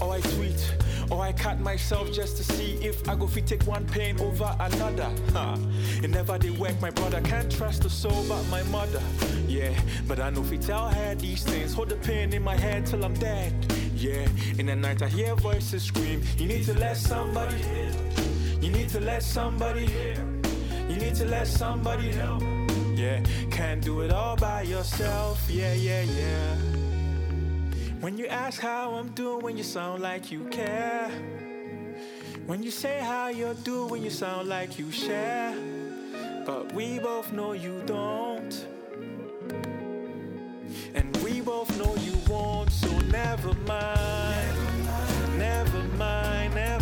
Or 0.00 0.12
I 0.12 0.20
tweet. 0.20 0.74
Or 1.12 1.20
I 1.20 1.32
cut 1.32 1.60
myself 1.60 2.10
just 2.10 2.38
to 2.38 2.44
see 2.44 2.72
if 2.80 3.06
I 3.06 3.14
go 3.14 3.26
fit 3.26 3.46
take 3.46 3.64
one 3.66 3.84
pain 3.86 4.18
over 4.18 4.56
another. 4.58 5.10
Huh. 5.34 5.58
It 6.02 6.08
never 6.08 6.38
did 6.38 6.58
work, 6.58 6.80
my 6.80 6.88
brother. 6.88 7.20
Can't 7.20 7.52
trust 7.52 7.82
the 7.82 7.90
soul 7.90 8.24
but 8.26 8.42
my 8.48 8.62
mother. 8.64 9.02
Yeah, 9.46 9.78
but 10.08 10.20
I 10.20 10.30
know 10.30 10.40
if 10.40 10.50
you 10.50 10.56
tell 10.56 10.88
her 10.88 11.14
these 11.14 11.42
things, 11.42 11.74
hold 11.74 11.90
the 11.90 11.96
pain 11.96 12.32
in 12.32 12.42
my 12.42 12.56
head 12.56 12.86
till 12.86 13.04
I'm 13.04 13.12
dead. 13.14 13.52
Yeah, 13.94 14.26
in 14.58 14.66
the 14.66 14.74
night 14.74 15.02
I 15.02 15.08
hear 15.08 15.34
voices 15.34 15.82
scream. 15.82 16.22
You 16.38 16.46
need 16.46 16.64
to 16.64 16.74
let 16.78 16.96
somebody. 16.96 17.56
Hear. 17.56 17.92
You 18.62 18.70
need 18.72 18.88
to 18.88 19.00
let 19.00 19.22
somebody. 19.22 19.84
Hear. 19.84 20.16
You 20.88 20.96
need 20.96 21.14
to 21.16 21.26
let 21.26 21.46
somebody 21.46 22.10
help. 22.10 22.42
Yeah, 22.94 23.22
can't 23.50 23.82
do 23.82 24.00
it 24.00 24.10
all 24.10 24.36
by 24.36 24.62
yourself. 24.62 25.44
Yeah, 25.50 25.74
yeah, 25.74 26.02
yeah. 26.02 26.81
When 28.02 28.18
you 28.18 28.26
ask 28.26 28.60
how 28.60 28.94
I'm 28.94 29.10
doing, 29.10 29.56
you 29.56 29.62
sound 29.62 30.02
like 30.02 30.32
you 30.32 30.42
care. 30.50 31.08
When 32.46 32.60
you 32.60 32.72
say 32.72 32.98
how 32.98 33.28
you're 33.28 33.54
doing, 33.62 34.02
you 34.02 34.10
sound 34.10 34.48
like 34.48 34.76
you 34.76 34.90
share. 34.90 35.54
But 36.44 36.72
we 36.72 36.98
both 36.98 37.32
know 37.32 37.52
you 37.52 37.80
don't. 37.86 38.66
And 40.96 41.16
we 41.18 41.42
both 41.42 41.70
know 41.78 41.94
you 42.02 42.18
won't, 42.28 42.72
so 42.72 42.90
never 43.02 43.54
mind. 43.68 44.58
Never 45.38 45.84
mind, 45.96 46.56
never 46.56 46.56
mind, 46.56 46.81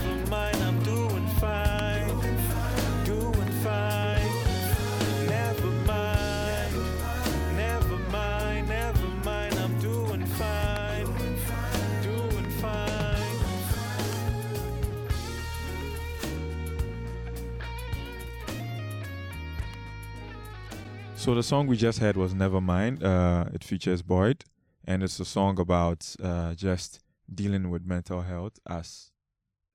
So 21.21 21.35
the 21.35 21.43
song 21.43 21.67
we 21.67 21.77
just 21.77 21.99
heard 21.99 22.17
was 22.17 22.33
Nevermind. 22.33 23.03
Uh, 23.03 23.45
it 23.53 23.63
features 23.63 24.01
Boyd, 24.01 24.43
and 24.87 25.03
it's 25.03 25.21
a 25.21 25.25
song 25.27 25.61
about 25.61 26.17
uh, 26.23 26.55
just 26.55 27.01
dealing 27.29 27.69
with 27.69 27.85
mental 27.85 28.23
health 28.23 28.59
as 28.67 29.13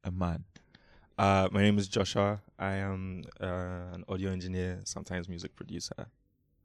a 0.04 0.10
man. 0.10 0.46
Uh, 1.20 1.48
my 1.52 1.62
name 1.62 1.78
is 1.78 1.88
Joshua. 1.88 2.42
I 2.58 2.78
am 2.78 3.26
uh, 3.40 3.94
an 3.94 4.04
audio 4.08 4.32
engineer, 4.32 4.82
sometimes 4.86 5.30
music 5.30 5.56
producer. 5.56 6.08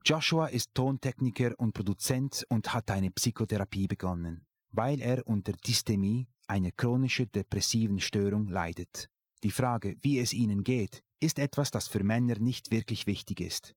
Joshua 0.03 0.47
ist 0.47 0.75
Tontechniker 0.75 1.53
und 1.59 1.75
Produzent 1.75 2.47
und 2.49 2.73
hat 2.73 2.91
eine 2.91 3.11
Psychotherapie 3.11 3.87
begonnen, 3.87 4.47
weil 4.73 5.03
er 5.03 5.27
unter 5.27 5.53
Dysthemie, 5.53 6.27
einer 6.47 6.71
chronischen 6.71 7.31
depressiven 7.31 8.01
Störung, 8.01 8.49
leidet. 8.49 9.11
Die 9.43 9.51
Frage, 9.51 9.99
wie 10.01 10.21
es 10.21 10.33
ihnen 10.33 10.65
geht, 10.65 11.03
ist 11.21 11.39
etwas, 11.39 11.71
das 11.71 11.87
für 11.87 12.03
Männer 12.03 12.39
nicht 12.39 12.71
wirklich 12.71 13.07
wichtig 13.07 13.43
ist. 13.43 13.75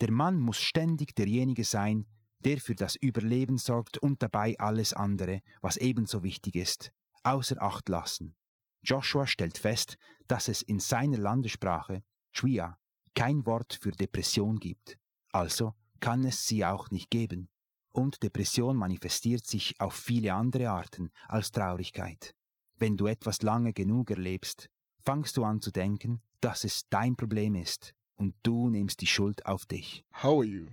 Der 0.00 0.10
Mann 0.10 0.40
muss 0.40 0.60
ständig 0.60 1.14
derjenige 1.14 1.64
sein, 1.64 2.06
der 2.40 2.60
für 2.60 2.74
das 2.74 2.96
Überleben 2.96 3.58
sorgt 3.58 3.98
und 3.98 4.22
dabei 4.22 4.58
alles 4.58 4.92
andere, 4.92 5.40
was 5.62 5.76
ebenso 5.76 6.22
wichtig 6.22 6.56
ist, 6.56 6.92
außer 7.22 7.60
Acht 7.60 7.88
lassen. 7.88 8.36
Joshua 8.82 9.26
stellt 9.26 9.58
fest, 9.58 9.96
dass 10.28 10.48
es 10.48 10.62
in 10.62 10.78
seiner 10.78 11.18
Landessprache, 11.18 12.04
Shwia, 12.30 12.78
kein 13.14 13.44
Wort 13.46 13.78
für 13.80 13.90
Depression 13.90 14.58
gibt. 14.58 14.98
Also 15.32 15.74
kann 15.98 16.24
es 16.24 16.46
sie 16.46 16.64
auch 16.64 16.90
nicht 16.90 17.10
geben. 17.10 17.48
Und 17.90 18.22
Depression 18.22 18.76
manifestiert 18.76 19.46
sich 19.46 19.80
auf 19.80 19.94
viele 19.94 20.34
andere 20.34 20.70
Arten 20.70 21.10
als 21.26 21.50
Traurigkeit. 21.50 22.34
Wenn 22.76 22.96
du 22.96 23.06
etwas 23.06 23.40
lange 23.42 23.72
genug 23.72 24.10
erlebst, 24.10 24.68
fangst 25.00 25.36
du 25.38 25.44
an 25.44 25.62
zu 25.62 25.70
denken, 25.70 26.20
dass 26.40 26.62
es 26.64 26.82
dein 26.90 27.16
Problem 27.16 27.54
ist 27.54 27.95
und 28.16 28.34
du 28.42 28.68
nimmst 28.70 29.00
die 29.00 29.06
Schuld 29.06 29.44
auf 29.46 29.66
dich. 29.66 30.04
How 30.22 30.38
are 30.40 30.44
you? 30.46 30.66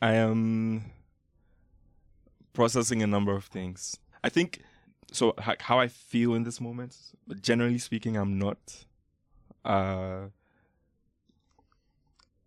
I 0.00 0.14
am 0.16 0.82
processing 2.52 3.02
a 3.02 3.06
number 3.06 3.34
of 3.34 3.46
things. 3.48 3.98
I 4.24 4.30
think 4.30 4.60
so. 5.12 5.34
How 5.38 5.78
I 5.80 5.88
feel 5.88 6.34
in 6.34 6.44
this 6.44 6.60
moment, 6.60 6.96
but 7.26 7.40
generally 7.42 7.78
speaking, 7.78 8.16
I'm 8.16 8.38
not. 8.38 8.58
Uh, 9.64 10.28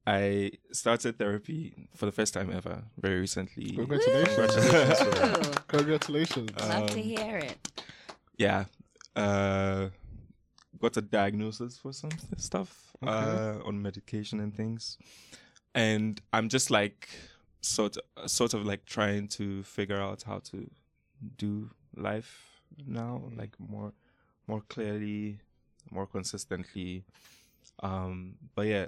I 0.07 0.51
started 0.71 1.17
therapy 1.17 1.73
for 1.95 2.05
the 2.05 2.11
first 2.11 2.33
time 2.33 2.51
ever 2.51 2.83
very 2.97 3.21
recently. 3.21 3.71
Congratulations. 3.71 4.55
Ooh. 4.55 5.51
Congratulations. 5.67 6.51
Love 6.59 6.87
to 6.91 6.93
Um, 6.93 7.03
hear 7.03 7.37
it. 7.37 7.57
yeah 8.37 8.65
uh 9.15 9.87
got 10.77 10.97
a 10.97 11.01
diagnosis 11.01 11.77
for 11.77 11.93
some 11.93 12.11
stuff 12.35 12.84
Okay. 13.03 13.11
uh 13.11 13.59
on 13.65 13.81
medication 13.81 14.39
and 14.39 14.55
things 14.55 14.97
and 15.73 16.21
i'm 16.33 16.49
just 16.49 16.71
like 16.71 17.09
sort 17.61 17.97
of, 17.97 18.29
sort 18.29 18.53
of 18.53 18.65
like 18.65 18.85
trying 18.85 19.27
to 19.27 19.63
figure 19.63 19.99
out 19.99 20.23
how 20.23 20.39
to 20.39 20.69
do 21.37 21.69
life 21.95 22.61
now 22.85 23.21
like 23.35 23.55
more 23.59 23.93
more 24.47 24.61
clearly 24.69 25.39
more 25.91 26.05
consistently 26.07 27.03
um 27.83 28.35
but 28.55 28.67
yeah 28.67 28.87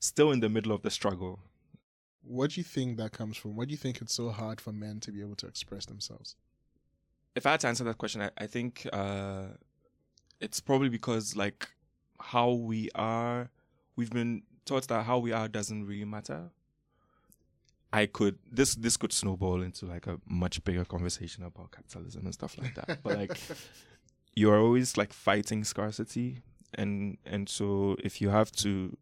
still 0.00 0.30
in 0.32 0.40
the 0.40 0.48
middle 0.48 0.72
of 0.72 0.82
the 0.82 0.90
struggle 0.90 1.40
What 2.22 2.50
do 2.50 2.60
you 2.60 2.64
think 2.64 2.96
that 2.98 3.12
comes 3.12 3.36
from? 3.36 3.56
Why 3.56 3.64
do 3.64 3.70
you 3.70 3.76
think 3.78 4.00
it's 4.02 4.12
so 4.14 4.30
hard 4.30 4.60
for 4.60 4.72
men 4.72 5.00
to 5.00 5.12
be 5.12 5.20
able 5.22 5.36
to 5.36 5.46
express 5.46 5.86
themselves? 5.86 6.36
if 7.34 7.46
I 7.46 7.52
had 7.52 7.60
to 7.60 7.68
answer 7.68 7.84
that 7.84 7.98
question, 7.98 8.22
I, 8.22 8.30
I 8.38 8.46
think 8.46 8.86
uh, 8.92 9.48
it's 10.40 10.60
probably 10.60 10.88
because 10.88 11.36
like 11.36 11.68
how 12.20 12.52
we 12.52 12.90
are, 12.94 13.50
we've 13.96 14.10
been 14.10 14.42
taught 14.64 14.88
that 14.88 15.04
how 15.04 15.18
we 15.18 15.32
are 15.32 15.48
doesn't 15.48 15.84
really 15.86 16.04
matter. 16.04 16.50
I 17.92 18.06
could 18.06 18.38
this 18.50 18.74
this 18.74 18.96
could 18.96 19.12
snowball 19.12 19.62
into 19.62 19.86
like 19.86 20.06
a 20.06 20.18
much 20.26 20.62
bigger 20.64 20.84
conversation 20.84 21.44
about 21.44 21.70
capitalism 21.72 22.24
and 22.24 22.34
stuff 22.34 22.56
like 22.58 22.74
that. 22.74 23.02
but 23.02 23.16
like 23.16 23.38
you're 24.34 24.58
always 24.58 24.96
like 24.96 25.12
fighting 25.12 25.64
scarcity, 25.64 26.42
and 26.74 27.16
and 27.24 27.48
so 27.48 27.96
if 28.02 28.20
you 28.20 28.28
have 28.30 28.52
to. 28.52 28.96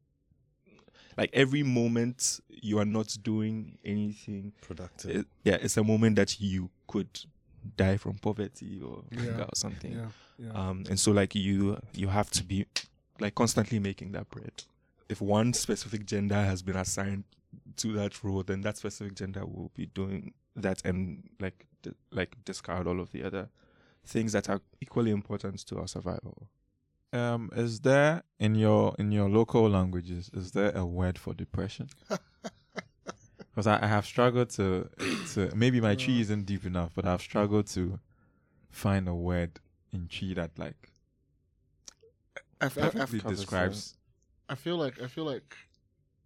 Like 1.16 1.30
every 1.32 1.62
moment 1.62 2.40
you 2.48 2.80
are 2.80 2.84
not 2.84 3.16
doing 3.22 3.78
anything 3.84 4.52
Productive. 4.62 5.10
it- 5.20 5.26
yeah, 5.44 5.58
it's 5.60 5.76
a 5.76 5.84
moment 5.84 6.16
that 6.16 6.40
you 6.40 6.70
could 6.88 7.06
die 7.76 7.96
from 7.98 8.14
poverty 8.18 8.80
or 8.84 9.04
Yeah, 9.12 9.42
or 9.42 9.48
something. 9.54 9.92
Yeah, 9.92 10.08
yeah. 10.38 10.50
Um, 10.52 10.82
and 10.90 10.98
so 10.98 11.12
like 11.12 11.36
you 11.36 11.78
you 11.94 12.08
have 12.08 12.30
to 12.32 12.42
be 12.42 12.66
like 13.20 13.34
constantly 13.34 13.78
making 13.78 14.12
that 14.12 14.30
bread. 14.30 14.64
If 15.08 15.20
one 15.20 15.52
specific 15.52 16.06
gender 16.06 16.34
has 16.36 16.62
been 16.62 16.76
assigned 16.76 17.24
to 17.76 17.92
that 17.94 18.22
role, 18.24 18.42
then 18.42 18.62
that 18.62 18.76
specific 18.76 19.14
gender 19.14 19.44
will 19.44 19.70
be 19.74 19.86
doing 19.86 20.32
that 20.56 20.84
and 20.84 21.28
like 21.40 21.66
di- 21.82 21.92
like 22.10 22.36
discard 22.44 22.86
all 22.86 23.00
of 23.00 23.12
the 23.12 23.22
other 23.22 23.48
things 24.04 24.32
that 24.32 24.48
are 24.48 24.60
equally 24.80 25.10
important 25.10 25.60
to 25.66 25.78
our 25.78 25.88
survival. 25.88 26.48
Um, 27.12 27.50
is 27.54 27.80
there 27.80 28.22
in 28.40 28.56
your 28.56 28.94
in 28.98 29.12
your 29.12 29.28
local 29.28 29.68
languages 29.68 30.30
is 30.34 30.50
there 30.50 30.72
a 30.76 30.84
word 30.84 31.18
for 31.18 31.34
depression? 31.34 31.88
Because 33.54 33.68
I, 33.68 33.84
I 33.84 33.86
have 33.86 34.04
struggled 34.04 34.50
to 34.50 34.90
to 35.34 35.54
maybe 35.54 35.80
my 35.80 35.94
Twi 35.94 36.14
isn't 36.14 36.44
deep 36.44 36.66
enough, 36.66 36.90
but 36.92 37.06
I've 37.06 37.20
struggled 37.22 37.68
to 37.68 38.00
find 38.68 39.06
a 39.06 39.14
word 39.14 39.60
in 39.92 40.08
Twi 40.08 40.34
that 40.34 40.58
like 40.58 40.90
I've, 42.60 42.76
I've, 42.78 42.84
I've, 42.86 42.92
perfectly 42.94 43.34
describes. 43.34 43.96
I 44.48 44.54
feel 44.54 44.76
like 44.76 45.00
I 45.02 45.06
feel 45.06 45.24
like 45.24 45.56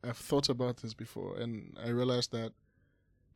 I've 0.05 0.17
thought 0.17 0.49
about 0.49 0.79
this 0.79 0.95
before, 0.95 1.37
and 1.39 1.77
I 1.85 1.89
realized 1.89 2.33
that 2.33 2.53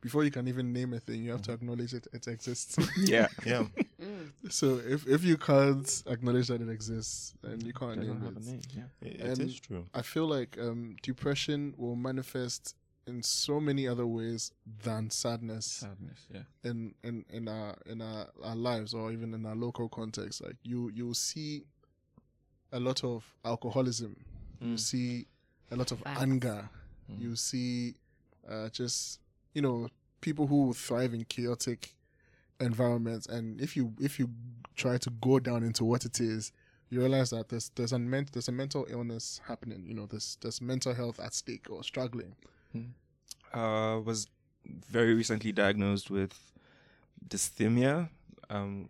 before 0.01 0.24
you 0.24 0.30
can 0.32 0.49
even 0.49 0.72
name 0.72 0.93
a 0.93 0.99
thing, 1.01 1.22
you 1.22 1.30
have 1.30 1.43
to 1.43 1.53
acknowledge 1.53 1.95
it 1.95 2.07
it 2.12 2.26
exists. 2.28 2.76
Yeah. 2.99 3.28
Yeah. 3.47 3.64
Mm. 4.03 4.32
so 4.51 4.80
if 4.84 5.07
if 5.07 5.22
you 5.22 5.36
can't 5.36 6.03
acknowledge 6.09 6.49
that 6.49 6.61
it 6.61 6.68
exists, 6.68 7.34
then 7.43 7.61
you 7.61 7.72
can't 7.72 7.99
name 8.01 8.20
have 8.20 8.34
a 8.36 8.38
it. 8.38 8.45
name. 8.47 8.61
Yeah. 8.76 8.82
It, 9.09 9.20
And- 9.20 9.38
it 9.40 9.47
is 9.47 9.61
true. 9.61 9.84
I 9.95 10.03
feel 10.03 10.26
like 10.26 10.59
um, 10.59 10.97
depression 11.03 11.74
will 11.76 11.95
manifest 11.97 12.74
in 13.07 13.22
so 13.22 13.59
many 13.61 13.86
other 13.88 14.07
ways 14.07 14.53
than 14.84 15.11
sadness 15.11 15.66
Sadness, 15.66 16.26
yeah. 16.32 16.43
in 16.62 16.95
in 17.03 17.24
in 17.30 17.49
our 17.49 17.76
in 17.86 18.01
our, 18.01 18.28
our 18.45 18.55
lives 18.57 18.95
or 18.95 19.11
even 19.12 19.34
in 19.34 19.45
our 19.47 19.57
local 19.57 19.88
context. 19.88 20.43
Like 20.43 20.57
you 20.64 20.90
you 20.95 21.12
see 21.14 21.64
a 22.73 22.81
lot 22.81 23.05
of 23.05 23.25
alcoholism. 23.45 24.16
You 24.61 24.75
Mm. 24.75 24.81
see 24.81 25.27
a 25.70 25.77
lot 25.77 25.91
of 25.93 26.01
Facts. 26.01 26.20
anger. 26.23 26.68
Mm. 27.11 27.20
You 27.20 27.37
see 27.37 27.95
uh, 28.49 28.68
just 28.70 29.20
you 29.55 29.62
know 29.62 29.89
people 30.20 30.47
who 30.47 30.73
thrive 30.73 31.14
in 31.14 31.25
chaotic 31.25 31.95
environments. 32.61 33.27
and 33.27 33.61
if 33.61 33.77
you 33.77 33.93
if 34.01 34.18
you 34.18 34.29
try 34.77 34.97
to 34.99 35.11
go 35.11 35.39
down 35.39 35.62
into 35.64 35.85
what 35.85 36.05
it 36.05 36.20
is, 36.20 36.53
you 36.91 37.01
realize 37.01 37.31
that 37.31 37.49
there's 37.49 37.70
there's 37.75 37.93
a 37.93 37.99
men- 37.99 38.29
there's 38.33 38.49
a 38.49 38.53
mental 38.53 38.87
illness 38.89 39.41
happening. 39.47 39.85
You 39.87 39.95
know, 39.95 40.07
there's 40.07 40.39
there's 40.41 40.61
mental 40.61 40.95
health 40.95 41.18
at 41.20 41.35
stake 41.35 41.66
or 41.70 41.83
struggling. 41.85 42.35
uh, 43.53 44.01
was 44.05 44.27
very 44.64 45.12
recently 45.14 45.53
diagnosed 45.53 46.11
with 46.11 46.53
dysthymia. 47.29 48.09
Um, 48.49 48.89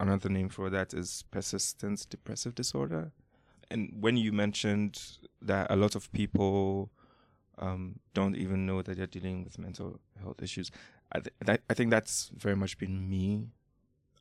another 0.00 0.28
name 0.28 0.48
for 0.48 0.70
that 0.70 0.92
is 0.94 1.24
persistent 1.30 2.06
depressive 2.10 2.54
disorder. 2.54 3.12
And 3.70 3.92
when 4.00 4.16
you 4.16 4.32
mentioned 4.32 5.00
that 5.40 5.70
a 5.70 5.76
lot 5.76 5.94
of 5.94 6.12
people 6.12 6.90
um, 7.58 8.00
don't 8.12 8.36
even 8.36 8.66
know 8.66 8.82
that 8.82 8.96
they're 8.96 9.06
dealing 9.06 9.44
with 9.44 9.58
mental 9.58 10.00
health 10.20 10.42
issues, 10.42 10.70
I, 11.12 11.20
th- 11.20 11.34
that, 11.44 11.62
I 11.70 11.74
think 11.74 11.90
that's 11.90 12.30
very 12.36 12.56
much 12.56 12.78
been 12.78 13.08
me. 13.08 13.48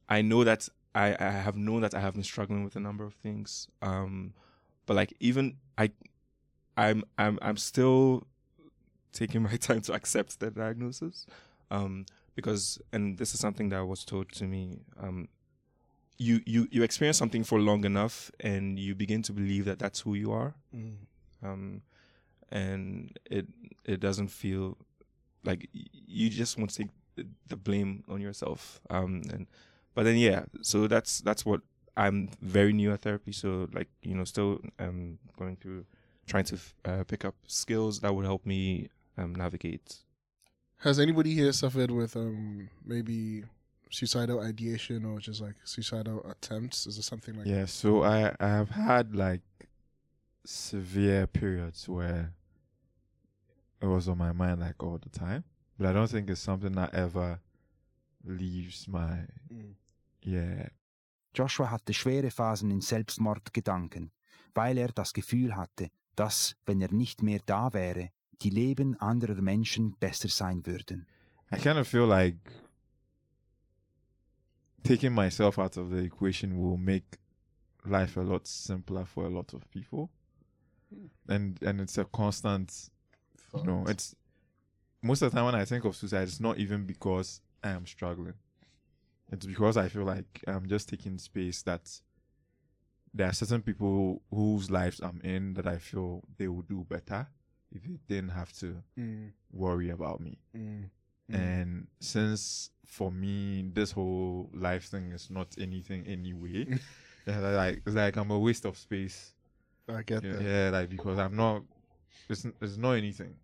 I 0.07 0.21
know 0.21 0.43
that 0.43 0.69
I, 0.95 1.15
I 1.19 1.31
have 1.31 1.55
known 1.55 1.81
that 1.81 1.93
I 1.93 1.99
have 1.99 2.13
been 2.13 2.23
struggling 2.23 2.63
with 2.63 2.75
a 2.75 2.79
number 2.79 3.03
of 3.03 3.15
things. 3.15 3.67
Um, 3.81 4.33
but 4.85 4.95
like 4.95 5.13
even 5.19 5.55
I, 5.77 5.91
I'm 6.77 7.03
I'm 7.17 7.39
I'm 7.41 7.57
still 7.57 8.27
taking 9.11 9.43
my 9.43 9.55
time 9.57 9.81
to 9.81 9.93
accept 9.93 10.39
the 10.39 10.51
diagnosis 10.51 11.25
um, 11.71 12.05
because 12.35 12.79
and 12.91 13.17
this 13.17 13.33
is 13.33 13.39
something 13.39 13.69
that 13.69 13.85
was 13.85 14.03
told 14.03 14.31
to 14.33 14.45
me 14.45 14.81
um, 14.99 15.27
you 16.17 16.41
you 16.45 16.67
you 16.71 16.83
experience 16.83 17.17
something 17.17 17.43
for 17.43 17.59
long 17.59 17.85
enough 17.85 18.31
and 18.39 18.77
you 18.79 18.93
begin 18.95 19.21
to 19.23 19.33
believe 19.33 19.65
that 19.65 19.79
that's 19.79 20.01
who 20.01 20.13
you 20.13 20.31
are 20.31 20.53
Mm. 20.75 20.95
um, 21.43 21.81
and 22.51 23.17
it 23.29 23.47
it 23.85 23.99
doesn't 23.99 24.27
feel 24.29 24.77
like 25.43 25.69
you 25.73 26.29
just 26.29 26.57
want 26.57 26.69
to 26.71 26.77
take 26.83 26.91
the- 27.47 27.57
blame 27.57 28.03
on 28.07 28.21
yourself 28.21 28.79
um, 28.89 29.21
and 29.31 29.47
but 29.95 30.03
then 30.03 30.17
yeah 30.17 30.45
so 30.61 30.87
that's 30.87 31.19
that's 31.21 31.45
what 31.45 31.61
I'm 31.95 32.29
very 32.41 32.73
new 32.73 32.91
at 32.91 33.01
therapy 33.01 33.31
so 33.31 33.67
like 33.73 33.89
you 34.01 34.15
know 34.15 34.23
still 34.23 34.59
um 34.79 35.19
going 35.37 35.57
through 35.57 35.85
trying 36.25 36.45
to 36.45 36.55
f- 36.55 36.73
uh, 36.85 37.03
pick 37.03 37.25
up 37.25 37.35
skills 37.47 37.99
that 37.99 38.13
would 38.15 38.25
help 38.25 38.45
me 38.45 38.89
um, 39.17 39.35
navigate 39.35 39.97
Has 40.77 40.99
anybody 40.99 41.33
here 41.33 41.51
suffered 41.53 41.91
with 41.91 42.15
um 42.15 42.69
maybe 42.85 43.43
suicidal 43.93 44.39
ideation 44.41 45.05
or 45.05 45.19
just 45.19 45.39
like 45.41 45.55
suicidal 45.63 46.19
attempts? 46.29 46.87
Is 46.87 46.97
it 46.97 47.03
something 47.03 47.35
like 47.37 47.47
Yeah, 47.47 47.67
so 47.67 48.03
I 48.03 48.33
I 48.39 48.47
have 48.59 48.71
had 48.71 49.15
like 49.15 49.41
severe 50.45 51.27
periods 51.27 51.87
where 51.87 52.33
it 53.81 53.87
was 53.87 54.07
on 54.07 54.17
my 54.17 54.31
mind 54.33 54.59
like 54.59 54.81
all 54.83 54.97
the 54.97 55.09
time, 55.09 55.43
but 55.77 55.87
I 55.87 55.93
don't 55.93 56.09
think 56.09 56.29
it's 56.29 56.41
something 56.41 56.73
that 56.73 56.93
ever 56.93 57.39
leaves 58.25 58.87
my 58.87 59.27
Mm. 59.51 59.75
yeah. 60.21 60.69
Joshua 61.33 61.69
hatte 61.71 61.93
schwere 61.93 62.29
Phasen 62.31 62.71
in 62.71 62.81
Selbstmordgedanken, 62.81 64.11
weil 64.53 64.77
er 64.77 64.89
das 64.89 65.13
Gefühl 65.13 65.55
hatte, 65.55 65.89
dass, 66.15 66.55
wenn 66.65 66.79
er 66.81 66.91
nicht 66.93 67.23
mehr 67.23 67.39
da 67.45 67.73
wäre, 67.73 68.09
die 68.41 68.51
Leben 68.51 68.95
anderer 68.99 69.41
Menschen 69.41 69.95
besser 69.99 70.29
sein 70.29 70.65
würden. 70.65 71.07
I 71.51 71.57
kind 71.57 71.77
of 71.79 71.87
feel 71.87 72.05
like 72.07 72.37
taking 74.83 75.13
myself 75.13 75.57
out 75.59 75.77
of 75.77 75.89
the 75.89 75.97
equation 75.97 76.59
will 76.59 76.77
make 76.77 77.17
life 77.85 78.17
a 78.17 78.21
lot 78.21 78.47
simpler 78.47 79.05
for 79.05 79.25
a 79.25 79.29
lot 79.29 79.53
of 79.53 79.69
people. 79.71 80.09
And 81.27 81.57
and 81.63 81.81
it's 81.81 81.97
a 81.97 82.05
constant 82.05 82.89
you 83.55 83.63
know, 83.63 83.85
it's 83.87 84.15
most 85.01 85.21
of 85.21 85.31
the 85.31 85.35
time 85.35 85.45
when 85.45 85.55
I 85.55 85.65
think 85.65 85.85
of 85.85 85.95
suicide, 85.95 86.23
it's 86.23 86.39
not 86.39 86.57
even 86.57 86.85
because 86.85 87.41
I 87.63 87.69
am 87.71 87.85
struggling. 87.85 88.33
It's 89.31 89.45
because 89.45 89.77
I 89.77 89.89
feel 89.89 90.03
like 90.03 90.43
I'm 90.47 90.67
just 90.67 90.89
taking 90.89 91.17
space 91.17 91.61
that 91.63 92.01
there 93.13 93.27
are 93.27 93.33
certain 93.33 93.61
people 93.61 94.21
whose 94.31 94.69
lives 94.71 94.99
I'm 95.01 95.21
in 95.23 95.53
that 95.55 95.67
I 95.67 95.77
feel 95.77 96.23
they 96.37 96.47
would 96.47 96.67
do 96.67 96.85
better 96.89 97.27
if 97.71 97.83
they 97.83 97.97
didn't 98.15 98.31
have 98.31 98.51
to 98.59 98.83
Mm. 98.97 99.31
worry 99.51 99.89
about 99.89 100.19
me. 100.19 100.39
Mm. 100.55 100.89
Mm. 101.31 101.35
And 101.35 101.87
since 101.99 102.69
for 102.85 103.11
me 103.11 103.69
this 103.73 103.91
whole 103.91 104.49
life 104.53 104.85
thing 104.85 105.11
is 105.11 105.29
not 105.29 105.47
anything 105.59 106.05
anyway, 106.07 106.67
yeah, 107.27 107.39
like 107.39 107.81
it's 107.85 107.95
like 107.95 108.15
I'm 108.17 108.31
a 108.31 108.39
waste 108.39 108.65
of 108.65 108.77
space. 108.77 109.33
I 109.87 110.03
get 110.03 110.23
yeah, 110.23 110.31
that. 110.33 110.41
yeah, 110.41 110.69
like 110.71 110.89
because 110.89 111.19
I'm 111.19 111.35
not 111.35 111.63
it's 112.29 112.45
it's 112.61 112.77
not 112.77 112.93
anything. 112.93 113.35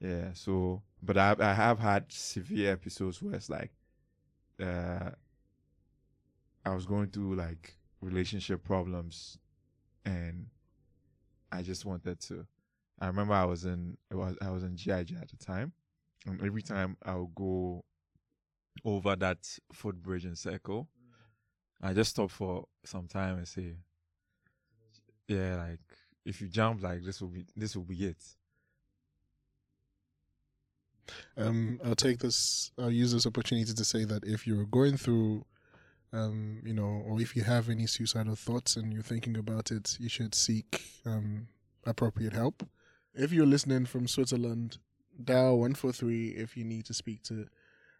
Yeah, 0.00 0.32
so 0.34 0.82
but 1.02 1.16
I 1.16 1.34
I 1.38 1.54
have 1.54 1.78
had 1.78 2.10
severe 2.12 2.72
episodes 2.72 3.22
where 3.22 3.34
it's 3.34 3.50
like 3.50 3.72
uh 4.60 5.10
I 6.64 6.74
was 6.74 6.86
going 6.86 7.08
through 7.08 7.36
like 7.36 7.76
relationship 8.00 8.64
problems 8.64 9.38
and 10.04 10.46
I 11.52 11.62
just 11.62 11.84
wanted 11.84 12.20
to 12.20 12.46
I 13.00 13.06
remember 13.06 13.34
I 13.34 13.44
was 13.44 13.64
in 13.64 13.96
I 14.10 14.14
was 14.14 14.36
I 14.40 14.50
was 14.50 14.62
in 14.62 14.74
GIG 14.74 15.16
at 15.20 15.28
the 15.28 15.36
time. 15.36 15.72
And 16.26 16.42
every 16.42 16.62
time 16.62 16.96
I'll 17.04 17.30
go 17.34 17.84
over 18.84 19.16
that 19.16 19.38
footbridge 19.72 20.24
in 20.24 20.36
circle, 20.36 20.88
I 21.80 21.92
just 21.92 22.10
stop 22.10 22.30
for 22.30 22.66
some 22.84 23.06
time 23.06 23.38
and 23.38 23.48
say, 23.48 23.76
Yeah, 25.28 25.56
like 25.56 25.80
if 26.24 26.40
you 26.40 26.48
jump 26.48 26.82
like 26.82 27.04
this 27.04 27.20
will 27.20 27.28
be 27.28 27.46
this 27.56 27.76
will 27.76 27.84
be 27.84 28.06
it. 28.06 28.22
Um, 31.36 31.80
I'll 31.84 31.94
take 31.94 32.18
this. 32.18 32.72
I'll 32.78 32.90
use 32.90 33.12
this 33.12 33.26
opportunity 33.26 33.72
to 33.72 33.84
say 33.84 34.04
that 34.04 34.24
if 34.24 34.46
you're 34.46 34.64
going 34.64 34.96
through, 34.96 35.44
um, 36.12 36.60
you 36.64 36.74
know, 36.74 37.02
or 37.06 37.20
if 37.20 37.36
you 37.36 37.42
have 37.42 37.68
any 37.68 37.86
suicidal 37.86 38.34
thoughts 38.34 38.76
and 38.76 38.92
you're 38.92 39.04
thinking 39.04 39.36
about 39.36 39.70
it, 39.70 39.96
you 40.00 40.08
should 40.08 40.34
seek 40.34 40.82
um, 41.04 41.46
appropriate 41.84 42.32
help. 42.32 42.66
If 43.14 43.32
you're 43.32 43.46
listening 43.46 43.86
from 43.86 44.08
Switzerland, 44.08 44.78
dial 45.22 45.58
one 45.58 45.74
four 45.74 45.92
three 45.92 46.28
if 46.28 46.56
you 46.56 46.64
need 46.64 46.86
to 46.86 46.94
speak 46.94 47.22
to 47.24 47.46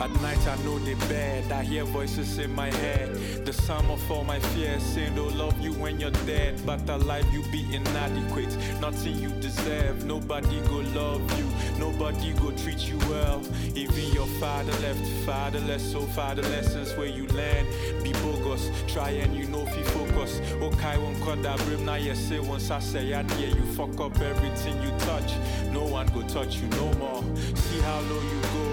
At 0.00 0.10
night 0.22 0.46
I 0.48 0.56
know 0.64 0.78
they 0.78 0.94
bad. 0.94 1.52
I 1.52 1.62
hear 1.62 1.84
voices 1.84 2.38
in 2.38 2.54
my 2.54 2.70
head. 2.70 3.14
The 3.44 3.52
sum 3.52 3.90
of 3.90 4.10
all 4.10 4.24
my 4.24 4.40
fears 4.40 4.82
saying 4.82 5.14
they'll 5.14 5.30
love 5.30 5.60
you 5.60 5.74
when 5.74 6.00
you're 6.00 6.18
dead. 6.24 6.58
But 6.64 6.88
alive 6.88 7.26
you 7.34 7.42
be 7.52 7.66
inadequate. 7.74 8.56
Nothing 8.80 9.18
you 9.18 9.28
deserve. 9.40 10.06
Nobody 10.06 10.58
go 10.62 10.76
love 10.98 11.20
you. 11.38 11.46
Nobody 11.78 12.32
go 12.32 12.50
treat 12.52 12.78
you 12.78 12.96
well. 13.10 13.42
Even 13.74 14.10
your 14.14 14.26
father 14.40 14.72
left 14.80 15.06
fatherless. 15.26 15.92
So 15.92 16.00
fatherless 16.16 16.74
is 16.76 16.96
where 16.96 17.06
you 17.06 17.26
land. 17.28 17.68
Be 18.02 18.14
bogus. 18.24 18.70
Try 18.86 19.10
and 19.10 19.36
you 19.36 19.48
know 19.48 19.66
if 19.66 19.76
you 19.76 19.84
focus. 19.84 20.40
Okay, 20.62 20.96
won't 20.96 21.20
cut 21.20 21.42
that 21.42 21.58
brim. 21.66 21.84
Now 21.84 21.96
you 21.96 22.14
say 22.14 22.40
once 22.40 22.70
I 22.70 22.78
say 22.78 23.12
I 23.12 23.20
yeah, 23.20 23.54
you 23.54 23.66
fuck 23.76 24.00
up 24.00 24.18
everything 24.18 24.80
you 24.82 24.90
touch. 25.00 25.34
No 25.72 25.84
one 25.84 26.06
go 26.06 26.22
touch 26.22 26.56
you 26.56 26.68
no 26.68 26.90
more. 26.94 27.22
See 27.54 27.80
how 27.80 28.00
low 28.00 28.22
you 28.22 28.40
go. 28.54 28.69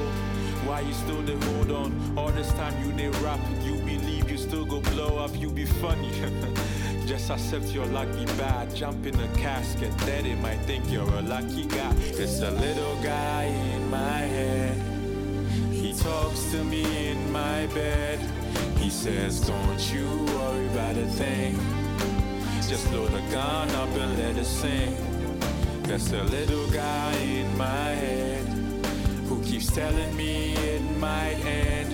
Why 0.67 0.81
you 0.81 0.93
still 0.93 1.21
dey 1.21 1.37
hold 1.45 1.71
on? 1.71 2.17
All 2.17 2.27
this 2.27 2.51
time 2.53 2.75
you 2.83 2.91
dey 2.91 3.07
rap, 3.23 3.39
you 3.63 3.75
believe 3.75 4.29
you 4.29 4.37
still 4.37 4.65
go 4.65 4.81
blow 4.81 5.17
up, 5.17 5.31
you 5.33 5.49
be 5.49 5.63
funny. 5.65 6.11
Just 7.07 7.29
accept 7.29 7.67
your 7.67 7.85
luck 7.85 8.09
be 8.11 8.25
bad. 8.37 8.75
Jump 8.75 9.05
in 9.05 9.17
a 9.17 9.27
casket, 9.37 9.95
daddy 9.99 10.35
might 10.35 10.59
think 10.67 10.91
you're 10.91 11.07
a 11.07 11.21
lucky 11.21 11.63
guy. 11.67 11.93
It's 11.99 12.41
a 12.41 12.51
little 12.51 12.95
guy 13.01 13.43
in 13.45 13.89
my 13.89 14.19
head. 14.35 14.77
He 15.71 15.93
talks 15.93 16.51
to 16.51 16.61
me 16.65 17.11
in 17.11 17.31
my 17.31 17.67
bed. 17.67 18.19
He 18.77 18.89
says, 18.89 19.39
Don't 19.47 19.93
you 19.93 20.05
worry 20.35 20.67
about 20.67 20.97
a 20.97 21.07
thing. 21.07 21.55
Just 22.67 22.91
load 22.91 23.11
the 23.13 23.21
gun 23.31 23.69
up 23.71 23.89
and 23.95 24.17
let 24.19 24.35
it 24.35 24.45
sing. 24.45 24.97
There's 25.83 26.11
a 26.11 26.23
little 26.23 26.69
guy 26.71 27.13
in 27.13 27.57
my 27.57 27.91
head 28.01 28.16
keeps 29.57 29.71
telling 29.73 30.15
me 30.15 30.53
it 30.53 30.81
might 30.99 31.39
end 31.43 31.91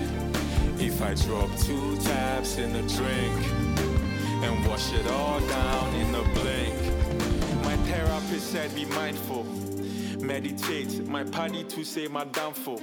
if 0.78 1.00
I 1.00 1.14
drop 1.14 1.48
two 1.60 1.96
tabs 1.96 2.58
in 2.58 2.76
a 2.76 2.82
drink 2.82 3.36
and 4.44 4.66
wash 4.66 4.92
it 4.92 5.06
all 5.10 5.40
down 5.40 5.94
in 5.94 6.14
a 6.14 6.22
blink. 6.34 6.76
My 7.64 7.74
therapist 7.88 8.52
said 8.52 8.74
be 8.74 8.84
mindful. 8.84 9.44
Meditate, 10.20 11.08
my 11.08 11.24
party 11.24 11.64
to 11.64 11.84
say 11.84 12.06
my 12.06 12.24
downfall. 12.24 12.82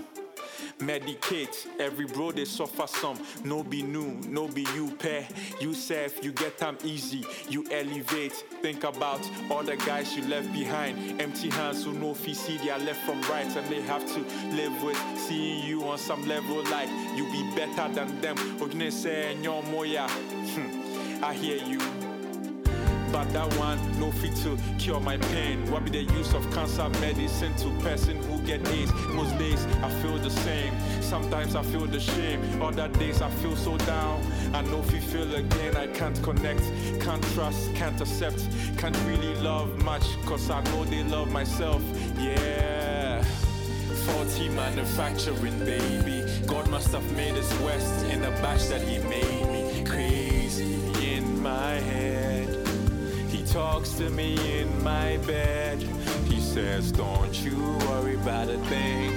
Medicate, 0.82 1.67
every 1.79 2.05
bro 2.05 2.32
they 2.32 2.45
suffer 2.45 2.88
some. 2.88 3.19
No 3.43 3.63
be 3.63 3.84
new, 3.84 4.19
no 4.27 4.47
be 4.47 4.65
you 4.75 4.91
pair. 4.97 5.27
You 5.59 5.73
self, 5.73 6.23
you 6.23 6.32
get 6.32 6.57
them 6.57 6.77
easy. 6.84 7.23
You 7.49 7.65
elevate. 7.71 8.34
Think 8.61 8.84
about 8.84 9.21
all 9.49 9.63
the 9.63 9.77
guys 9.77 10.15
you 10.15 10.23
left 10.27 10.51
behind. 10.51 11.21
Empty 11.21 11.49
hands 11.49 11.84
who 11.86 11.93
no 11.93 12.13
fee 12.13 12.34
see 12.34 12.57
they 12.57 12.71
are 12.71 12.79
left 12.79 13.05
from 13.05 13.21
right 13.23 13.55
and 13.55 13.67
they 13.69 13.82
have 13.82 14.05
to 14.13 14.19
live 14.55 14.84
with 14.84 14.97
seeing 15.17 15.63
you 15.65 15.84
on 15.84 15.97
some 15.97 16.27
level 16.27 16.63
like 16.65 16.89
you 17.15 17.25
be 17.32 17.43
better 17.55 17.93
than 17.93 18.19
them. 18.21 18.36
Ogne 18.59 18.91
say 18.91 19.36
moya. 19.71 20.07
Hmm, 20.09 21.23
I 21.23 21.34
hear 21.34 21.57
you. 21.57 22.00
But 23.12 23.32
that 23.34 23.53
one, 23.57 23.78
no 23.99 24.12
fit 24.12 24.36
to 24.38 24.57
cure 24.80 24.99
my 24.99 25.18
pain. 25.18 25.70
What 25.72 25.84
be 25.86 25.91
the 25.91 26.14
use 26.14 26.34
of 26.34 26.49
cancer 26.53 26.88
medicine 27.01 27.55
to 27.57 27.70
person 27.84 28.22
who 28.24 28.39
get 28.41 28.68
AIDS? 28.70 28.93
Most 29.09 29.38
days 29.38 29.66
I 29.84 29.89
feel 30.01 30.18
the 30.18 30.30
same. 30.30 30.74
Sometimes 31.01 31.55
I 31.55 31.64
feel 31.64 31.86
the 31.88 31.99
shame. 31.99 32.62
Other 32.62 32.88
days 32.88 33.22
I 33.22 33.30
feel 33.41 33.55
so 33.55 33.78
down. 33.78 34.22
I 34.53 34.62
know 34.62 34.82
feel 35.12 35.36
again, 35.36 35.76
I 35.76 35.88
can't 35.88 36.22
connect, 36.24 36.64
can't 37.01 37.24
trust, 37.34 37.74
can't 37.76 37.99
accept, 37.99 38.47
can't 38.78 38.97
really 39.05 39.36
love 39.36 39.84
much. 39.84 40.03
Cause 40.26 40.49
I 40.49 40.64
know 40.64 40.86
they 40.86 41.03
love 41.03 41.30
myself. 41.32 41.82
Yeah. 42.18 43.22
Faulty 44.05 44.47
manufacturing, 44.49 45.59
baby. 45.59 46.24
God 46.47 46.70
must 46.70 46.91
have 46.93 47.16
made 47.16 47.36
us 47.36 47.51
west 47.59 48.05
in 48.05 48.22
the 48.22 48.32
batch 48.41 48.68
that 48.70 48.82
He 48.82 48.99
made 48.99 49.47
me 49.51 49.84
crazy 49.84 50.76
in 51.16 51.41
my 51.41 51.74
head. 51.74 52.20
Talks 53.51 53.91
to 53.95 54.09
me 54.09 54.61
in 54.61 54.81
my 54.81 55.17
bed. 55.27 55.83
He 56.29 56.39
says, 56.39 56.89
Don't 56.89 57.33
you 57.43 57.57
worry 57.89 58.15
about 58.15 58.47
a 58.47 58.57
thing. 58.69 59.11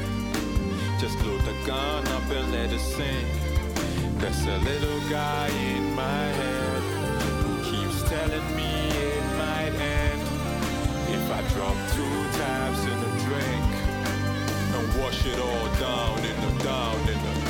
Just 0.99 1.17
load 1.25 1.41
the 1.43 1.55
gun 1.65 2.09
up 2.09 2.29
and 2.31 2.51
let 2.51 2.73
it 2.73 2.81
sink. 2.81 3.29
There's 4.19 4.45
a 4.47 4.59
little 4.59 5.09
guy 5.09 5.47
in 5.51 5.95
my 5.95 6.27
head 6.41 6.83
who 7.45 7.63
keeps 7.71 8.03
telling 8.11 8.57
me 8.57 8.73
it 9.07 9.25
might 9.39 9.75
end 9.79 10.23
if 11.15 11.31
I 11.31 11.41
drop 11.55 11.77
two 11.95 12.19
tabs 12.37 12.83
in 12.91 12.99
a 12.99 13.13
drink 13.29 13.71
and 14.75 15.01
wash 15.01 15.25
it 15.27 15.39
all 15.39 15.67
down 15.79 16.19
in 16.19 16.37
the 16.41 16.65
down 16.65 17.01
in 17.09 17.23
the 17.23 17.44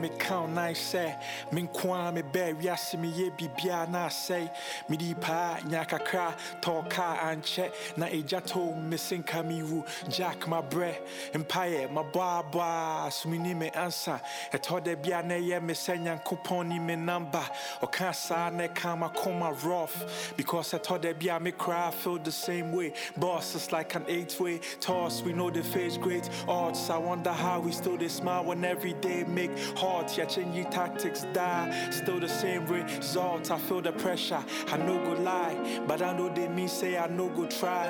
kodwo 0.00 0.08
wɛ 0.08 0.08
meka 0.08 0.46
nan 0.48 0.74
sɛ 0.74 1.16
menko 1.52 1.94
a 1.94 2.12
mebɛɛ 2.12 2.60
wiase 2.60 2.96
meyɛ 2.98 3.30
biribia 3.36 3.88
na 3.88 4.06
asɛe 4.08 4.50
mede 4.88 5.20
paa 5.20 5.58
nya 5.66 5.84
kakra 5.84 6.34
tɔɔ 6.60 6.90
kaa 6.90 7.16
ankyɛ 7.32 7.72
na 7.96 8.06
ɛgya 8.06 8.40
tɔɔ 8.42 8.76
me 8.82 8.96
se 8.96 9.18
nka 9.18 9.42
mewu 9.44 9.84
jack 10.08 10.40
mabrɛ 10.46 10.94
mpayɛ 11.34 11.88
mabɔabɔa 11.90 13.12
so 13.12 13.28
meni 13.28 13.54
me 13.54 13.70
ansa 13.70 14.20
ɛtɔ 14.52 14.84
da 14.84 14.94
bia 14.94 15.22
na 15.22 15.34
ɛyɛ 15.34 15.62
me 15.62 15.74
sɛ 15.74 15.98
nyankopɔn 15.98 16.66
ni 16.66 16.78
me 16.78 16.94
namba 16.94 17.44
ɔka 17.82 18.14
saa 18.14 18.50
na 18.50 18.68
ɛka 18.68 18.98
makoma 18.98 19.50
rough. 19.64 20.34
Because 20.36 20.72
ɛtɔ 20.72 21.00
da 21.00 21.12
bia 21.12 21.40
me 21.40 21.52
cry 21.52 21.90
feel 21.90 22.18
the 22.18 22.32
same 22.32 22.72
way. 22.72 22.92
Boss 23.16 23.54
is 23.54 23.72
like 23.72 23.94
an 23.94 24.04
eight 24.08 24.38
way. 24.40 24.60
Toss 24.80 25.22
we 25.22 25.32
know 25.32 25.50
the 25.50 25.62
face 25.62 25.96
great. 25.96 26.28
Odds 26.48 26.90
i 26.90 26.96
wonder 26.96 27.32
how 27.32 27.60
we 27.60 27.72
still 27.72 27.96
they 27.96 28.08
smile 28.08 28.44
when 28.44 28.64
every 28.64 28.94
day 28.94 29.24
make 29.24 29.50
hard 29.76 29.89
yeah 30.16 30.24
changing 30.24 30.70
tactics 30.70 31.26
die. 31.32 31.90
Still 31.90 32.20
the 32.20 32.28
same 32.28 32.66
result 32.66 33.50
i 33.50 33.58
feel 33.58 33.80
the 33.80 33.92
pressure. 33.92 34.42
I 34.68 34.76
no 34.76 34.98
go 35.04 35.20
lie 35.22 35.82
but 35.86 36.02
i 36.02 36.16
know 36.16 36.28
they 36.28 36.48
mean 36.48 36.68
say 36.68 36.96
i 36.96 37.06
no 37.06 37.28
go 37.28 37.46
try. 37.46 37.86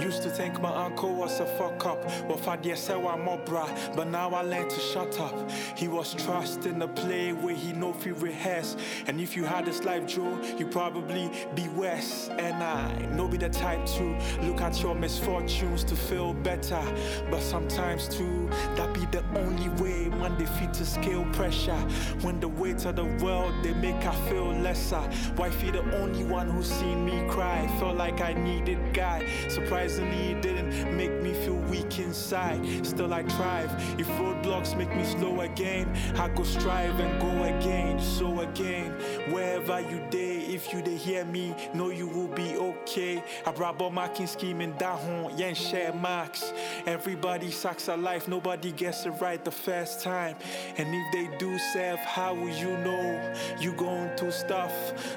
Used 0.00 0.22
to 0.22 0.30
think 0.30 0.60
my 0.60 0.74
uncle 0.86 1.14
was 1.14 1.40
a 1.40 1.46
fuck 1.46 1.84
up. 1.86 2.04
Well 2.26 2.38
fadia 2.38 2.76
say 2.76 2.94
i'm 2.94 3.24
bra 3.44 3.68
but 3.96 4.08
now 4.08 4.30
i 4.34 4.42
learned 4.42 4.70
to 4.70 4.80
shut 4.80 5.18
up. 5.20 5.50
He 5.76 5.88
was 5.88 6.14
trusting 6.14 6.78
the 6.78 6.88
play 6.88 7.32
where 7.32 7.54
he 7.54 7.72
know 7.72 7.90
if 7.90 8.04
he 8.04 8.10
rehearse. 8.10 8.76
And 9.06 9.20
if 9.20 9.36
you 9.36 9.44
had 9.44 9.66
this 9.66 9.84
life 9.84 10.06
joe 10.06 10.38
you 10.58 10.66
probably 10.66 11.30
be 11.54 11.68
west 11.68 12.30
and 12.30 12.62
i 12.62 12.92
no 13.16 13.28
be 13.28 13.36
the 13.36 13.48
type 13.48 13.84
to 13.86 14.04
look 14.42 14.60
at 14.60 14.80
your 14.82 14.94
misfortunes 14.94 15.84
to 15.84 15.96
feel 15.96 16.34
better. 16.34 16.82
But 17.30 17.42
sometimes 17.42 18.08
too 18.08 18.48
that 18.76 18.92
be 18.94 19.04
the 19.06 19.24
only 19.36 19.68
way. 19.82 20.08
Man 20.08 20.36
fit 20.46 20.74
to 20.74 20.86
scale 20.86 21.24
pressure. 21.32 21.80
When 22.22 22.40
the 22.40 22.48
weight 22.48 22.84
of 22.84 22.96
the 22.96 23.04
world 23.24 23.54
they 23.62 23.74
make 23.74 24.04
I 24.04 24.14
feel 24.28 24.52
lesser. 24.52 25.02
Wifey 25.36 25.70
the 25.70 25.84
only 26.00 26.24
one 26.24 26.48
who 26.50 26.62
seen 26.62 27.04
me 27.04 27.26
cry. 27.28 27.66
Felt 27.78 27.96
like 27.96 28.20
I 28.20 28.32
needed 28.34 28.78
guy 28.92 29.26
surprisingly 29.48 30.32
it 30.32 30.42
didn't 30.42 30.96
make 30.96 31.22
me 31.22 31.32
feel 31.32 31.56
weak 31.72 31.98
inside. 31.98 32.86
Still 32.86 33.12
I 33.14 33.22
thrive. 33.24 33.70
If 33.98 34.08
roadblocks 34.18 34.76
make 34.76 34.94
me 34.94 35.04
slow 35.04 35.40
again 35.40 35.88
I 36.16 36.28
go 36.28 36.42
strive 36.42 36.98
and 37.00 37.20
go 37.20 37.42
again 37.44 37.98
so 38.00 38.40
again. 38.40 38.90
Wherever 39.30 39.80
you 39.80 40.00
day 40.10 40.38
if 40.46 40.72
you 40.72 40.82
they 40.82 40.96
hear 40.96 41.24
me 41.24 41.54
know 41.74 41.90
you 41.90 42.08
will 42.08 42.28
be 42.28 42.56
okay. 42.56 43.22
I 43.46 43.52
brought 43.52 43.78
my 43.78 43.88
marking 43.88 44.26
scheming 44.26 44.74
that 44.78 44.98
home. 44.98 45.32
Yen 45.36 45.54
share 45.54 45.92
marks. 45.92 46.52
Everybody 46.86 47.50
sucks 47.50 47.88
at 47.88 47.98
life. 47.98 48.28
Nobody 48.28 48.72
gets 48.72 49.06
it 49.06 49.10
right 49.20 49.42
the 49.44 49.50
first 49.50 50.02
time. 50.02 50.36
And 50.76 50.88
if 50.94 51.12
they 51.12 51.21
do 51.38 51.58
self 51.58 52.00
how 52.00 52.34
will 52.34 52.48
you 52.48 52.76
know? 52.78 53.34
You 53.58 53.72
going 53.72 54.16
through 54.16 54.32
stuff 54.32 54.72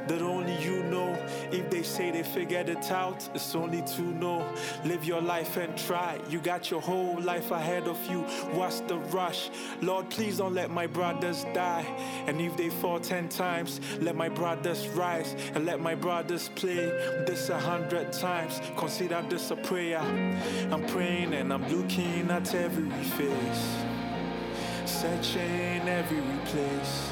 that 0.08 0.22
only 0.22 0.56
you 0.64 0.84
know. 0.84 1.14
If 1.52 1.70
they 1.70 1.84
say 1.84 2.12
they 2.12 2.24
figured 2.24 2.70
it 2.70 2.92
out 2.92 3.28
it's 3.34 3.56
only 3.56 3.82
to 3.82 4.02
know. 4.02 4.46
Live 4.84 5.06
your 5.06 5.22
life 5.22 5.58
and 5.58 5.78
try. 5.78 6.20
You 6.30 6.40
got 6.40 6.72
your 6.72 6.82
whole 6.82 7.20
life 7.22 7.52
ahead 7.52 7.88
of 7.88 8.04
you. 8.10 8.22
What's 8.58 8.82
the 8.82 8.98
rush? 8.98 9.50
Lord 9.82 10.10
please 10.10 10.38
don't 10.38 10.54
let 10.54 10.72
my 10.72 10.88
brothers 10.88 11.46
die. 11.54 11.86
And 12.28 12.40
if 12.42 12.56
they 12.58 12.70
fall 12.70 13.00
ten 13.00 13.30
times 13.30 13.80
let 14.02 14.16
my 14.16 14.30
brothers 14.30 14.88
rise. 14.90 15.36
And 15.54 15.66
let 15.66 15.80
my 15.80 15.96
brothers 15.96 16.50
play 16.56 16.86
this 17.26 17.50
a 17.50 17.60
hundred 17.60 18.12
times. 18.14 18.62
Consider 18.78 19.24
this 19.30 19.52
a 19.52 19.56
prayer. 19.56 20.00
I'm 20.72 20.86
praying 20.88 21.34
and 21.34 21.54
i'm 21.54 21.68
looking 21.70 22.30
at 22.30 22.54
every 22.54 22.90
face 23.04 23.95
searching 24.88 25.88
every 25.88 26.22
place. 26.46 27.12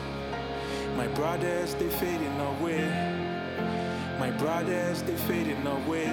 My 0.95 1.07
brothers, 1.07 1.73
they 1.75 1.89
fading 1.89 2.39
away. 2.39 2.85
My 4.19 4.29
brothers, 4.31 5.01
they 5.01 5.15
fading 5.15 5.65
away. 5.65 6.05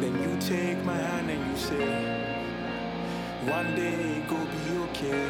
Then 0.00 0.14
you 0.22 0.36
take 0.40 0.84
my 0.84 0.96
hand 0.96 1.30
and 1.30 1.50
you 1.50 1.56
say, 1.56 2.38
One 3.48 3.74
day 3.74 4.18
it 4.18 4.28
go 4.28 4.36
be 4.36 4.78
okay. 4.90 5.28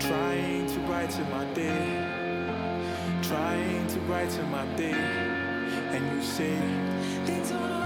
Trying 0.00 0.66
to 0.66 0.78
brighten 0.80 1.30
my 1.30 1.44
day. 1.54 2.04
Trying 3.22 3.86
to 3.86 3.98
brighten 4.00 4.50
my 4.50 4.66
day. 4.76 4.92
And 4.92 6.16
you 6.16 6.22
say, 6.22 6.56
Things 7.24 7.52
won't 7.52 7.77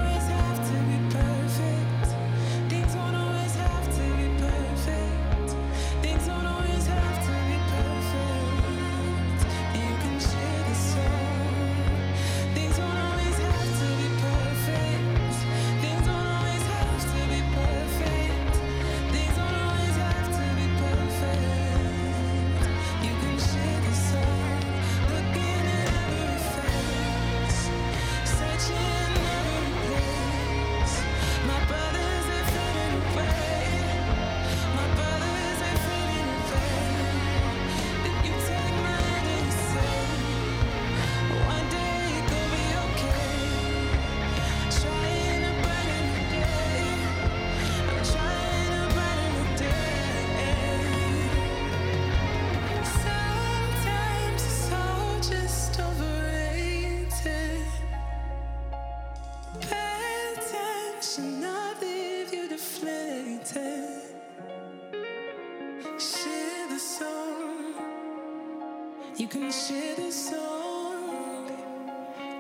can 69.33 69.51
share 69.51 69.97
the 69.97 70.11
song. 70.13 71.49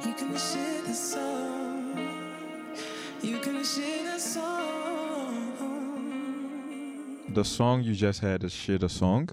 You 0.05 0.12
can 0.14 0.36
share 0.36 0.82
the 0.82 0.95
song. 0.95 1.99
You 3.22 3.38
can 3.38 3.64
share 3.64 4.05
the 4.12 4.18
song. 4.18 5.49
The 7.34 7.45
song 7.45 7.82
you 7.82 7.95
just 7.95 8.20
heard 8.20 8.45
is 8.45 8.53
Share 8.53 8.76
the 8.78 8.90
Song, 8.90 9.30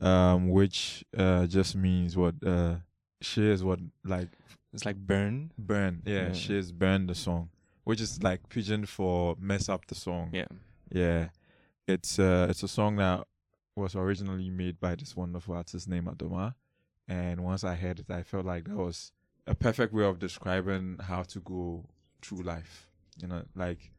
um, 0.00 0.48
which 0.48 1.04
uh, 1.16 1.46
just 1.46 1.76
means 1.76 2.16
what 2.16 2.34
uh, 2.44 2.76
share 3.20 3.50
is 3.52 3.62
what 3.62 3.78
like 4.04 4.28
It's 4.72 4.86
like 4.86 4.96
burn. 4.96 5.52
burn. 5.58 6.02
Yeah, 6.06 6.28
Yeah. 6.28 6.32
share 6.32 6.56
is 6.58 6.72
burn 6.72 7.06
the 7.08 7.14
song, 7.14 7.50
which 7.84 8.00
is 8.00 8.22
like 8.22 8.48
pidgin 8.48 8.86
for 8.86 9.36
mess 9.38 9.68
up 9.68 9.86
the 9.86 9.94
song. 9.94 10.30
Yeah. 10.32 10.46
Yeah, 10.90 11.28
it's 11.86 12.18
uh, 12.18 12.46
it's 12.48 12.62
a 12.62 12.68
song 12.68 12.96
that 12.96 13.26
was 13.74 13.94
originally 13.96 14.48
made 14.48 14.80
by 14.80 14.94
this 14.94 15.14
wonderful 15.14 15.54
artist 15.56 15.88
named 15.88 16.06
Adomaa, 16.06 16.54
and 17.08 17.42
once 17.42 17.64
I 17.64 17.74
heard 17.74 18.00
it, 18.00 18.10
I 18.10 18.22
felt 18.22 18.46
like 18.46 18.64
that 18.64 18.76
was 18.76 19.12
a 19.46 19.54
perfect 19.54 19.92
way 19.92 20.04
of 20.04 20.18
describing 20.18 20.98
how 21.00 21.22
to 21.22 21.40
go 21.40 21.84
through 22.22 22.42
life. 22.42 22.88
You 23.20 23.28
know, 23.28 23.42
like 23.54 23.92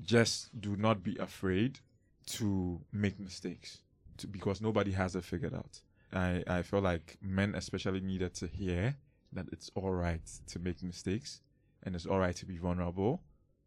just 0.00 0.60
do 0.60 0.76
not 0.76 1.02
be 1.02 1.16
afraid 1.16 1.80
to 2.26 2.80
make 2.92 3.18
mistakes, 3.18 3.78
to, 4.18 4.26
because 4.26 4.60
nobody 4.60 4.92
has 4.92 5.16
it 5.16 5.24
figured 5.24 5.54
out. 5.54 5.80
I 6.12 6.44
I 6.46 6.62
feel 6.62 6.80
like 6.80 7.18
men 7.20 7.54
especially 7.54 8.00
needed 8.00 8.34
to 8.34 8.46
hear 8.46 8.96
that 9.32 9.46
it's 9.52 9.70
all 9.74 9.92
right 9.92 10.24
to 10.46 10.58
make 10.58 10.82
mistakes, 10.82 11.40
and 11.82 11.94
it's 11.94 12.06
all 12.06 12.18
right 12.18 12.36
to 12.36 12.46
be 12.46 12.58
vulnerable. 12.58 13.22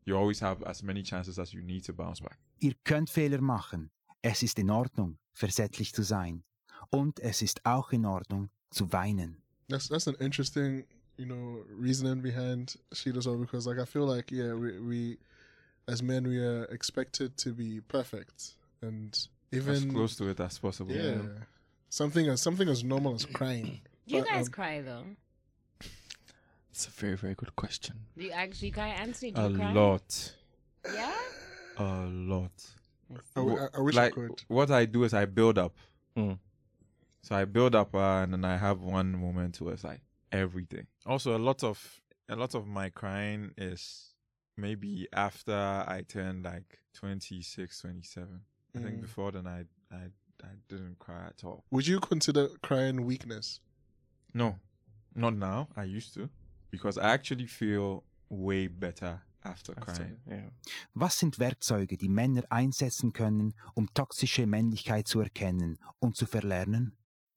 You 0.06 0.16
always 0.16 0.40
have 0.40 0.62
as 0.64 0.84
many 0.84 1.02
chances 1.02 1.40
as 1.40 1.54
you 1.54 1.64
need 1.64 1.84
to 1.86 1.94
bounce 1.94 2.20
back. 2.20 2.38
Ihr 2.60 2.76
könnt 2.84 3.10
Fehler 3.10 3.42
machen. 3.42 3.90
Es 4.22 4.44
ist 4.44 4.60
in 4.60 4.70
Ordnung, 4.70 5.18
versätzlich 5.34 5.94
zu 5.94 6.04
sein. 6.04 6.44
Und 6.90 7.20
es 7.20 7.42
ist 7.42 7.66
auch 7.66 7.92
in 7.92 8.06
Ordnung, 8.06 8.50
zu 8.76 8.86
weinen. 8.92 9.36
That's 9.70 9.88
that's 9.88 10.08
an 10.08 10.16
interesting, 10.20 10.84
you 11.18 11.26
know, 11.26 11.64
reasoning 11.70 12.22
behind 12.22 12.76
Sheila 12.94 13.22
all 13.28 13.38
because 13.38 13.66
like 13.68 13.80
I 13.80 13.86
feel 13.86 14.06
like 14.06 14.32
yeah, 14.32 14.54
we 14.54 14.80
we 14.80 15.18
as 15.88 16.02
men 16.04 16.28
we 16.28 16.38
are 16.40 16.66
expected 16.66 17.38
to 17.38 17.54
be 17.54 17.80
perfect 17.88 18.56
and 18.82 19.18
even 19.52 19.74
as 19.76 19.86
close 19.86 20.16
to 20.18 20.28
it 20.30 20.40
as 20.40 20.60
possible. 20.60 20.92
yeah, 20.94 21.18
something 21.90 22.28
as 22.28 22.42
something 22.42 22.68
as 22.70 22.84
normal 22.84 23.16
as 23.16 23.26
crying. 23.26 23.82
Do 24.08 24.16
you 24.18 24.22
But, 24.22 24.30
guys 24.30 24.48
um, 24.48 24.52
cry 24.54 24.82
though? 24.82 25.06
It's 26.72 26.88
a 26.88 26.92
very, 26.92 27.16
very 27.16 27.34
good 27.36 27.56
question. 27.56 27.96
Do 28.18 28.26
you 28.26 28.32
actually 28.32 28.72
cry, 28.72 28.90
Anthony? 28.90 29.32
Do 29.32 29.42
A 29.42 29.50
you 29.50 29.56
cry? 29.56 29.72
lot, 29.74 30.34
Yeah. 30.94 31.16
a 31.78 32.06
lot. 32.06 32.52
I, 33.36 33.40
w- 33.40 33.58
I- 33.58 33.78
I 33.78 33.82
wish 33.82 33.96
like 33.96 34.12
I 34.12 34.16
could. 34.16 34.44
what 34.50 34.70
I 34.72 34.86
do 34.86 35.04
is 35.06 35.14
I 35.14 35.26
build 35.26 35.58
up. 35.58 35.74
Mm. 36.18 36.38
So 37.26 37.36
I 37.36 37.46
build 37.46 37.74
up, 37.74 37.96
uh, 37.96 38.22
and 38.24 38.34
then 38.34 38.46
I 38.46 38.56
have 38.58 38.82
one 38.84 39.14
moment 39.20 39.60
where 39.60 39.74
it's 39.74 39.84
like 39.84 40.02
everything. 40.32 40.86
Also, 41.08 41.36
a 41.36 41.40
lot 41.40 41.64
of 41.64 42.02
a 42.30 42.36
lot 42.36 42.54
of 42.54 42.68
my 42.68 42.90
crying 42.92 43.52
is 43.58 44.14
maybe 44.58 45.08
after 45.12 45.56
I 45.88 46.04
turned 46.08 46.44
like 46.46 46.82
26, 46.94 47.82
27. 47.82 48.42
I 48.76 48.80
think 48.80 48.98
Mm. 48.98 49.02
before 49.02 49.32
then 49.32 49.48
I 49.48 49.66
I 49.92 50.12
I 50.44 50.54
didn't 50.68 51.00
cry 51.00 51.26
at 51.28 51.44
all. 51.44 51.64
Would 51.72 51.88
you 51.88 52.00
consider 52.00 52.48
crying 52.62 53.06
weakness? 53.06 53.60
No, 54.34 54.60
not 55.16 55.34
now. 55.34 55.70
I 55.76 55.86
used 55.98 56.14
to 56.14 56.30
because 56.70 57.00
I 57.00 57.10
actually 57.14 57.48
feel 57.48 58.04
way 58.30 58.68
better 58.68 59.22
after, 59.44 59.74
After, 59.78 59.94
crying. 60.04 60.18
yeah. 60.30 60.50
Was 60.94 61.18
sind 61.18 61.40
Werkzeuge, 61.40 61.98
die 61.98 62.10
Männer 62.10 62.44
einsetzen 62.52 63.14
können, 63.14 63.54
um 63.74 63.88
toxische 63.96 64.46
Männlichkeit 64.46 65.08
zu 65.08 65.22
erkennen 65.22 65.80
und 66.00 66.16
zu 66.18 66.28
verlernen? 66.28 66.92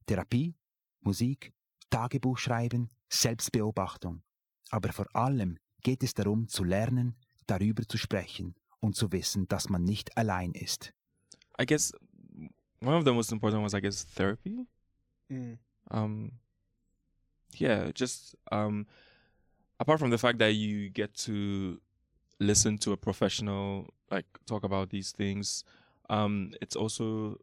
Therapie, 0.08 0.54
Musik, 1.00 1.52
Tagebuch 1.90 2.38
schreiben, 2.38 2.88
Selbstbeobachtung. 3.08 4.22
Aber 4.70 4.92
vor 4.92 5.06
allem 5.14 5.58
geht 5.82 6.02
es 6.02 6.14
darum 6.14 6.48
zu 6.48 6.64
lernen, 6.64 7.14
darüber 7.46 7.86
zu 7.86 7.96
sprechen 7.98 8.54
und 8.80 8.96
zu 8.96 9.12
wissen, 9.12 9.46
dass 9.48 9.68
man 9.68 9.84
nicht 9.84 10.16
allein 10.16 10.52
ist. 10.52 10.92
I 11.60 11.66
guess 11.66 11.92
one 12.80 12.96
of 12.96 13.04
the 13.04 13.12
most 13.12 13.32
important 13.32 13.62
ones, 13.62 13.74
I 13.74 13.80
guess, 13.80 14.04
therapy. 14.04 14.66
Mm. 15.28 15.58
um 15.90 16.32
yeah 17.58 17.90
just 17.92 18.36
um 18.50 18.86
apart 19.78 19.98
from 19.98 20.10
the 20.10 20.18
fact 20.18 20.38
that 20.38 20.54
you 20.54 20.90
get 20.90 21.14
to 21.14 21.80
listen 22.38 22.78
to 22.78 22.92
a 22.92 22.96
professional 22.96 23.86
like 24.10 24.26
talk 24.46 24.64
about 24.64 24.90
these 24.90 25.12
things 25.12 25.64
um 26.08 26.52
it's 26.60 26.76
also 26.76 27.38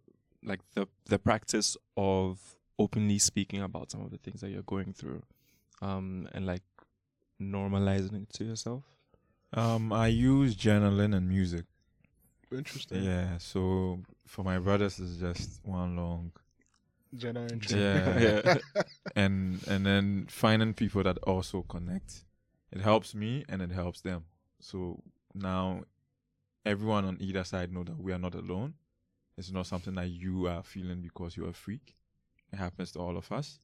like 0.46 0.62
the 0.76 0.88
the 1.06 1.20
practice 1.20 1.76
of 1.98 2.40
openly 2.78 3.20
speaking 3.20 3.62
about 3.62 3.92
some 3.92 4.02
of 4.02 4.12
the 4.12 4.18
things 4.18 4.42
that 4.42 4.50
you're 4.52 4.62
going 4.76 4.94
through 4.94 5.22
um 5.82 6.28
and 6.34 6.46
like 6.46 6.64
normalizing 7.42 8.24
it 8.24 8.30
to 8.34 8.44
yourself 8.46 8.84
Um, 9.54 9.94
I 9.94 10.08
use 10.08 10.56
journaling 10.56 11.16
and 11.16 11.28
music. 11.30 11.66
Interesting. 12.52 13.04
Yeah, 13.04 13.38
so 13.38 14.00
for 14.26 14.44
my 14.44 14.60
brothers, 14.60 15.00
it's 15.00 15.18
just 15.18 15.62
one 15.64 15.96
long 15.96 16.32
Jenna 17.16 17.42
entry. 17.52 17.80
Yeah, 17.80 18.20
Yeah. 18.26 18.58
and 19.16 19.66
and 19.68 19.86
then 19.86 20.26
finding 20.30 20.74
people 20.74 21.04
that 21.04 21.18
also 21.20 21.64
connect. 21.64 22.26
It 22.72 22.82
helps 22.82 23.16
me 23.16 23.46
and 23.48 23.62
it 23.62 23.72
helps 23.72 24.02
them. 24.02 24.26
So 24.60 25.00
now 25.34 25.84
everyone 26.66 27.06
on 27.06 27.18
either 27.22 27.44
side 27.46 27.72
know 27.72 27.84
that 27.84 27.98
we 27.98 28.12
are 28.12 28.20
not 28.20 28.36
alone. 28.36 28.74
It's 29.38 29.52
not 29.52 29.68
something 29.68 29.96
that 29.96 30.10
you 30.10 30.48
are 30.48 30.64
feeling 30.64 31.02
because 31.02 31.36
you're 31.36 31.50
a 31.50 31.54
freak. 31.54 31.96
It 32.54 32.58
happens 32.58 32.92
to 32.94 33.00
all 33.00 33.18
of 33.18 33.32
us. 33.32 33.60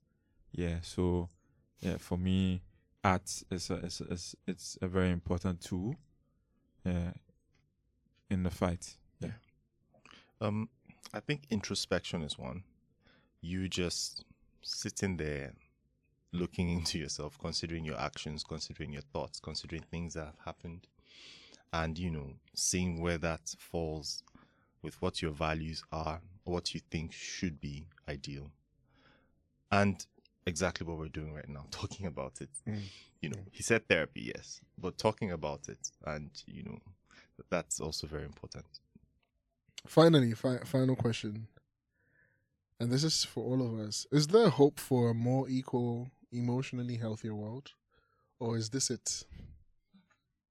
Yeah. 0.52 0.78
So 0.82 1.30
yeah, 1.80 1.98
for 1.98 2.18
me, 2.18 2.62
art 3.04 3.44
is 3.50 3.70
a 3.70 3.76
is 3.76 4.02
is 4.02 4.36
it's 4.48 4.78
a 4.82 4.88
very 4.88 5.12
important 5.12 5.62
tool. 5.62 5.96
Yeah. 6.86 7.12
In 8.30 8.44
the 8.44 8.50
fight. 8.50 8.96
Yeah. 9.20 9.32
Um, 10.40 10.70
I 11.14 11.20
think 11.20 11.44
introspection 11.50 12.22
is 12.22 12.38
one. 12.38 12.64
You 13.42 13.68
just 13.68 14.24
sitting 14.62 15.18
there, 15.18 15.54
looking 16.32 16.70
into 16.70 16.98
yourself, 16.98 17.38
considering 17.40 17.84
your 17.84 18.00
actions, 18.00 18.44
considering 18.44 18.94
your 18.94 19.02
thoughts, 19.02 19.40
considering 19.40 19.84
things 19.92 20.14
that 20.14 20.26
have 20.26 20.40
happened, 20.46 20.88
and 21.74 21.98
you 21.98 22.10
know, 22.10 22.34
seeing 22.54 23.02
where 23.02 23.18
that 23.18 23.54
falls 23.58 24.24
with 24.82 25.02
what 25.02 25.22
your 25.22 25.32
values 25.32 25.84
are, 25.92 26.22
or 26.46 26.54
what 26.54 26.74
you 26.74 26.82
think 26.90 27.14
should 27.14 27.60
be 27.60 27.88
ideal, 28.10 28.52
and 29.72 30.06
exactly 30.46 30.86
what 30.86 30.98
we're 30.98 31.08
doing 31.08 31.34
right 31.34 31.50
now, 31.50 31.66
talking 31.72 32.08
about 32.08 32.42
it. 32.42 32.50
Mm. 32.68 32.82
You 33.22 33.30
know, 33.30 33.42
he 33.52 33.64
said 33.64 33.88
therapy, 33.88 34.32
yes, 34.36 34.62
but 34.78 34.98
talking 34.98 35.32
about 35.32 35.70
it, 35.70 35.92
and 36.06 36.30
you 36.46 36.64
know, 36.64 36.80
that's 37.50 37.80
also 37.80 38.08
very 38.08 38.26
important. 38.26 38.66
Finally, 39.88 40.34
fi- 40.34 40.64
final 40.66 40.96
question. 40.96 41.48
And 42.80 42.92
this 42.92 43.04
is 43.04 43.24
for 43.24 43.44
all 43.44 43.62
of 43.64 43.80
us. 43.80 44.08
Is 44.12 44.28
there 44.28 44.50
hope 44.50 44.80
for 44.80 45.12
a 45.12 45.14
more 45.14 45.48
equal, 45.48 46.10
emotionally 46.32 46.98
healthier 46.98 47.36
world? 47.36 47.74
Or 48.40 48.58
is 48.58 48.72
this 48.72 48.90
it? 48.90 49.24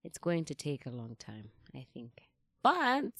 It's 0.05 0.19
going 0.19 0.45
to 0.45 0.55
take 0.55 0.87
a 0.87 0.91
long 0.91 1.17
time, 1.19 1.51
I 1.75 1.87
think. 1.93 2.13
But 2.63 3.13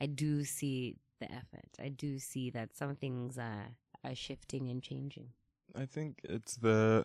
I 0.00 0.06
do 0.06 0.44
see 0.44 0.96
the 1.20 1.30
effort. 1.30 1.68
I 1.80 1.88
do 1.88 2.18
see 2.18 2.50
that 2.50 2.76
some 2.76 2.96
things 2.96 3.38
are, 3.38 3.68
are 4.04 4.14
shifting 4.14 4.68
and 4.68 4.82
changing. 4.82 5.28
I 5.76 5.86
think 5.86 6.20
it's 6.24 6.56
the 6.56 7.04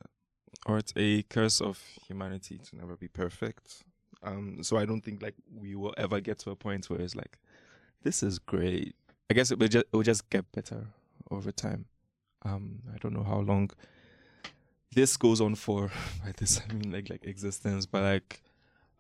or 0.66 0.78
it's 0.78 0.94
a 0.96 1.24
curse 1.24 1.62
of 1.62 1.80
humanity 2.08 2.58
to 2.58 2.76
never 2.76 2.96
be 2.96 3.08
perfect. 3.08 3.84
Um, 4.24 4.64
so 4.64 4.78
I 4.78 4.86
don't 4.86 5.02
think 5.02 5.22
like 5.22 5.36
we 5.56 5.76
will 5.76 5.94
ever 5.98 6.20
get 6.20 6.40
to 6.40 6.52
a 6.52 6.56
point 6.56 6.90
where 6.90 7.00
it's 7.00 7.16
like, 7.16 7.38
this 8.04 8.24
is 8.24 8.40
great. 8.40 8.96
I 9.30 9.34
guess 9.34 9.52
it 9.52 9.60
will 9.60 9.68
just 9.68 9.86
it 9.86 9.96
will 9.96 10.04
just 10.04 10.30
get 10.30 10.52
better 10.52 10.88
over 11.32 11.52
time. 11.52 11.86
Um, 12.44 12.82
I 12.94 12.98
don't 12.98 13.14
know 13.14 13.24
how 13.24 13.40
long 13.40 13.70
this 14.94 15.18
goes 15.18 15.40
on 15.42 15.56
for. 15.56 15.92
By 16.26 16.34
this 16.38 16.62
I 16.68 16.74
mean 16.74 16.92
like 16.92 17.10
like 17.10 17.26
existence, 17.26 17.86
but 17.86 18.02
like, 18.02 18.42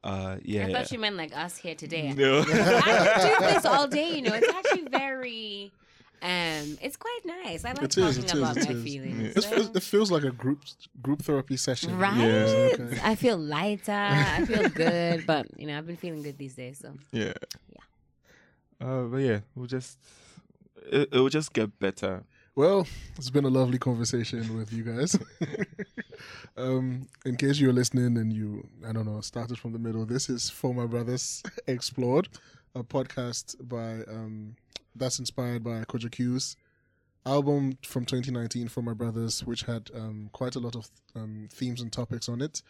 uh, 0.03 0.37
yeah. 0.43 0.67
I 0.67 0.71
thought 0.73 0.91
you 0.91 0.99
meant 0.99 1.15
like 1.17 1.35
us 1.35 1.57
here 1.57 1.75
today. 1.75 2.13
No. 2.13 2.39
I 2.47 3.37
do 3.39 3.45
this 3.53 3.65
all 3.65 3.87
day, 3.87 4.15
you 4.15 4.21
know. 4.21 4.33
It's 4.33 4.47
actually 4.53 4.87
very 4.89 5.71
um 6.21 6.77
it's 6.81 6.97
quite 6.97 7.19
nice. 7.25 7.63
I 7.63 7.69
like 7.69 7.83
It 7.83 7.91
talking 7.91 8.03
is, 8.09 8.17
it 8.17 8.25
is, 8.25 8.33
about 8.33 8.57
it 8.57 8.65
my 8.69 8.75
is. 8.75 8.83
feelings. 8.83 9.33
This 9.35 9.45
so- 9.45 9.51
feels, 9.55 9.69
it 9.75 9.83
feels 9.83 10.11
like 10.11 10.23
a 10.23 10.31
group 10.31 10.63
group 11.01 11.21
therapy 11.21 11.55
session. 11.57 11.97
Right? 11.97 12.19
Okay. 12.21 12.99
I 13.03 13.15
feel 13.15 13.37
lighter. 13.37 13.91
I 13.91 14.45
feel 14.49 14.67
good. 14.69 15.25
But 15.25 15.47
you 15.57 15.67
know, 15.67 15.77
I've 15.77 15.87
been 15.87 15.97
feeling 15.97 16.21
good 16.23 16.37
these 16.37 16.55
days, 16.55 16.79
so 16.79 16.93
Yeah. 17.11 17.33
Yeah. 17.73 18.85
Uh, 18.87 19.03
but 19.03 19.17
yeah, 19.17 19.39
we'll 19.55 19.67
just 19.67 19.97
it, 20.91 21.09
it 21.11 21.19
will 21.19 21.29
just 21.29 21.53
get 21.53 21.77
better. 21.79 22.23
Well, 22.55 22.87
it's 23.15 23.29
been 23.29 23.45
a 23.45 23.49
lovely 23.49 23.77
conversation 23.77 24.57
with 24.57 24.73
you 24.73 24.83
guys. 24.83 25.17
um, 26.57 27.07
in 27.25 27.37
case 27.37 27.59
you're 27.59 27.71
listening 27.71 28.17
and 28.17 28.33
you, 28.33 28.67
I 28.87 28.91
don't 28.91 29.05
know, 29.05 29.21
started 29.21 29.57
from 29.57 29.71
the 29.71 29.79
middle, 29.79 30.05
this 30.05 30.29
is 30.29 30.49
For 30.49 30.73
My 30.73 30.85
Brothers 30.85 31.43
Explored, 31.67 32.27
a 32.75 32.83
podcast 32.83 33.55
by 33.67 34.03
um, 34.11 34.55
that's 34.95 35.19
inspired 35.19 35.63
by 35.63 35.83
Ko-Jo 35.85 36.09
Cue's 36.09 36.57
album 37.25 37.77
from 37.83 38.05
2019 38.05 38.67
for 38.67 38.81
my 38.81 38.93
brothers, 38.93 39.45
which 39.45 39.63
had 39.63 39.89
um, 39.95 40.29
quite 40.33 40.55
a 40.55 40.59
lot 40.59 40.75
of 40.75 40.89
um, 41.15 41.47
themes 41.51 41.81
and 41.81 41.93
topics 41.93 42.27
on 42.27 42.41
it, 42.41 42.61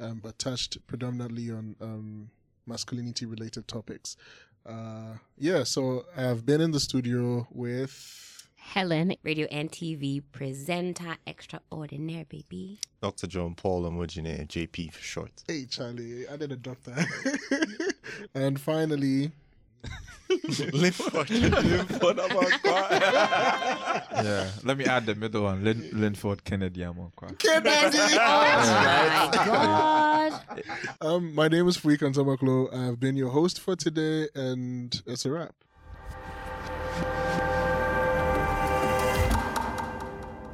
um, 0.00 0.20
but 0.22 0.38
touched 0.38 0.84
predominantly 0.86 1.50
on 1.50 1.76
um, 1.80 2.30
masculinity 2.66 3.24
related 3.24 3.68
topics. 3.68 4.16
Uh, 4.66 5.14
yeah, 5.38 5.62
so 5.62 6.04
I've 6.16 6.44
been 6.44 6.60
in 6.60 6.72
the 6.72 6.80
studio 6.80 7.46
with 7.50 8.37
Helen, 8.72 9.14
Radio 9.22 9.46
and 9.50 9.70
TV 9.72 10.22
presenter 10.30 11.16
extraordinaire, 11.26 12.26
baby. 12.28 12.78
Dr. 13.00 13.26
John 13.26 13.54
Paul 13.54 13.84
Omojine, 13.84 14.46
JP 14.46 14.92
for 14.92 15.02
short. 15.02 15.42
Hey 15.48 15.64
Charlie, 15.64 16.28
I 16.28 16.36
did 16.36 16.52
a 16.52 16.56
doctor. 16.56 16.94
and 18.34 18.60
finally, 18.60 19.30
Linford. 20.74 21.30
yeah, 24.20 24.50
let 24.64 24.76
me 24.76 24.84
add 24.84 25.06
the 25.06 25.14
middle 25.16 25.44
one. 25.44 25.64
Lin- 25.64 25.88
Linford 25.94 26.44
Kennedy 26.44 26.82
Amankwa. 26.82 27.38
Kennedy. 27.38 27.96
Oh 28.20 29.30
my 29.32 29.44
god. 29.46 30.42
um, 31.00 31.34
my 31.34 31.48
name 31.48 31.66
is 31.68 31.78
Fui 31.78 31.96
Can-Tamakloe. 31.96 32.74
I've 32.74 33.00
been 33.00 33.16
your 33.16 33.30
host 33.30 33.60
for 33.60 33.76
today, 33.76 34.28
and 34.34 35.00
it's 35.06 35.24
a 35.24 35.30
wrap. 35.30 35.54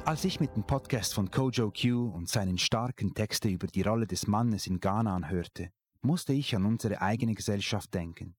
Als 0.05 0.23
ich 0.23 0.39
mit 0.39 0.55
dem 0.55 0.63
Podcast 0.63 1.15
von 1.15 1.31
Kojo 1.31 1.71
Q 1.71 2.11
und 2.13 2.29
seinen 2.29 2.59
starken 2.59 3.15
Texte 3.15 3.49
über 3.49 3.65
die 3.65 3.81
Rolle 3.81 4.05
des 4.05 4.27
Mannes 4.27 4.67
in 4.67 4.79
Ghana 4.79 5.15
anhörte, 5.15 5.71
musste 6.03 6.31
ich 6.31 6.55
an 6.55 6.65
unsere 6.65 7.01
eigene 7.01 7.33
Gesellschaft 7.33 7.91
denken. 7.91 8.35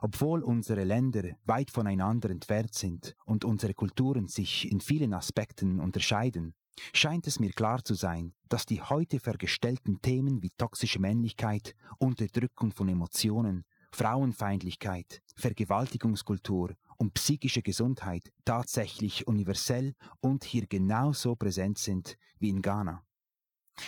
Obwohl 0.00 0.42
unsere 0.42 0.82
Länder 0.82 1.24
weit 1.44 1.70
voneinander 1.70 2.30
entfernt 2.30 2.72
sind 2.72 3.14
und 3.26 3.44
unsere 3.44 3.74
Kulturen 3.74 4.28
sich 4.28 4.72
in 4.72 4.80
vielen 4.80 5.12
Aspekten 5.12 5.78
unterscheiden, 5.78 6.54
scheint 6.94 7.26
es 7.26 7.38
mir 7.38 7.52
klar 7.52 7.84
zu 7.84 7.92
sein, 7.92 8.32
dass 8.48 8.64
die 8.64 8.80
heute 8.80 9.20
vergestellten 9.20 10.00
Themen 10.00 10.42
wie 10.42 10.52
toxische 10.56 11.00
Männlichkeit, 11.00 11.74
Unterdrückung 11.98 12.72
von 12.72 12.88
Emotionen, 12.88 13.66
Frauenfeindlichkeit, 13.94 15.22
Vergewaltigungskultur 15.36 16.74
und 16.96 17.14
psychische 17.14 17.62
Gesundheit 17.62 18.32
tatsächlich 18.44 19.26
universell 19.26 19.94
und 20.20 20.44
hier 20.44 20.66
genauso 20.66 21.36
präsent 21.36 21.78
sind 21.78 22.16
wie 22.38 22.48
in 22.48 22.60
Ghana. 22.60 23.04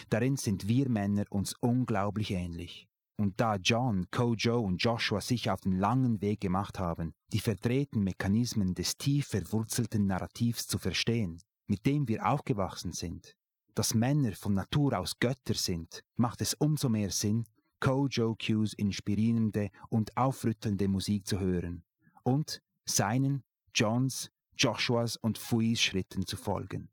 Darin 0.09 0.37
sind 0.37 0.69
wir 0.69 0.89
Männer 0.89 1.25
uns 1.31 1.55
unglaublich 1.61 2.31
ähnlich. 2.31 2.89
Und 3.19 3.41
da 3.41 3.57
John, 3.57 4.07
Kojo 4.11 4.61
und 4.61 4.83
Joshua 4.83 5.21
sich 5.21 5.51
auf 5.51 5.63
den 5.63 5.79
langen 5.79 6.21
Weg 6.21 6.41
gemacht 6.41 6.79
haben, 6.79 7.15
die 7.33 7.41
verdrehten 7.41 8.05
Mechanismen 8.05 8.75
des 8.75 8.99
tief 8.99 9.27
verwurzelten 9.27 10.07
Narrativs 10.07 10.67
zu 10.67 10.79
verstehen, 10.79 11.43
mit 11.67 11.87
dem 11.87 12.07
wir 12.09 12.27
aufgewachsen 12.27 12.93
sind, 12.93 13.35
dass 13.75 13.95
Männer 13.95 14.33
von 14.33 14.55
Natur 14.55 14.99
aus 14.99 15.19
Götter 15.19 15.55
sind, 15.55 16.03
macht 16.17 16.43
es 16.43 16.55
umso 16.55 16.89
mehr 16.89 17.11
Sinn, 17.11 17.47
Kojo 17.87 18.35
Q's 18.35 18.73
inspirierende 18.73 19.71
und 19.91 20.17
aufrüttelnde 20.17 20.89
Musik 20.89 21.25
zu 21.25 21.39
hören 21.39 21.85
und 22.25 22.61
seinen, 22.85 23.45
Johns, 23.73 24.33
Joshuas 24.57 25.17
und 25.17 25.39
Fuis 25.39 25.81
Schritten 25.81 26.27
zu 26.27 26.37
folgen. 26.37 26.91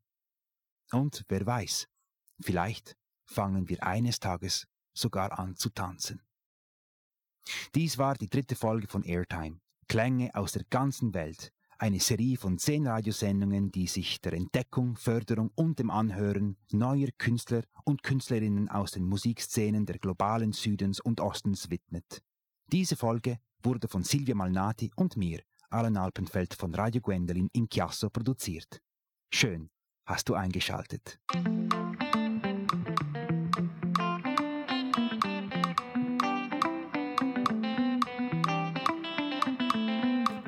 Und 0.92 1.24
wer 1.26 1.44
weiß, 1.44 1.88
vielleicht 2.40 2.96
fangen 3.24 3.68
wir 3.68 3.82
eines 3.82 4.20
Tages 4.20 4.68
sogar 4.92 5.36
an 5.36 5.56
zu 5.56 5.70
tanzen. 5.70 6.22
Dies 7.74 7.98
war 7.98 8.14
die 8.14 8.30
dritte 8.30 8.54
Folge 8.54 8.86
von 8.86 9.02
Airtime, 9.02 9.58
Klänge 9.88 10.32
aus 10.36 10.52
der 10.52 10.62
ganzen 10.70 11.12
Welt, 11.12 11.52
eine 11.78 12.00
Serie 12.00 12.36
von 12.36 12.58
zehn 12.58 12.86
Radiosendungen, 12.86 13.70
die 13.70 13.86
sich 13.86 14.20
der 14.20 14.34
Entdeckung, 14.34 14.96
Förderung 14.96 15.50
und 15.54 15.78
dem 15.78 15.90
Anhören 15.90 16.56
neuer 16.72 17.08
Künstler 17.18 17.62
und 17.84 18.02
Künstlerinnen 18.02 18.68
aus 18.68 18.92
den 18.92 19.04
Musikszenen 19.04 19.86
der 19.86 19.98
globalen 19.98 20.52
Südens 20.52 21.00
und 21.00 21.20
Ostens 21.20 21.70
widmet. 21.70 22.22
Diese 22.72 22.96
Folge 22.96 23.38
wurde 23.62 23.88
von 23.88 24.04
Silvia 24.04 24.34
Malnati 24.34 24.90
und 24.96 25.16
mir, 25.16 25.40
Alan 25.70 25.96
Alpenfeld 25.96 26.54
von 26.54 26.74
Radio 26.74 27.00
Gwendoline 27.00 27.48
in 27.52 27.68
Chiasso 27.68 28.10
produziert. 28.10 28.80
Schön, 29.32 29.70
hast 30.06 30.28
du 30.28 30.34
eingeschaltet. 30.34 31.18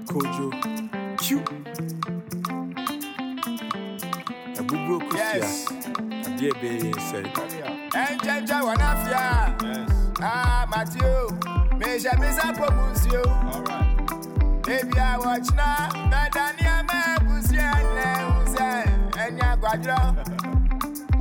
Kojo 0.07 0.76
Chu. 1.27 1.39
A 4.59 4.63
bubro 4.63 5.03
yes. 5.13 5.67
Dear 6.39 6.55
baby 6.55 6.93
said. 7.01 7.27
And 7.97 8.21
Jaja 8.21 8.63
Wanafia. 8.63 9.61
Yes. 9.61 9.91
Ah, 10.21 10.67
Matthew. 10.71 11.27
Meja 11.81 12.13
Misa 12.21 12.55
Pomusio. 12.55 13.27
All 13.27 13.63
right. 13.63 14.63
Baby, 14.63 14.99
I 15.01 15.19
watch 15.19 15.49
now. 15.57 15.89
Madania 16.13 16.87
Mabusia 16.87 17.75
and 17.75 18.49
Usa 18.49 18.87
and 19.19 19.41
Yaguadra. 19.41 19.99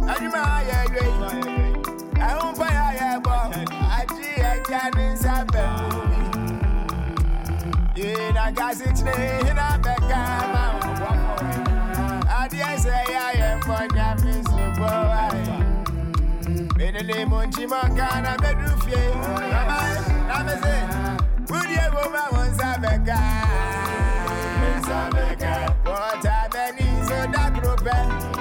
Adima, 0.06 0.43
yeah, 0.68 0.86
yeah. 0.93 2.28
I 2.28 2.38
won't 2.38 2.56
buy 2.60 2.68
a. 2.70 3.22
I 3.26 4.06
see 4.14 4.39
a 4.39 4.62
cannon, 4.62 5.18
Sabbath. 5.18 6.14
Bi. 8.46 8.52
Yee 8.52 8.52
na 8.52 8.52
gasi 8.52 8.84
kyene 8.93 9.46
hena 9.46 9.80
bɛka 9.84 10.20
ma 10.54 10.64
wo. 10.74 11.10
Adeɛ 12.39 12.72
sɛ 12.84 12.96
yɛ 13.12 13.20
ayɛ 13.30 13.50
mbɔ 13.62 13.78
nyame 13.96 14.32
nsopɔ 14.41 14.89
ae. 15.24 15.43
Menele 16.78 17.26
monchi 17.26 17.66
mongana 17.68 18.36
bedufie 18.38 19.02
Mama 19.52 19.80
na 20.28 20.43
me 20.43 20.54
se 20.62 20.76
Udie 21.50 21.86
wo 21.93 22.04
ma 22.14 22.24
won 22.32 22.50
sabeka 22.58 23.20
Sabeka 24.88 25.54
Wota 25.86 26.38
beni 26.52 26.88
so 27.08 27.18
da 27.32 27.50
grope 27.50 27.86
Yeah 27.86 28.34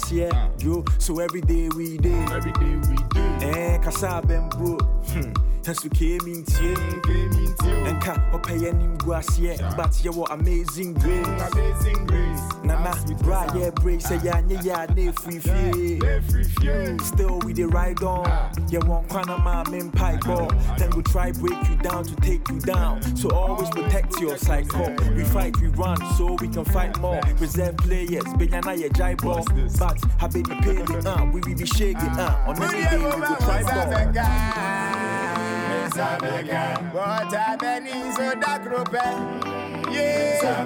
Aseɛ 0.00 0.30
yo. 0.62 0.84
So 0.98 1.20
every 1.20 1.40
day 1.42 1.68
we 1.76 1.98
dey 1.98 2.24
every 2.32 2.52
day 2.52 2.74
we 2.88 2.96
dey 3.14 3.52
ɛɛ 3.52 3.82
kasa 3.84 4.20
abɛmbo 4.22 4.80
hmm 5.12 5.32
ɛso 5.64 5.88
keemi 5.90 6.40
ntie 6.40 6.74
ɛnka 7.88 8.14
ɔpɛ 8.32 8.54
yɛ 8.62 8.72
nim 8.78 8.96
gu 8.98 9.12
aseɛ 9.12 9.76
but 9.76 9.92
yɛwɔ 10.04 10.26
amazing 10.30 10.94
grace. 10.94 11.26
Amazing 11.52 12.06
grace. 12.06 12.40
Nana 12.64 12.92
bra 13.22 13.46
yɛ 13.48 13.74
brace 13.76 14.06
sɛ 14.06 14.18
yɛanyɛ 14.20 14.62
yɛ 14.62 14.72
a 14.72 14.86
na 14.94 15.12
ɛfiri 15.12 15.38
fie 15.44 17.04
still 17.04 17.38
we 17.44 17.52
dey 17.52 17.64
ride 17.64 18.02
on. 18.02 18.24
Yɛwɔ 18.70 19.06
nkwa 19.06 19.26
na 19.26 19.36
ma 19.38 19.64
me 19.70 19.80
mpaebɔ 19.80 20.78
then 20.78 20.90
we 20.96 21.02
try 21.02 21.30
break 21.32 21.68
you 21.68 21.76
down 21.82 22.04
to 22.04 22.14
take 22.16 22.48
you 22.48 22.58
down. 22.60 23.02
So 23.16 23.30
always 23.30 23.68
protect 23.70 24.18
your 24.20 24.36
cycle 24.38 24.94
we 25.14 25.24
fight 25.24 25.56
we 25.60 25.68
run 25.68 25.98
so 26.16 26.36
we 26.40 26.48
can 26.48 26.64
fight 26.64 26.98
more. 27.00 27.20
Reserve 27.38 27.76
players 27.76 28.24
benya 28.38 28.64
na 28.64 28.72
yɛ 28.72 28.88
gyae 28.92 29.16
bɔ 29.16 29.44
but 29.78 29.98
habedi 30.18 30.54
pele 30.62 31.06
uh, 31.06 31.24
we 31.32 31.40
will 31.40 31.56
be 31.56 31.66
shaking 31.66 32.16
uh, 32.18 32.44
on 32.46 32.62
any 32.62 32.82
day 32.84 32.96
we 32.98 33.20
will 33.20 33.36
try 33.36 33.62
ball 33.62 34.79
Wota 36.00 37.56
beni 37.60 37.92
so 38.16 38.34
da 38.40 38.58
grope 38.58 39.04
Yeah. 39.92 40.64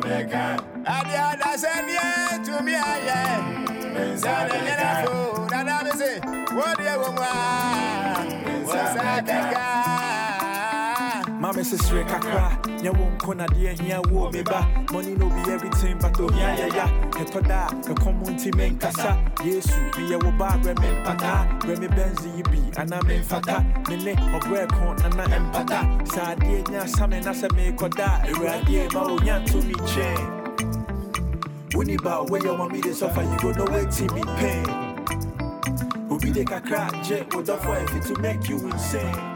Adi 0.86 1.14
ada 1.16 1.50
semye 1.58 2.44
to 2.44 2.62
me 2.62 2.74
aye 2.74 4.16
Sada 4.16 4.56
nyana 4.64 4.90
fo 5.04 5.46
Nana 5.50 5.76
me 5.84 5.90
se 5.98 6.20
Wodi 6.54 6.84
e 6.86 6.94
wongwa 7.00 7.30
Mama 11.44 11.62
says 11.62 11.82
sre 11.82 12.02
kakra 12.04 12.56
nya 12.80 12.90
wo 12.90 13.04
nko 13.04 13.36
na 13.36 13.46
de 13.46 13.68
ahia 13.68 14.00
wo 14.10 14.30
me 14.30 14.42
ba. 14.42 14.66
Money 14.90 15.14
no 15.14 15.28
be 15.28 15.52
everything 15.52 15.98
but 15.98 16.18
o 16.18 16.26
hia 16.28 16.56
ya 16.56 16.66
ya 16.74 16.86
eto 17.20 17.40
da 17.46 17.68
e 17.84 17.94
komo 18.00 18.24
nti 18.30 18.50
me 18.56 18.70
nkasa 18.70 19.12
yesu 19.44 19.76
me 19.98 20.08
ye 20.08 20.16
wo 20.16 20.30
ba 20.38 20.58
gre 20.62 20.72
me 20.80 20.88
mpata 21.02 21.46
gre 21.60 21.76
me 21.76 21.88
benzi 21.88 22.30
yi 22.36 22.42
bi 22.44 22.80
ana 22.80 23.02
me 23.02 23.18
mfata 23.18 23.60
me 23.90 23.96
ne 23.96 24.12
ogre 24.34 24.66
kon 24.68 24.96
na 25.02 25.08
na 25.10 25.36
empata 25.36 25.84
sa 26.08 26.34
de 26.34 26.62
nya 26.72 26.88
same 26.88 27.20
na 27.20 27.34
se 27.34 27.46
me 27.54 27.72
koda 27.72 28.22
ewurade 28.26 28.90
ma 28.94 29.02
o 29.02 29.18
nya 29.18 29.44
to 29.44 29.60
chain. 29.84 30.16
When 31.74 31.90
you 31.90 31.98
bow 31.98 32.24
where 32.24 32.42
your 32.42 32.56
mommy 32.56 32.80
they 32.80 32.94
suffer, 32.94 33.20
you 33.20 33.36
go 33.36 33.52
know 33.52 33.70
wait 33.70 33.90
till 33.90 34.08
me 34.14 34.22
pain. 34.38 34.64
Obi 36.10 36.30
de 36.30 36.42
kakra 36.42 36.88
je 37.04 37.20
offer 37.52 37.84
if 37.84 37.96
it 37.96 38.14
to 38.14 38.18
make 38.22 38.48
you 38.48 38.56
insane. 38.66 39.33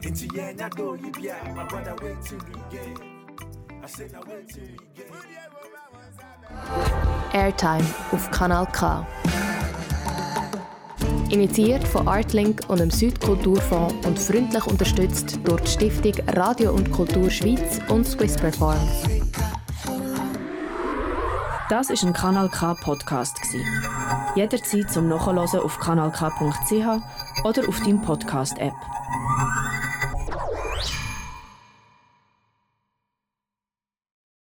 Into 0.00 0.28
yeah, 0.32 0.52
do 0.52 0.96
you 1.02 1.10
be 1.10 1.28
my 1.54 1.64
brother 1.64 1.96
wait 2.00 2.22
till 2.22 2.38
we 2.38 2.54
get. 2.70 2.86
I 3.82 3.86
say 3.86 4.08
now 4.12 4.20
wait 4.28 4.48
till 4.48 4.62
we 4.62 4.78
get. 4.94 5.10
Airtime 7.32 7.84
auf 8.12 8.30
Kanal 8.30 8.66
K. 8.66 9.04
Initiiert 11.30 11.86
von 11.86 12.06
Artlink 12.06 12.62
und 12.68 12.78
dem 12.78 12.90
Südkulturfonds 12.90 14.06
und 14.06 14.18
freundlich 14.18 14.66
unterstützt 14.66 15.40
durch 15.44 15.62
die 15.62 15.90
Stiftung 15.90 16.28
Radio 16.28 16.72
und 16.72 16.92
Kultur 16.92 17.28
Schweiz 17.28 17.80
und 17.88 18.06
Swiss 18.06 18.36
Perform. 18.36 18.78
Das 21.68 21.90
ist 21.90 22.04
ein 22.04 22.12
Kanal 22.12 22.48
K 22.48 22.74
Podcast 22.74 23.40
Jederzeit 24.36 24.90
zum 24.90 25.08
Nachhören 25.08 25.38
auf 25.38 25.78
kanalk.ch 25.80 27.44
oder 27.44 27.68
auf 27.68 27.80
deinem 27.80 28.00
Podcast 28.00 28.56
App. 28.58 28.74